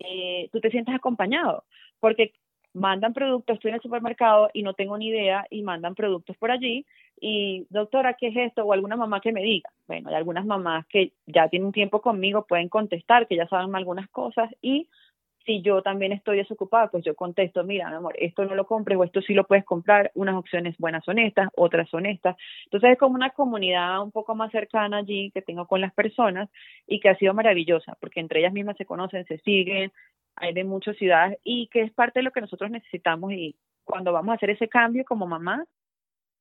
eh, 0.00 0.48
tú 0.52 0.60
te 0.60 0.70
sientes 0.70 0.94
acompañado, 0.94 1.64
porque 2.00 2.32
mandan 2.74 3.14
productos, 3.14 3.54
estoy 3.54 3.70
en 3.70 3.76
el 3.76 3.80
supermercado 3.80 4.50
y 4.52 4.62
no 4.62 4.74
tengo 4.74 4.98
ni 4.98 5.08
idea, 5.08 5.46
y 5.48 5.62
mandan 5.62 5.94
productos 5.94 6.36
por 6.36 6.50
allí, 6.50 6.84
y 7.20 7.66
doctora, 7.70 8.14
¿qué 8.14 8.28
es 8.28 8.36
esto? 8.36 8.64
O 8.64 8.72
alguna 8.72 8.96
mamá 8.96 9.20
que 9.20 9.32
me 9.32 9.42
diga. 9.42 9.70
Bueno, 9.86 10.10
hay 10.10 10.16
algunas 10.16 10.44
mamás 10.44 10.84
que 10.86 11.12
ya 11.26 11.48
tienen 11.48 11.72
tiempo 11.72 12.02
conmigo, 12.02 12.46
pueden 12.46 12.68
contestar, 12.68 13.26
que 13.26 13.36
ya 13.36 13.46
saben 13.48 13.74
algunas 13.74 14.08
cosas, 14.10 14.50
y 14.60 14.88
si 15.46 15.60
yo 15.62 15.82
también 15.82 16.12
estoy 16.12 16.38
desocupada, 16.38 16.88
pues 16.90 17.04
yo 17.04 17.14
contesto, 17.14 17.64
mira, 17.64 17.88
mi 17.90 17.96
amor, 17.96 18.14
esto 18.18 18.44
no 18.44 18.54
lo 18.54 18.66
compres 18.66 18.98
o 18.98 19.04
esto 19.04 19.20
sí 19.20 19.34
lo 19.34 19.44
puedes 19.44 19.64
comprar, 19.64 20.10
unas 20.14 20.36
opciones 20.36 20.76
buenas 20.78 21.04
son 21.04 21.18
estas, 21.18 21.48
otras 21.54 21.88
son 21.90 22.06
estas. 22.06 22.36
Entonces 22.64 22.92
es 22.92 22.98
como 22.98 23.14
una 23.14 23.30
comunidad 23.30 24.02
un 24.02 24.10
poco 24.10 24.34
más 24.34 24.50
cercana 24.50 24.98
allí 24.98 25.30
que 25.32 25.42
tengo 25.42 25.66
con 25.66 25.80
las 25.80 25.92
personas 25.92 26.48
y 26.86 26.98
que 27.00 27.10
ha 27.10 27.16
sido 27.16 27.34
maravillosa, 27.34 27.96
porque 28.00 28.20
entre 28.20 28.40
ellas 28.40 28.52
mismas 28.52 28.76
se 28.76 28.86
conocen, 28.86 29.24
se 29.26 29.38
siguen, 29.38 29.92
hay 30.36 30.52
de 30.52 30.64
muchas 30.64 30.96
ciudades 30.96 31.38
y 31.44 31.68
que 31.68 31.82
es 31.82 31.92
parte 31.92 32.20
de 32.20 32.24
lo 32.24 32.32
que 32.32 32.40
nosotros 32.40 32.70
necesitamos 32.70 33.32
y 33.32 33.56
cuando 33.84 34.12
vamos 34.12 34.32
a 34.32 34.36
hacer 34.36 34.50
ese 34.50 34.68
cambio 34.68 35.04
como 35.04 35.26
mamá, 35.26 35.64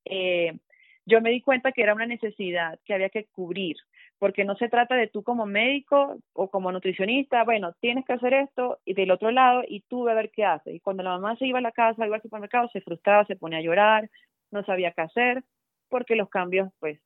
eh, 0.05 0.57
yo 1.05 1.21
me 1.21 1.31
di 1.31 1.41
cuenta 1.41 1.71
que 1.71 1.83
era 1.83 1.93
una 1.93 2.05
necesidad 2.05 2.79
que 2.85 2.93
había 2.93 3.09
que 3.09 3.25
cubrir, 3.25 3.75
porque 4.19 4.45
no 4.45 4.55
se 4.55 4.69
trata 4.69 4.95
de 4.95 5.07
tú 5.07 5.21
como 5.23 5.45
médico 5.45 6.17
o 6.33 6.49
como 6.49 6.71
nutricionista, 6.71 7.43
bueno, 7.43 7.73
tienes 7.81 8.05
que 8.05 8.13
hacer 8.13 8.33
esto 8.33 8.79
y 8.85 8.93
del 8.93 9.11
otro 9.11 9.31
lado 9.31 9.63
y 9.67 9.81
tú 9.81 10.07
a 10.07 10.13
ver 10.13 10.31
qué 10.31 10.45
haces. 10.45 10.75
Y 10.75 10.79
cuando 10.79 11.03
la 11.03 11.11
mamá 11.11 11.35
se 11.35 11.45
iba 11.45 11.59
a 11.59 11.61
la 11.61 11.73
casa, 11.73 12.05
iba 12.05 12.15
al 12.15 12.21
supermercado, 12.21 12.69
se 12.69 12.81
frustraba, 12.81 13.25
se 13.25 13.35
ponía 13.35 13.59
a 13.59 13.61
llorar, 13.61 14.09
no 14.51 14.63
sabía 14.63 14.91
qué 14.91 15.01
hacer, 15.01 15.43
porque 15.89 16.15
los 16.15 16.29
cambios 16.29 16.69
pues 16.79 16.99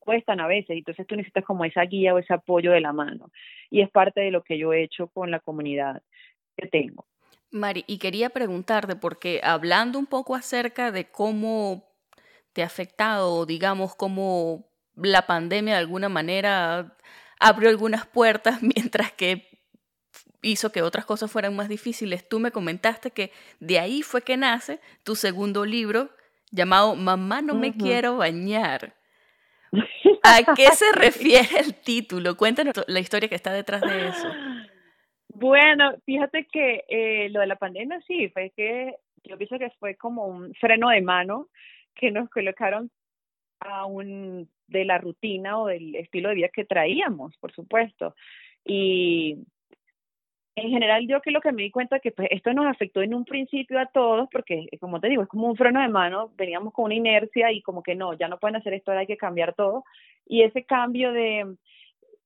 cuestan 0.00 0.40
a 0.40 0.48
veces, 0.48 0.76
entonces 0.76 1.06
tú 1.06 1.14
necesitas 1.14 1.44
como 1.44 1.64
esa 1.64 1.82
guía 1.82 2.14
o 2.14 2.18
ese 2.18 2.34
apoyo 2.34 2.72
de 2.72 2.80
la 2.80 2.92
mano. 2.92 3.30
Y 3.70 3.82
es 3.82 3.90
parte 3.90 4.20
de 4.20 4.32
lo 4.32 4.42
que 4.42 4.58
yo 4.58 4.72
he 4.72 4.82
hecho 4.82 5.08
con 5.08 5.30
la 5.30 5.38
comunidad 5.40 6.02
que 6.60 6.68
tengo. 6.68 7.06
Mari, 7.50 7.84
y 7.86 7.98
quería 7.98 8.30
preguntarte, 8.30 8.94
porque 8.96 9.40
hablando 9.42 9.98
un 9.98 10.06
poco 10.06 10.34
acerca 10.34 10.92
de 10.92 11.10
cómo 11.10 11.90
te 12.52 12.62
ha 12.62 12.66
afectado, 12.66 13.46
digamos, 13.46 13.94
cómo 13.94 14.70
la 14.94 15.26
pandemia 15.26 15.74
de 15.74 15.80
alguna 15.80 16.08
manera 16.08 16.96
abrió 17.38 17.70
algunas 17.70 18.06
puertas 18.06 18.62
mientras 18.62 19.12
que 19.12 19.48
hizo 20.42 20.72
que 20.72 20.82
otras 20.82 21.04
cosas 21.04 21.30
fueran 21.30 21.56
más 21.56 21.68
difíciles. 21.68 22.28
Tú 22.28 22.38
me 22.38 22.50
comentaste 22.50 23.10
que 23.10 23.32
de 23.58 23.78
ahí 23.78 24.02
fue 24.02 24.22
que 24.22 24.36
nace 24.36 24.80
tu 25.04 25.16
segundo 25.16 25.64
libro 25.64 26.10
llamado 26.50 26.96
Mamá 26.96 27.42
no 27.42 27.54
me 27.54 27.76
quiero 27.76 28.16
bañar. 28.16 28.96
¿A 30.22 30.54
qué 30.54 30.68
se 30.72 30.92
refiere 30.92 31.60
el 31.60 31.74
título? 31.74 32.36
Cuéntanos 32.36 32.74
la 32.86 33.00
historia 33.00 33.28
que 33.28 33.34
está 33.34 33.52
detrás 33.52 33.82
de 33.82 34.08
eso. 34.08 34.28
Bueno, 35.40 35.94
fíjate 36.04 36.46
que 36.52 36.84
eh, 36.86 37.30
lo 37.30 37.40
de 37.40 37.46
la 37.46 37.56
pandemia 37.56 37.98
sí, 38.06 38.28
fue 38.28 38.52
que 38.54 38.96
yo 39.24 39.38
pienso 39.38 39.58
que 39.58 39.70
fue 39.78 39.96
como 39.96 40.26
un 40.26 40.52
freno 40.54 40.90
de 40.90 41.00
mano 41.00 41.48
que 41.94 42.10
nos 42.10 42.28
colocaron 42.28 42.90
a 43.60 43.86
un 43.86 44.50
de 44.66 44.84
la 44.84 44.98
rutina 44.98 45.58
o 45.58 45.68
del 45.68 45.94
estilo 45.96 46.28
de 46.28 46.34
vida 46.34 46.48
que 46.52 46.66
traíamos, 46.66 47.38
por 47.38 47.52
supuesto. 47.52 48.14
Y 48.66 49.38
en 50.56 50.68
general 50.68 51.06
yo 51.08 51.22
que 51.22 51.30
lo 51.30 51.40
que 51.40 51.52
me 51.52 51.62
di 51.62 51.70
cuenta 51.70 52.00
que 52.00 52.12
pues 52.12 52.28
esto 52.30 52.52
nos 52.52 52.66
afectó 52.66 53.00
en 53.00 53.14
un 53.14 53.24
principio 53.24 53.80
a 53.80 53.86
todos 53.86 54.28
porque 54.30 54.66
como 54.78 55.00
te 55.00 55.08
digo 55.08 55.22
es 55.22 55.28
como 55.28 55.46
un 55.46 55.56
freno 55.56 55.80
de 55.80 55.88
mano 55.88 56.32
veníamos 56.36 56.74
con 56.74 56.86
una 56.86 56.94
inercia 56.94 57.50
y 57.50 57.62
como 57.62 57.82
que 57.82 57.94
no 57.94 58.12
ya 58.14 58.28
no 58.28 58.38
pueden 58.38 58.56
hacer 58.56 58.74
esto 58.74 58.90
ahora 58.90 59.02
hay 59.02 59.06
que 59.06 59.16
cambiar 59.16 59.54
todo 59.54 59.84
y 60.26 60.42
ese 60.42 60.64
cambio 60.64 61.12
de 61.12 61.56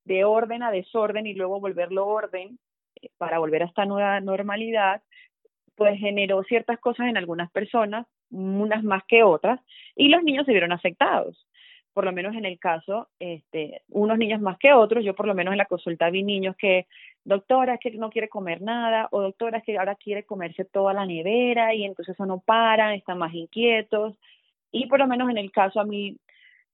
de 0.05 0.24
orden 0.24 0.62
a 0.62 0.70
desorden 0.70 1.27
y 1.27 1.35
luego 1.35 1.61
volverlo 1.61 2.07
orden 2.07 2.59
eh, 2.59 2.63
para 3.19 3.38
volver 3.38 3.62
a 3.62 3.67
esta 3.67 3.85
nueva 3.85 4.21
normalidad 4.21 5.03
pues 5.77 5.99
generó 5.99 6.43
ciertas 6.45 6.79
cosas 6.79 7.09
en 7.09 7.17
algunas 7.17 7.51
personas 7.51 8.07
unas 8.31 8.83
más 8.83 9.05
que 9.07 9.23
otras, 9.23 9.61
y 9.95 10.09
los 10.09 10.23
niños 10.23 10.47
se 10.47 10.53
vieron 10.53 10.73
afectados. 10.73 11.47
Por 11.93 12.05
lo 12.05 12.12
menos 12.12 12.35
en 12.35 12.45
el 12.45 12.59
caso, 12.59 13.09
este, 13.21 13.83
unos 13.88 14.19
niños 14.19 14.40
más 14.40 14.59
que 14.59 14.73
otros, 14.73 15.05
yo 15.05 15.14
por 15.14 15.27
lo 15.27 15.35
menos 15.35 15.53
en 15.53 15.59
la 15.59 15.67
consulta 15.67 16.11
vi 16.11 16.25
niños 16.25 16.57
que, 16.57 16.87
doctora, 17.25 17.79
que 17.79 17.93
no 17.93 18.11
quiere 18.11 18.29
comer 18.29 18.61
nada, 18.62 19.09
o 19.12 19.23
doctora, 19.23 19.61
que 19.61 19.79
ahora 19.79 19.95
quiere 19.95 20.25
comerse 20.25 20.64
toda 20.64 20.93
la 20.93 21.07
nevera 21.07 21.75
y 21.75 21.85
entonces 21.85 22.14
eso 22.14 22.27
no 22.27 22.40
para, 22.40 22.95
están 22.95 23.19
más 23.19 23.33
inquietos. 23.35 24.17
Y 24.73 24.87
por 24.87 24.99
lo 24.99 25.07
menos 25.07 25.31
en 25.31 25.38
el 25.38 25.53
caso 25.53 25.81
a 25.81 25.85
mí, 25.85 26.17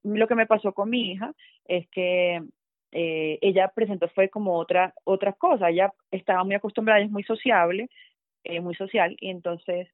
lo 0.03 0.27
que 0.27 0.35
me 0.35 0.47
pasó 0.47 0.73
con 0.73 0.89
mi 0.89 1.13
hija 1.13 1.35
es 1.67 1.87
que 1.91 2.43
eh, 2.93 3.39
ella 3.41 3.69
presentó 3.75 4.09
fue 4.09 4.29
como 4.29 4.57
otra, 4.57 4.95
otra 5.05 5.33
cosa, 5.33 5.71
ella 5.71 5.93
estaba 6.11 6.45
muy 6.45 6.55
acostumbrada, 6.55 7.01
es 7.01 7.11
muy 7.11 7.23
sociable, 7.23 7.89
eh, 8.45 8.61
muy 8.61 8.75
social, 8.75 9.17
y 9.21 9.31
entonces 9.31 9.89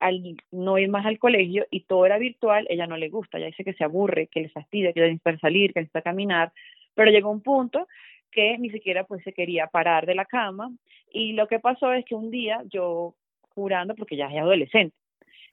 al 0.00 0.36
no 0.52 0.78
ir 0.78 0.88
más 0.88 1.06
al 1.06 1.18
colegio 1.18 1.66
y 1.70 1.80
todo 1.80 2.06
era 2.06 2.18
virtual, 2.18 2.66
ella 2.70 2.86
no 2.86 2.96
le 2.96 3.08
gusta, 3.08 3.38
ella 3.38 3.48
dice 3.48 3.64
que 3.64 3.74
se 3.74 3.84
aburre, 3.84 4.28
que 4.28 4.42
le 4.42 4.48
fastidia, 4.48 4.92
que 4.92 5.00
necesita 5.00 5.38
salir, 5.38 5.72
que 5.72 5.80
necesita 5.80 6.02
caminar, 6.02 6.52
pero 6.94 7.10
llegó 7.10 7.30
un 7.30 7.42
punto 7.42 7.86
que 8.30 8.58
ni 8.58 8.70
siquiera 8.70 9.04
pues 9.04 9.22
se 9.24 9.32
quería 9.32 9.66
parar 9.66 10.06
de 10.06 10.14
la 10.14 10.24
cama. 10.24 10.70
Y 11.10 11.32
lo 11.32 11.48
que 11.48 11.58
pasó 11.58 11.92
es 11.92 12.04
que 12.04 12.14
un 12.14 12.30
día 12.30 12.62
yo 12.68 13.14
jurando 13.54 13.94
porque 13.94 14.16
ya 14.16 14.26
es 14.26 14.38
adolescente 14.38 14.94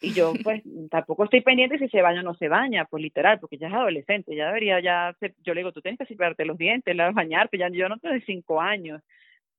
y 0.01 0.13
yo 0.13 0.33
pues 0.43 0.63
tampoco 0.89 1.25
estoy 1.25 1.41
pendiente 1.41 1.79
si 1.79 1.87
se 1.89 2.01
baña 2.01 2.21
o 2.21 2.23
no 2.23 2.35
se 2.35 2.47
baña, 2.47 2.85
pues 2.85 3.03
literal, 3.03 3.39
porque 3.39 3.57
ya 3.57 3.67
es 3.67 3.73
adolescente, 3.73 4.35
ya 4.35 4.47
debería 4.47 4.79
ya, 4.79 5.15
yo 5.43 5.53
le 5.53 5.61
digo, 5.61 5.71
tú 5.71 5.81
tienes 5.81 5.99
que 5.99 6.05
cepillarte 6.05 6.45
los 6.45 6.57
dientes, 6.57 6.95
la 6.95 7.11
bañarte, 7.11 7.57
ya 7.57 7.69
yo 7.69 7.89
no 7.89 7.97
tengo 7.99 8.15
cinco 8.25 8.61
años, 8.61 9.01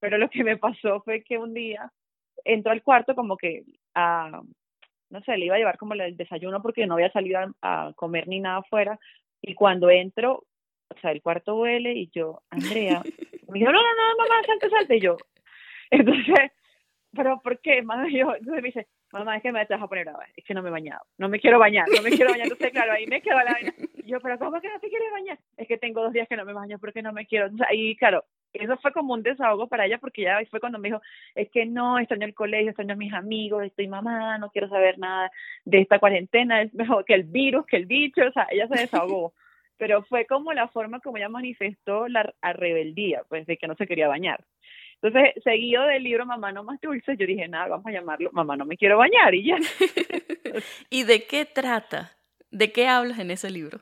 pero 0.01 0.19
lo 0.19 0.29
que 0.29 0.45
me 0.45 0.57
pasó 0.57 1.01
fue 1.03 1.23
que 1.23 1.39
un 1.39 1.55
día 1.55 1.91
entró 2.45 2.73
al 2.73 2.83
cuarto 2.83 3.15
como 3.15 3.37
que 3.37 3.65
a, 3.95 4.43
no 5.11 5.21
sé, 5.23 5.37
le 5.37 5.47
iba 5.47 5.55
a 5.55 5.59
llevar 5.59 5.79
como 5.79 5.95
el 5.95 6.17
desayuno 6.17 6.63
porque 6.63 6.87
no 6.87 6.95
había 6.95 7.13
salido 7.13 7.41
a, 7.63 7.93
comer 7.95 8.29
ni 8.29 8.41
nada 8.41 8.59
afuera. 8.59 8.99
Y 9.41 9.55
cuando 9.55 9.91
entro, 9.91 10.45
o 10.89 11.01
sea, 11.01 11.13
el 11.13 11.23
cuarto 11.23 11.57
huele 11.57 11.93
y 11.93 12.11
yo, 12.13 12.43
Andrea, 12.51 13.03
me 13.49 13.59
dijo, 13.59 13.73
no, 13.73 13.81
no, 13.81 13.95
no, 13.95 14.17
mamá, 14.19 14.43
salte, 14.47 14.71
salte. 14.71 14.97
Y 14.97 15.01
yo, 15.01 15.17
entonces, 15.91 16.53
pero 17.13 17.41
¿por 17.43 17.61
qué? 17.61 17.83
Mamá, 17.83 18.09
yo, 18.11 18.35
entonces 18.35 18.63
me 18.63 18.69
dice, 18.69 18.87
mamá, 19.13 19.37
es 19.37 19.43
que 19.43 19.53
me 19.53 19.65
vas 19.65 19.83
a 19.83 19.87
poner 19.87 20.05
brava, 20.05 20.25
es 20.37 20.45
que 20.45 20.55
no 20.55 20.63
me 20.63 20.69
he 20.69 20.73
bañado, 20.73 21.03
no 21.19 21.29
me 21.29 21.39
quiero 21.39 21.59
bañar, 21.59 21.87
no 21.95 22.03
me 22.03 22.11
quiero 22.11 22.31
bañar. 22.31 22.47
Entonces, 22.47 22.71
claro, 22.71 22.93
ahí 22.93 23.07
me 23.07 23.21
quedo 23.21 23.39
la 23.39 23.53
vaina. 23.53 23.73
yo, 24.05 24.21
pero 24.21 24.39
¿cómo 24.39 24.61
que 24.61 24.69
no 24.69 24.81
te 24.81 24.89
quieres 24.89 25.11
bañar? 25.13 25.39
Es 25.57 25.69
que 25.69 25.79
tengo 25.79 26.03
dos 26.03 26.13
días 26.13 26.29
que 26.29 26.37
no 26.37 26.45
me 26.45 26.53
baño 26.53 26.79
porque 26.79 27.03
no 27.03 27.13
me 27.13 27.27
quiero. 27.27 27.47
Entonces, 27.47 27.67
ahí, 27.71 27.97
claro, 27.97 28.25
eso 28.53 28.77
fue 28.79 28.93
como 28.93 29.15
un 29.15 29.23
desahogo 29.23 29.69
para 29.69 29.87
ella 29.87 29.99
porque 29.99 30.23
ya 30.23 30.39
fue 30.51 30.61
cuando 30.61 30.79
me 30.79 30.89
dijo, 30.89 31.03
es 31.35 31.51
que 31.51 31.67
no, 31.67 31.99
extraño 31.99 32.27
el 32.27 32.35
colegio, 32.35 32.71
extraño 32.71 32.95
a 32.95 32.97
mis 32.97 33.13
amigos, 33.13 33.65
estoy 33.65 33.89
mamá, 33.89 34.39
no 34.39 34.51
quiero 34.51 34.69
saber 34.69 34.99
nada 34.99 35.31
de 35.65 35.81
esta 35.81 35.99
cuarentena, 35.99 36.63
es 36.63 36.75
mejor 36.75 37.05
que 37.05 37.15
el 37.15 37.25
virus, 37.25 37.67
que 37.67 37.77
el 37.77 37.87
bicho, 37.87 38.23
o 38.27 38.33
sea, 38.33 38.47
ella 38.51 38.67
se 38.69 38.81
desahogó. 38.81 39.35
Pero 39.79 40.03
fue 40.05 40.25
como 40.25 40.55
la 40.55 40.69
forma 40.69 41.01
como 41.01 41.19
ella 41.19 41.29
manifestó 41.29 42.09
la 42.09 42.33
rebeldía, 42.43 43.23
pues 43.29 43.47
de 43.47 43.59
que 43.59 43.67
no 43.69 43.75
se 43.75 43.87
quería 43.87 44.09
bañar. 44.09 44.43
Entonces, 45.07 45.43
seguido 45.45 45.85
del 45.85 46.03
libro 46.03 46.27
Mamá 46.27 46.53
no 46.53 46.65
más 46.65 46.81
dulce, 46.81 47.17
yo 47.17 47.27
dije, 47.27 47.47
nada, 47.49 47.69
vamos 47.69 47.87
a 47.87 47.93
llamarlo 47.93 48.31
Mamá 48.33 48.57
no 48.57 48.65
me 48.65 48.77
quiero 48.77 48.99
bañar 48.99 49.35
y 49.35 49.45
ya. 49.45 49.57
¿Y 50.91 51.05
de 51.05 51.25
qué 51.27 51.45
trata? 51.45 52.13
¿De 52.51 52.73
qué 52.73 52.89
hablas 52.89 53.19
en 53.19 53.31
ese 53.31 53.51
libro? 53.51 53.81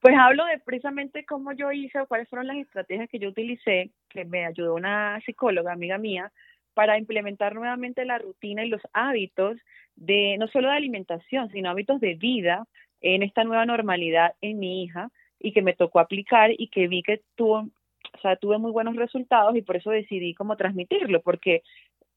Pues 0.00 0.14
hablo 0.16 0.44
de 0.44 0.58
precisamente 0.58 1.24
cómo 1.24 1.52
yo 1.52 1.72
hice 1.72 1.98
o 2.00 2.06
cuáles 2.06 2.28
fueron 2.28 2.46
las 2.46 2.58
estrategias 2.58 3.08
que 3.08 3.18
yo 3.18 3.30
utilicé, 3.30 3.90
que 4.08 4.24
me 4.24 4.46
ayudó 4.46 4.74
una 4.74 5.20
psicóloga, 5.24 5.72
amiga 5.72 5.98
mía, 5.98 6.30
para 6.74 6.98
implementar 6.98 7.54
nuevamente 7.54 8.04
la 8.04 8.18
rutina 8.18 8.64
y 8.64 8.68
los 8.68 8.82
hábitos 8.92 9.56
de 9.96 10.36
no 10.38 10.46
solo 10.48 10.68
de 10.68 10.76
alimentación, 10.76 11.50
sino 11.50 11.70
hábitos 11.70 12.00
de 12.00 12.14
vida 12.14 12.66
en 13.00 13.22
esta 13.22 13.42
nueva 13.44 13.66
normalidad 13.66 14.34
en 14.40 14.58
mi 14.58 14.84
hija 14.84 15.10
y 15.40 15.52
que 15.52 15.62
me 15.62 15.74
tocó 15.74 15.98
aplicar 16.00 16.50
y 16.56 16.68
que 16.68 16.86
vi 16.86 17.02
que 17.02 17.22
tuvo, 17.34 17.68
o 18.14 18.20
sea, 18.20 18.36
tuve 18.36 18.58
muy 18.58 18.70
buenos 18.70 18.96
resultados 18.96 19.56
y 19.56 19.62
por 19.62 19.76
eso 19.76 19.90
decidí 19.90 20.34
cómo 20.34 20.56
transmitirlo, 20.56 21.20
porque 21.20 21.62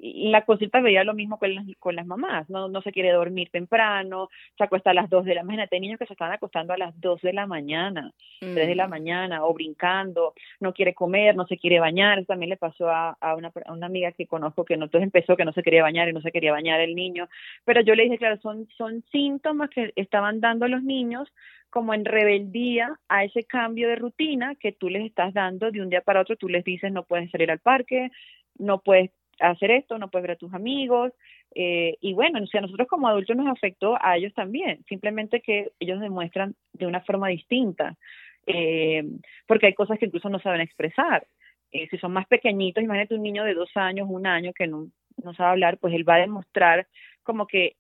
la 0.02 0.46
consulta 0.46 0.82
veía 0.82 1.04
lo 1.04 1.14
mismo 1.14 1.38
con 1.38 1.54
las, 1.54 1.66
con 1.78 1.96
las 1.96 2.08
mamás, 2.08 2.50
no, 2.50 2.68
no 2.68 2.82
se 2.82 2.92
quiere 2.92 3.12
dormir 3.12 3.50
temprano, 3.52 4.30
se 4.58 4.64
acuesta 4.64 4.90
a 4.90 4.94
las 4.96 5.10
2 5.10 5.26
de 5.26 5.36
la 5.36 5.44
mañana, 5.44 5.68
hay 5.72 5.80
niños 5.80 6.00
que 6.00 6.08
se 6.08 6.14
están 6.14 6.32
acostando 6.32 6.74
a 6.74 6.78
las 6.78 7.00
2 7.00 7.22
de 7.22 7.34
la 7.34 7.46
mañana, 7.46 8.12
3 8.40 8.56
de 8.56 8.76
la 8.76 8.88
mm. 8.88 8.90
mañana, 8.90 9.46
o 9.46 9.54
brincando, 9.54 10.34
no 10.60 10.74
quiere 10.74 10.96
comer, 10.96 11.36
no 11.36 11.46
se 11.46 11.58
quiere 11.58 11.80
bañar, 11.80 12.18
eso 12.18 12.28
también 12.28 12.50
le 12.50 12.58
pasó 12.58 12.90
a, 12.90 13.16
a, 13.22 13.36
una, 13.36 13.52
a 13.66 13.74
una 13.74 13.86
amiga 13.86 14.12
que 14.12 14.26
conozco 14.26 14.66
que 14.66 14.76
no, 14.76 14.86
entonces 14.86 15.06
empezó 15.06 15.38
que 15.38 15.46
no 15.46 15.54
se 15.54 15.62
quería 15.62 15.84
bañar 15.84 16.10
y 16.10 16.14
no 16.14 16.22
se 16.22 16.32
quería 16.32 16.52
bañar 16.52 16.82
el 16.82 16.96
niño, 16.96 17.30
pero 17.64 17.82
yo 17.82 17.94
le 17.94 18.04
dije, 18.04 18.18
claro, 18.18 18.38
son, 18.42 18.68
son 18.78 19.04
síntomas 19.12 19.70
que 19.70 19.94
estaban 19.96 20.42
dando 20.42 20.68
los 20.68 20.82
niños 20.82 21.32
como 21.70 21.94
en 21.94 22.06
rebeldía 22.06 23.00
a 23.08 23.24
ese 23.24 23.44
cambio 23.44 23.88
de 23.88 23.96
rutina 23.96 24.56
que 24.56 24.72
tú 24.72 24.90
les 24.90 25.06
estás 25.06 25.34
dando 25.34 25.72
de 25.72 25.82
un 25.82 25.90
día 25.90 26.02
para 26.02 26.22
otro, 26.22 26.36
tú 26.36 26.50
les 26.50 26.66
dices 26.66 26.92
no 26.92 27.04
puedes 27.04 27.32
salir 27.32 27.50
al 27.50 27.60
parque, 27.60 28.12
no 28.58 28.80
puedes 28.80 29.12
hacer 29.50 29.72
esto, 29.72 29.98
no 29.98 30.10
puedes 30.10 30.24
ver 30.24 30.32
a 30.32 30.40
tus 30.40 30.54
amigos. 30.54 31.12
Eh, 31.56 31.98
y 32.02 32.14
bueno, 32.14 32.40
o 32.42 32.48
sea, 32.48 32.60
a 32.60 32.62
nosotros 32.62 32.88
como 32.88 33.08
adultos 33.08 33.36
nos 33.36 33.48
afectó 33.48 33.98
a 34.00 34.18
ellos 34.18 34.34
también, 34.34 34.84
simplemente 34.88 35.42
que 35.42 35.72
ellos 35.80 36.00
demuestran 36.00 36.56
de 36.74 36.86
una 36.86 37.02
forma 37.02 37.28
distinta, 37.28 37.98
eh, 38.46 39.04
porque 39.48 39.68
hay 39.68 39.74
cosas 39.74 40.00
que 40.00 40.06
incluso 40.06 40.30
no 40.30 40.40
saben 40.40 40.62
expresar. 40.62 41.26
Eh, 41.72 41.88
si 41.90 41.98
son 41.98 42.14
más 42.14 42.28
pequeñitos, 42.28 42.84
imagínate 42.84 43.16
un 43.16 43.24
niño 43.24 43.44
de 43.44 43.54
dos 43.54 43.70
años, 43.76 44.08
un 44.10 44.28
año 44.28 44.52
que 44.54 44.68
no, 44.68 44.88
no 45.24 45.34
sabe 45.34 45.52
hablar, 45.52 45.78
pues 45.78 45.94
él 45.94 46.08
va 46.08 46.16
a 46.16 46.20
demostrar 46.20 46.88
como 47.24 47.48
que 47.48 47.76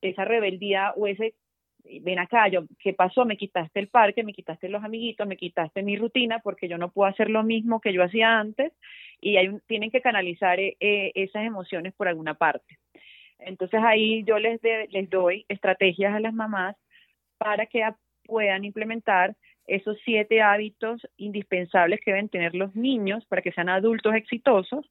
esa 0.00 0.24
rebeldía 0.24 0.92
o 0.96 1.06
ese 1.06 1.34
ven 2.02 2.18
acá, 2.18 2.48
yo, 2.48 2.64
¿qué 2.78 2.94
pasó? 2.94 3.24
Me 3.24 3.36
quitaste 3.36 3.78
el 3.78 3.88
parque, 3.88 4.24
me 4.24 4.32
quitaste 4.32 4.68
los 4.68 4.82
amiguitos, 4.82 5.26
me 5.26 5.36
quitaste 5.36 5.82
mi 5.82 5.96
rutina 5.96 6.38
porque 6.40 6.68
yo 6.68 6.78
no 6.78 6.90
puedo 6.90 7.10
hacer 7.10 7.30
lo 7.30 7.42
mismo 7.42 7.80
que 7.80 7.92
yo 7.92 8.02
hacía 8.02 8.38
antes 8.38 8.72
y 9.20 9.36
hay 9.36 9.50
tienen 9.66 9.90
que 9.90 10.00
canalizar 10.00 10.58
eh, 10.60 10.76
eh, 10.80 11.12
esas 11.14 11.44
emociones 11.44 11.92
por 11.94 12.08
alguna 12.08 12.34
parte. 12.34 12.78
Entonces 13.38 13.80
ahí 13.84 14.24
yo 14.24 14.38
les, 14.38 14.60
les 14.62 15.10
doy 15.10 15.44
estrategias 15.48 16.14
a 16.14 16.20
las 16.20 16.32
mamás 16.32 16.76
para 17.38 17.66
que 17.66 17.84
puedan 18.24 18.64
implementar 18.64 19.36
esos 19.66 19.96
siete 20.04 20.42
hábitos 20.42 21.06
indispensables 21.16 22.00
que 22.00 22.12
deben 22.12 22.28
tener 22.28 22.54
los 22.54 22.74
niños 22.74 23.24
para 23.26 23.42
que 23.42 23.52
sean 23.52 23.68
adultos 23.68 24.14
exitosos, 24.14 24.90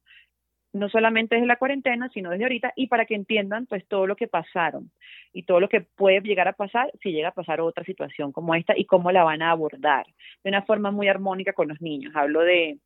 no 0.74 0.88
solamente 0.88 1.36
desde 1.36 1.46
la 1.46 1.56
cuarentena, 1.56 2.10
sino 2.12 2.30
desde 2.30 2.44
ahorita, 2.44 2.72
y 2.74 2.88
para 2.88 3.06
que 3.06 3.14
entiendan 3.14 3.66
pues 3.66 3.86
todo 3.86 4.06
lo 4.06 4.16
que 4.16 4.26
pasaron 4.26 4.90
y 5.32 5.44
todo 5.44 5.60
lo 5.60 5.68
que 5.68 5.80
puede 5.80 6.20
llegar 6.20 6.48
a 6.48 6.52
pasar 6.52 6.90
si 7.00 7.12
llega 7.12 7.28
a 7.28 7.34
pasar 7.34 7.60
otra 7.60 7.84
situación 7.84 8.32
como 8.32 8.54
esta 8.54 8.76
y 8.76 8.84
cómo 8.84 9.12
la 9.12 9.22
van 9.22 9.40
a 9.40 9.52
abordar 9.52 10.06
de 10.42 10.50
una 10.50 10.62
forma 10.62 10.90
muy 10.90 11.08
armónica 11.08 11.52
con 11.52 11.68
los 11.68 11.80
niños. 11.80 12.12
Hablo 12.16 12.40
de 12.40 12.78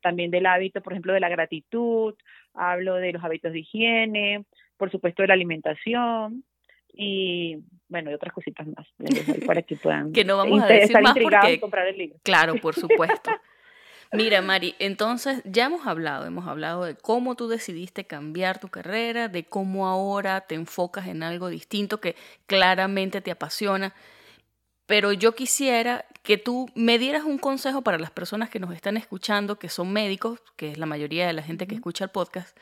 también 0.00 0.30
del 0.30 0.46
hábito, 0.46 0.82
por 0.82 0.92
ejemplo, 0.92 1.12
de 1.12 1.20
la 1.20 1.28
gratitud, 1.28 2.14
hablo 2.54 2.94
de 2.94 3.12
los 3.12 3.24
hábitos 3.24 3.52
de 3.52 3.60
higiene, 3.60 4.44
por 4.76 4.90
supuesto 4.90 5.22
de 5.22 5.28
la 5.28 5.34
alimentación, 5.34 6.44
y 6.92 7.58
bueno, 7.88 8.10
y 8.10 8.14
otras 8.14 8.32
cositas 8.32 8.66
más 8.68 8.86
para 9.46 9.62
que 9.62 9.76
puedan 9.76 10.12
que 10.12 10.24
no 10.24 10.36
vamos 10.36 10.62
a 10.62 10.66
decir 10.66 11.00
más 11.00 11.16
porque, 11.18 11.58
comprar 11.58 11.88
el 11.88 11.98
libro. 11.98 12.18
Claro, 12.22 12.54
por 12.56 12.74
supuesto. 12.74 13.30
Mira, 14.14 14.42
Mari, 14.42 14.74
entonces 14.78 15.40
ya 15.46 15.64
hemos 15.64 15.86
hablado, 15.86 16.26
hemos 16.26 16.46
hablado 16.46 16.84
de 16.84 16.94
cómo 16.96 17.34
tú 17.34 17.48
decidiste 17.48 18.04
cambiar 18.06 18.58
tu 18.60 18.68
carrera, 18.68 19.28
de 19.28 19.44
cómo 19.44 19.88
ahora 19.88 20.42
te 20.42 20.54
enfocas 20.54 21.06
en 21.06 21.22
algo 21.22 21.48
distinto 21.48 21.98
que 21.98 22.14
claramente 22.46 23.22
te 23.22 23.30
apasiona, 23.30 23.94
pero 24.84 25.14
yo 25.14 25.34
quisiera 25.34 26.04
que 26.22 26.36
tú 26.36 26.68
me 26.74 26.98
dieras 26.98 27.24
un 27.24 27.38
consejo 27.38 27.80
para 27.80 27.98
las 27.98 28.10
personas 28.10 28.50
que 28.50 28.60
nos 28.60 28.74
están 28.74 28.98
escuchando, 28.98 29.58
que 29.58 29.70
son 29.70 29.90
médicos, 29.94 30.40
que 30.56 30.72
es 30.72 30.78
la 30.78 30.84
mayoría 30.84 31.26
de 31.26 31.32
la 31.32 31.42
gente 31.42 31.66
que 31.66 31.74
escucha 31.74 32.04
el 32.04 32.10
podcast, 32.10 32.54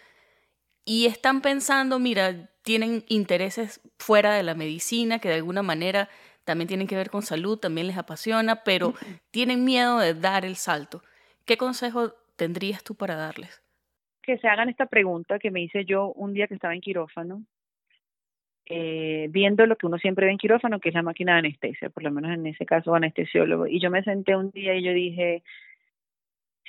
y 0.84 1.06
están 1.06 1.40
pensando, 1.40 1.98
mira, 1.98 2.48
tienen 2.62 3.04
intereses 3.08 3.80
fuera 3.98 4.34
de 4.34 4.44
la 4.44 4.54
medicina 4.54 5.18
que 5.18 5.28
de 5.28 5.36
alguna 5.36 5.62
manera 5.62 6.08
también 6.44 6.68
tienen 6.68 6.86
que 6.86 6.96
ver 6.96 7.10
con 7.10 7.22
salud, 7.22 7.58
también 7.58 7.88
les 7.88 7.98
apasiona, 7.98 8.62
pero 8.62 8.94
tienen 9.32 9.64
miedo 9.64 9.98
de 9.98 10.14
dar 10.14 10.44
el 10.44 10.54
salto. 10.54 11.02
¿Qué 11.50 11.56
consejo 11.56 12.12
tendrías 12.36 12.84
tú 12.84 12.94
para 12.94 13.16
darles? 13.16 13.60
Que 14.22 14.38
se 14.38 14.46
hagan 14.46 14.68
esta 14.68 14.86
pregunta 14.86 15.40
que 15.40 15.50
me 15.50 15.60
hice 15.60 15.84
yo 15.84 16.12
un 16.12 16.32
día 16.32 16.46
que 16.46 16.54
estaba 16.54 16.76
en 16.76 16.80
quirófano, 16.80 17.42
eh, 18.66 19.26
viendo 19.30 19.66
lo 19.66 19.74
que 19.74 19.88
uno 19.88 19.98
siempre 19.98 20.26
ve 20.26 20.30
en 20.30 20.38
quirófano, 20.38 20.78
que 20.78 20.90
es 20.90 20.94
la 20.94 21.02
máquina 21.02 21.32
de 21.32 21.38
anestesia, 21.40 21.90
por 21.90 22.04
lo 22.04 22.12
menos 22.12 22.30
en 22.30 22.46
ese 22.46 22.64
caso 22.64 22.94
anestesiólogo. 22.94 23.66
Y 23.66 23.80
yo 23.80 23.90
me 23.90 24.04
senté 24.04 24.36
un 24.36 24.52
día 24.52 24.76
y 24.76 24.84
yo 24.84 24.92
dije, 24.92 25.42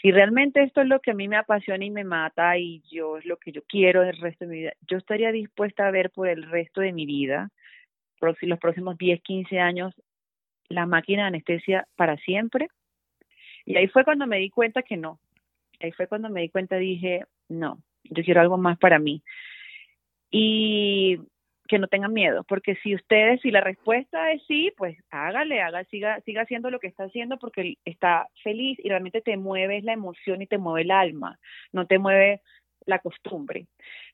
si 0.01 0.11
realmente 0.11 0.63
esto 0.63 0.82
es 0.82 0.88
lo 0.88 0.99
que 0.99 1.11
a 1.11 1.13
mí 1.13 1.27
me 1.27 1.38
apasiona 1.38 1.86
y 1.86 1.91
me 1.91 2.03
mata 2.03 2.57
y 2.57 2.82
yo 2.89 3.19
es 3.19 3.25
lo 3.27 3.38
que 3.38 3.51
yo 3.51 3.61
quiero 3.67 4.01
el 4.01 4.17
resto 4.17 4.45
de 4.45 4.51
mi 4.51 4.57
vida, 4.61 4.73
yo 4.88 4.97
estaría 4.97 5.32
dispuesta 5.32 5.86
a 5.86 5.91
ver 5.91 6.09
por 6.09 6.27
el 6.27 6.49
resto 6.49 6.82
de 6.82 6.91
mi 6.91 7.05
vida, 7.05 7.51
los 8.19 8.57
próximos 8.57 8.97
10, 8.97 9.21
15 9.21 9.59
años, 9.59 9.93
la 10.69 10.88
máquina 10.88 11.21
de 11.21 11.27
anestesia 11.27 11.88
para 11.95 12.17
siempre. 12.17 12.67
Y 13.72 13.78
ahí 13.78 13.88
fue 13.88 14.03
cuando 14.03 14.28
me 14.28 14.38
di 14.38 14.49
cuenta 14.49 14.84
que 14.84 14.97
no. 14.97 15.19
Ahí 15.80 15.93
fue 15.93 16.07
cuando 16.07 16.30
me 16.30 16.41
di 16.41 16.49
cuenta, 16.49 16.76
dije, 16.76 17.24
no, 17.47 17.82
yo 18.03 18.22
quiero 18.22 18.41
algo 18.41 18.57
más 18.57 18.78
para 18.78 18.99
mí. 18.99 19.24
Y 20.30 21.19
que 21.69 21.80
no 21.80 21.88
tengan 21.88 22.11
miedo, 22.11 22.43
porque 22.49 22.76
si 22.84 22.93
ustedes, 22.95 23.39
si 23.39 23.49
la 23.49 23.61
respuesta 23.61 24.34
es 24.34 24.43
sí, 24.45 24.74
pues 24.76 24.97
hágale, 25.09 25.61
haga, 25.61 25.86
siga, 25.86 26.19
siga 26.26 26.41
haciendo 26.41 26.69
lo 26.69 26.80
que 26.80 26.88
está 26.88 27.05
haciendo 27.05 27.38
porque 27.39 27.76
está 27.86 28.28
feliz 28.43 28.78
y 28.84 28.89
realmente 28.89 29.22
te 29.22 29.38
mueve 29.38 29.82
la 29.82 29.93
emoción 29.93 30.41
y 30.41 30.47
te 30.47 30.57
mueve 30.57 30.82
el 30.82 30.91
alma, 30.91 31.39
no 31.72 31.88
te 31.88 31.97
mueve 31.97 32.41
la 32.86 32.99
costumbre. 32.99 33.67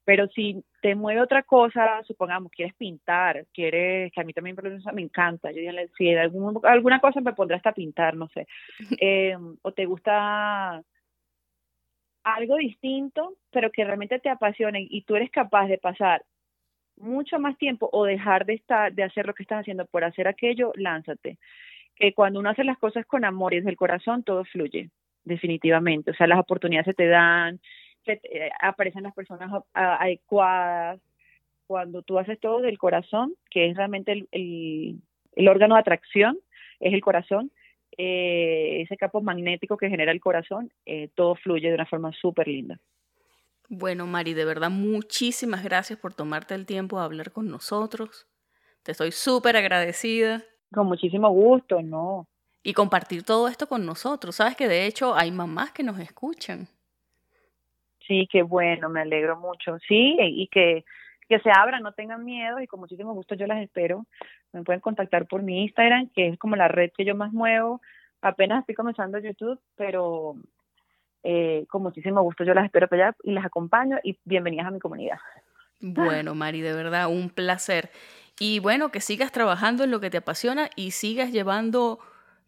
Pero 0.04 0.28
si 0.28 0.64
te 0.82 0.96
mueve 0.96 1.22
otra 1.22 1.44
cosa, 1.44 2.02
supongamos, 2.04 2.52
quieres 2.52 2.76
pintar, 2.76 3.46
quieres, 3.54 4.12
que 4.12 4.22
a 4.22 4.24
mí 4.24 4.34
también 4.34 4.56
me 4.94 5.02
encanta, 5.02 5.52
yo 5.52 5.58
diría, 5.58 5.88
si 5.98 6.14
algún, 6.14 6.60
alguna 6.64 7.00
cosa 7.00 7.22
me 7.22 7.34
pondrá 7.34 7.58
hasta 7.58 7.74
pintar, 7.74 8.16
no 8.16 8.28
sé, 8.30 8.48
eh, 9.02 9.38
o 9.62 9.72
te 9.72 9.86
gusta 9.86 10.82
algo 12.24 12.58
distinto, 12.58 13.36
pero 13.52 13.72
que 13.72 13.86
realmente 13.86 14.20
te 14.20 14.30
apasione 14.30 14.86
y 14.90 15.04
tú 15.04 15.16
eres 15.16 15.32
capaz 15.32 15.68
de 15.68 15.78
pasar 15.78 16.24
mucho 16.98 17.40
más 17.40 17.58
tiempo 17.58 17.90
o 17.92 18.06
dejar 18.06 18.46
de 18.46 18.56
estar, 18.56 18.94
de 18.94 19.04
hacer 19.04 19.26
lo 19.26 19.34
que 19.34 19.44
estás 19.44 19.62
haciendo 19.62 19.86
por 19.86 20.04
hacer 20.04 20.28
aquello, 20.28 20.72
lánzate. 20.76 21.38
Que 21.96 22.14
cuando 22.14 22.40
uno 22.40 22.50
hace 22.50 22.64
las 22.64 22.78
cosas 22.78 23.06
con 23.06 23.26
amor 23.26 23.54
y 23.54 23.58
desde 23.58 23.70
el 23.70 23.78
corazón, 23.78 24.24
todo 24.24 24.44
fluye, 24.46 24.90
definitivamente. 25.24 26.12
O 26.12 26.14
sea, 26.14 26.28
las 26.28 26.40
oportunidades 26.40 26.86
se 26.86 26.94
te 26.94 27.08
dan, 27.08 27.60
eh, 28.10 28.50
aparecen 28.62 29.04
las 29.04 29.14
personas 29.14 29.64
adecuadas. 29.74 31.00
Cuando 31.68 32.02
tú 32.02 32.18
haces 32.18 32.40
todo 32.40 32.62
del 32.62 32.78
corazón, 32.78 33.34
que 33.50 33.70
es 33.70 33.76
realmente 33.76 34.12
el, 34.14 35.00
el, 35.36 35.48
órgano 35.48 35.76
de 35.76 35.82
atracción, 35.82 36.40
es 36.80 36.94
el 36.94 37.02
corazón, 37.02 37.52
eh, 37.98 38.82
ese 38.82 38.96
campo 38.96 39.22
magnético 39.22 39.76
que 39.76 39.90
genera 39.90 40.12
el 40.12 40.22
corazón, 40.22 40.72
eh, 40.86 41.10
todo 41.16 41.36
fluye 41.36 41.68
de 41.68 41.76
una 41.76 41.86
forma 41.86 42.14
súper 42.14 42.48
linda. 42.48 42.80
Bueno, 43.70 44.08
Mari, 44.08 44.34
de 44.34 44.46
verdad, 44.46 44.70
muchísimas 44.70 45.64
gracias 45.64 46.00
por 46.00 46.14
tomarte 46.14 46.56
el 46.56 46.66
tiempo 46.66 47.00
de 47.00 47.06
hablar 47.06 47.34
con 47.34 47.50
nosotros. 47.50 48.28
Te 48.84 48.94
estoy 48.94 49.12
súper 49.12 49.58
agradecida. 49.58 50.44
Con 50.72 50.88
muchísimo 50.88 51.30
gusto, 51.30 51.82
¿no? 51.82 52.28
Y 52.64 52.74
compartir 52.74 53.24
todo 53.24 53.50
esto 53.50 53.68
con 53.68 53.86
nosotros. 53.86 54.38
Sabes 54.38 54.56
que 54.56 54.70
de 54.70 54.86
hecho 54.86 55.16
hay 55.16 55.32
mamás 55.32 55.72
que 55.72 55.84
nos 55.84 56.00
escuchan. 56.00 56.70
Sí, 58.08 58.28
qué 58.32 58.44
bueno, 58.44 58.90
me 58.90 59.02
alegro 59.02 59.38
mucho. 59.38 59.78
Sí, 59.88 60.18
y 60.20 60.48
que, 60.48 60.86
que 61.28 61.40
se 61.40 61.52
abran, 61.52 61.84
no 61.84 61.92
tengan 61.92 62.24
miedo 62.24 62.60
y 62.60 62.68
con 62.68 62.80
muchísimo 62.80 63.14
gusto 63.14 63.36
yo 63.36 63.48
las 63.48 63.62
espero. 63.62 64.06
Me 64.54 64.64
pueden 64.64 64.82
contactar 64.82 65.28
por 65.28 65.44
mi 65.44 65.64
Instagram, 65.64 66.10
que 66.16 66.30
es 66.30 66.40
como 66.40 66.56
la 66.56 66.68
red 66.68 66.92
que 66.96 67.06
yo 67.06 67.16
más 67.16 67.34
muevo. 67.34 67.82
Apenas 68.22 68.62
estoy 68.62 68.76
comenzando 68.76 69.20
YouTube, 69.20 69.60
pero 69.76 70.36
eh, 71.24 71.66
con 71.70 71.84
muchísimo 71.84 72.22
gusto 72.22 72.44
yo 72.44 72.54
las 72.54 72.66
espero 72.66 72.88
para 72.88 73.08
allá 73.08 73.18
y 73.24 73.32
las 73.32 73.46
acompaño 73.46 73.98
y 74.04 74.18
bienvenidas 74.24 74.68
a 74.68 74.72
mi 74.72 74.80
comunidad. 74.80 75.18
Bueno, 75.82 76.34
Mari, 76.34 76.62
de 76.62 76.74
verdad, 76.74 77.08
un 77.08 77.30
placer. 77.30 77.90
Y 78.40 78.60
bueno, 78.60 78.90
que 78.90 79.02
sigas 79.02 79.32
trabajando 79.32 79.84
en 79.84 79.92
lo 79.92 80.00
que 80.00 80.10
te 80.10 80.18
apasiona 80.18 80.70
y 80.76 80.92
sigas 80.92 81.32
llevando 81.32 82.00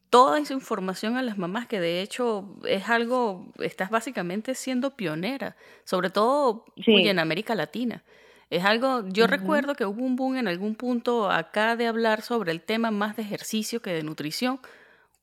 toda 0.09 0.39
esa 0.39 0.53
información 0.53 1.17
a 1.17 1.21
las 1.21 1.37
mamás, 1.37 1.67
que 1.67 1.79
de 1.79 2.01
hecho 2.01 2.55
es 2.65 2.89
algo, 2.89 3.51
estás 3.59 3.89
básicamente 3.89 4.55
siendo 4.55 4.95
pionera, 4.95 5.55
sobre 5.83 6.09
todo 6.09 6.65
en 6.75 7.19
América 7.19 7.55
Latina. 7.55 8.03
Es 8.49 8.65
algo, 8.65 9.07
yo 9.07 9.27
recuerdo 9.27 9.75
que 9.75 9.85
hubo 9.85 10.03
un 10.03 10.15
boom 10.15 10.37
en 10.37 10.47
algún 10.47 10.73
punto 10.73 11.29
acá 11.29 11.75
de 11.75 11.85
hablar 11.85 12.23
sobre 12.23 12.51
el 12.51 12.61
tema 12.61 12.89
más 12.89 13.15
de 13.15 13.21
ejercicio 13.21 13.81
que 13.81 13.91
de 13.91 14.01
nutrición, 14.01 14.59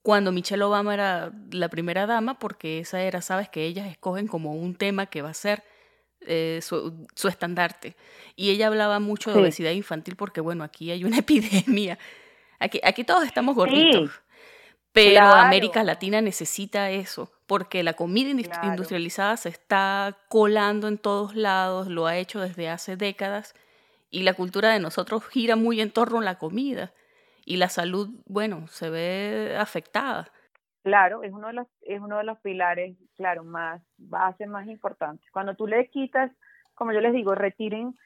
cuando 0.02 0.30
Michelle 0.30 0.62
Obama 0.62 0.94
era 0.94 1.32
la 1.50 1.68
primera 1.68 2.06
dama, 2.06 2.38
porque 2.38 2.78
esa 2.78 3.02
era, 3.02 3.20
sabes, 3.22 3.48
que 3.48 3.64
ellas 3.64 3.88
escogen 3.88 4.28
como 4.28 4.52
un 4.52 4.76
tema 4.76 5.06
que 5.06 5.22
va 5.22 5.30
a 5.30 5.34
ser 5.34 5.64
eh, 6.20 6.60
su, 6.62 7.06
estandarte. 7.28 7.96
Y 8.36 8.50
ella 8.50 8.68
hablaba 8.68 9.00
mucho 9.00 9.32
de 9.32 9.40
obesidad 9.40 9.72
infantil 9.72 10.14
porque, 10.14 10.40
bueno, 10.40 10.62
aquí 10.62 10.92
hay 10.92 11.04
una 11.04 11.18
epidemia. 11.26 11.98
Aquí, 12.60 12.80
aquí 12.84 13.02
todos 13.02 13.24
estamos 13.24 13.56
gorditos. 13.56 14.12
Pero 14.96 15.26
América 15.26 15.84
Latina 15.84 16.22
necesita 16.22 16.90
eso, 16.90 17.30
porque 17.46 17.82
la 17.82 17.92
comida 17.92 18.30
industrializada 18.30 19.36
se 19.36 19.50
está 19.50 20.16
colando 20.28 20.88
en 20.88 20.96
todos 20.96 21.36
lados, 21.36 21.88
lo 21.88 22.06
ha 22.06 22.16
hecho 22.16 22.40
desde 22.40 22.70
hace 22.70 22.96
décadas, 22.96 23.54
y 24.10 24.22
la 24.22 24.32
cultura 24.32 24.70
de 24.70 24.80
nosotros 24.80 25.26
gira 25.28 25.54
muy 25.54 25.82
en 25.82 25.90
torno 25.90 26.20
a 26.20 26.24
la 26.24 26.38
comida 26.38 26.92
y 27.44 27.58
la 27.58 27.68
salud, 27.68 28.08
bueno, 28.24 28.66
se 28.68 28.88
ve 28.88 29.54
afectada. 29.58 30.32
Claro, 30.82 31.22
es 31.22 31.32
uno 31.32 31.48
de 31.48 31.52
los, 31.52 31.66
es 31.82 32.00
uno 32.00 32.16
de 32.16 32.24
los 32.24 32.38
pilares, 32.38 32.96
claro, 33.16 33.44
más, 33.44 33.82
base 33.98 34.46
más 34.46 34.66
importantes. 34.66 35.28
Cuando 35.30 35.54
tú 35.54 35.66
le 35.66 35.90
quitas, 35.90 36.32
como 36.74 36.92
yo 36.92 37.00
les 37.00 37.12
digo, 37.12 37.34
retiren, 37.34 37.98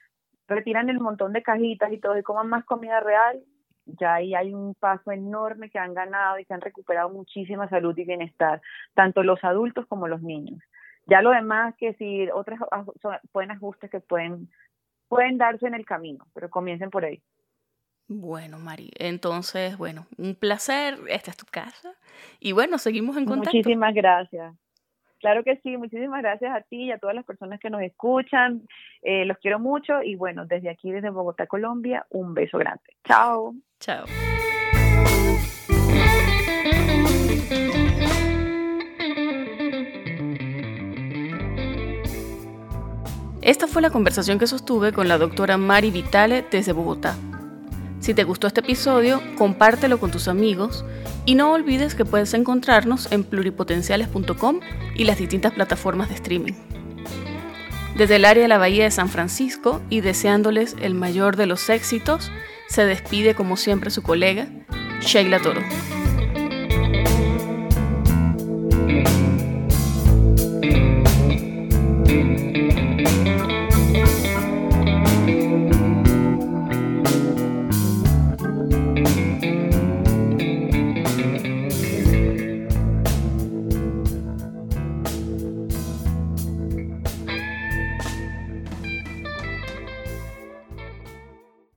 retiran 0.48 0.90
el 0.90 0.98
montón 0.98 1.32
de 1.32 1.42
cajitas 1.42 1.92
y 1.92 1.98
todo 1.98 2.18
y 2.18 2.22
coman 2.24 2.48
más 2.48 2.64
comida 2.64 2.98
real, 2.98 3.40
ya 3.86 4.14
ahí 4.14 4.34
hay 4.34 4.54
un 4.54 4.74
paso 4.74 5.10
enorme 5.12 5.70
que 5.70 5.78
han 5.78 5.94
ganado 5.94 6.38
y 6.38 6.44
que 6.44 6.54
han 6.54 6.60
recuperado 6.60 7.10
muchísima 7.10 7.68
salud 7.68 7.96
y 7.98 8.04
bienestar, 8.04 8.60
tanto 8.94 9.22
los 9.22 9.42
adultos 9.44 9.86
como 9.86 10.08
los 10.08 10.22
niños. 10.22 10.60
Ya 11.06 11.22
lo 11.22 11.30
demás 11.30 11.74
que 11.76 11.94
si 11.94 12.28
otros 12.30 12.58
pueden 13.32 13.50
ajustes 13.50 13.90
que 13.90 14.00
pueden 14.00 14.48
pueden 15.08 15.38
darse 15.38 15.66
en 15.66 15.74
el 15.74 15.84
camino, 15.84 16.24
pero 16.32 16.48
comiencen 16.48 16.88
por 16.88 17.04
ahí. 17.04 17.20
Bueno, 18.06 18.58
Mari, 18.58 18.90
entonces, 18.96 19.76
bueno, 19.76 20.06
un 20.18 20.34
placer, 20.34 20.98
esta 21.08 21.30
es 21.30 21.36
tu 21.36 21.46
casa. 21.46 21.94
Y 22.38 22.52
bueno, 22.52 22.78
seguimos 22.78 23.16
en 23.16 23.24
contacto. 23.24 23.56
Muchísimas 23.56 23.94
gracias. 23.94 24.54
Claro 25.20 25.44
que 25.44 25.56
sí, 25.62 25.76
muchísimas 25.76 26.22
gracias 26.22 26.52
a 26.52 26.62
ti 26.62 26.84
y 26.84 26.92
a 26.92 26.98
todas 26.98 27.14
las 27.14 27.24
personas 27.24 27.60
que 27.60 27.70
nos 27.70 27.82
escuchan. 27.82 28.62
Eh, 29.02 29.26
los 29.26 29.36
quiero 29.38 29.58
mucho 29.58 30.02
y 30.02 30.16
bueno, 30.16 30.46
desde 30.46 30.70
aquí, 30.70 30.90
desde 30.90 31.10
Bogotá, 31.10 31.46
Colombia, 31.46 32.06
un 32.10 32.34
beso 32.34 32.58
grande. 32.58 32.82
Chao. 33.06 33.54
Chao. 33.80 34.04
Esta 43.40 43.66
fue 43.66 43.80
la 43.80 43.88
conversación 43.88 44.38
que 44.38 44.46
sostuve 44.46 44.92
con 44.92 45.08
la 45.08 45.16
doctora 45.16 45.56
Mari 45.56 45.90
Vitale 45.90 46.44
desde 46.50 46.72
Bogotá. 46.72 47.16
Si 48.00 48.12
te 48.12 48.24
gustó 48.24 48.46
este 48.46 48.60
episodio, 48.60 49.22
compártelo 49.38 49.98
con 49.98 50.10
tus 50.10 50.28
amigos 50.28 50.84
y 51.24 51.34
no 51.34 51.52
olvides 51.52 51.94
que 51.94 52.04
puedes 52.04 52.34
encontrarnos 52.34 53.10
en 53.10 53.24
pluripotenciales.com 53.24 54.60
y 54.94 55.04
las 55.04 55.18
distintas 55.18 55.54
plataformas 55.54 56.10
de 56.10 56.16
streaming. 56.16 56.52
Desde 57.96 58.16
el 58.16 58.26
área 58.26 58.42
de 58.42 58.48
la 58.48 58.58
Bahía 58.58 58.84
de 58.84 58.90
San 58.90 59.08
Francisco 59.08 59.80
y 59.88 60.02
deseándoles 60.02 60.76
el 60.80 60.94
mayor 60.94 61.36
de 61.36 61.46
los 61.46 61.68
éxitos, 61.70 62.30
se 62.70 62.86
despide 62.86 63.34
como 63.34 63.56
siempre 63.56 63.90
su 63.90 64.02
colega, 64.02 64.46
Sheila 65.00 65.40
Toro. 65.40 65.60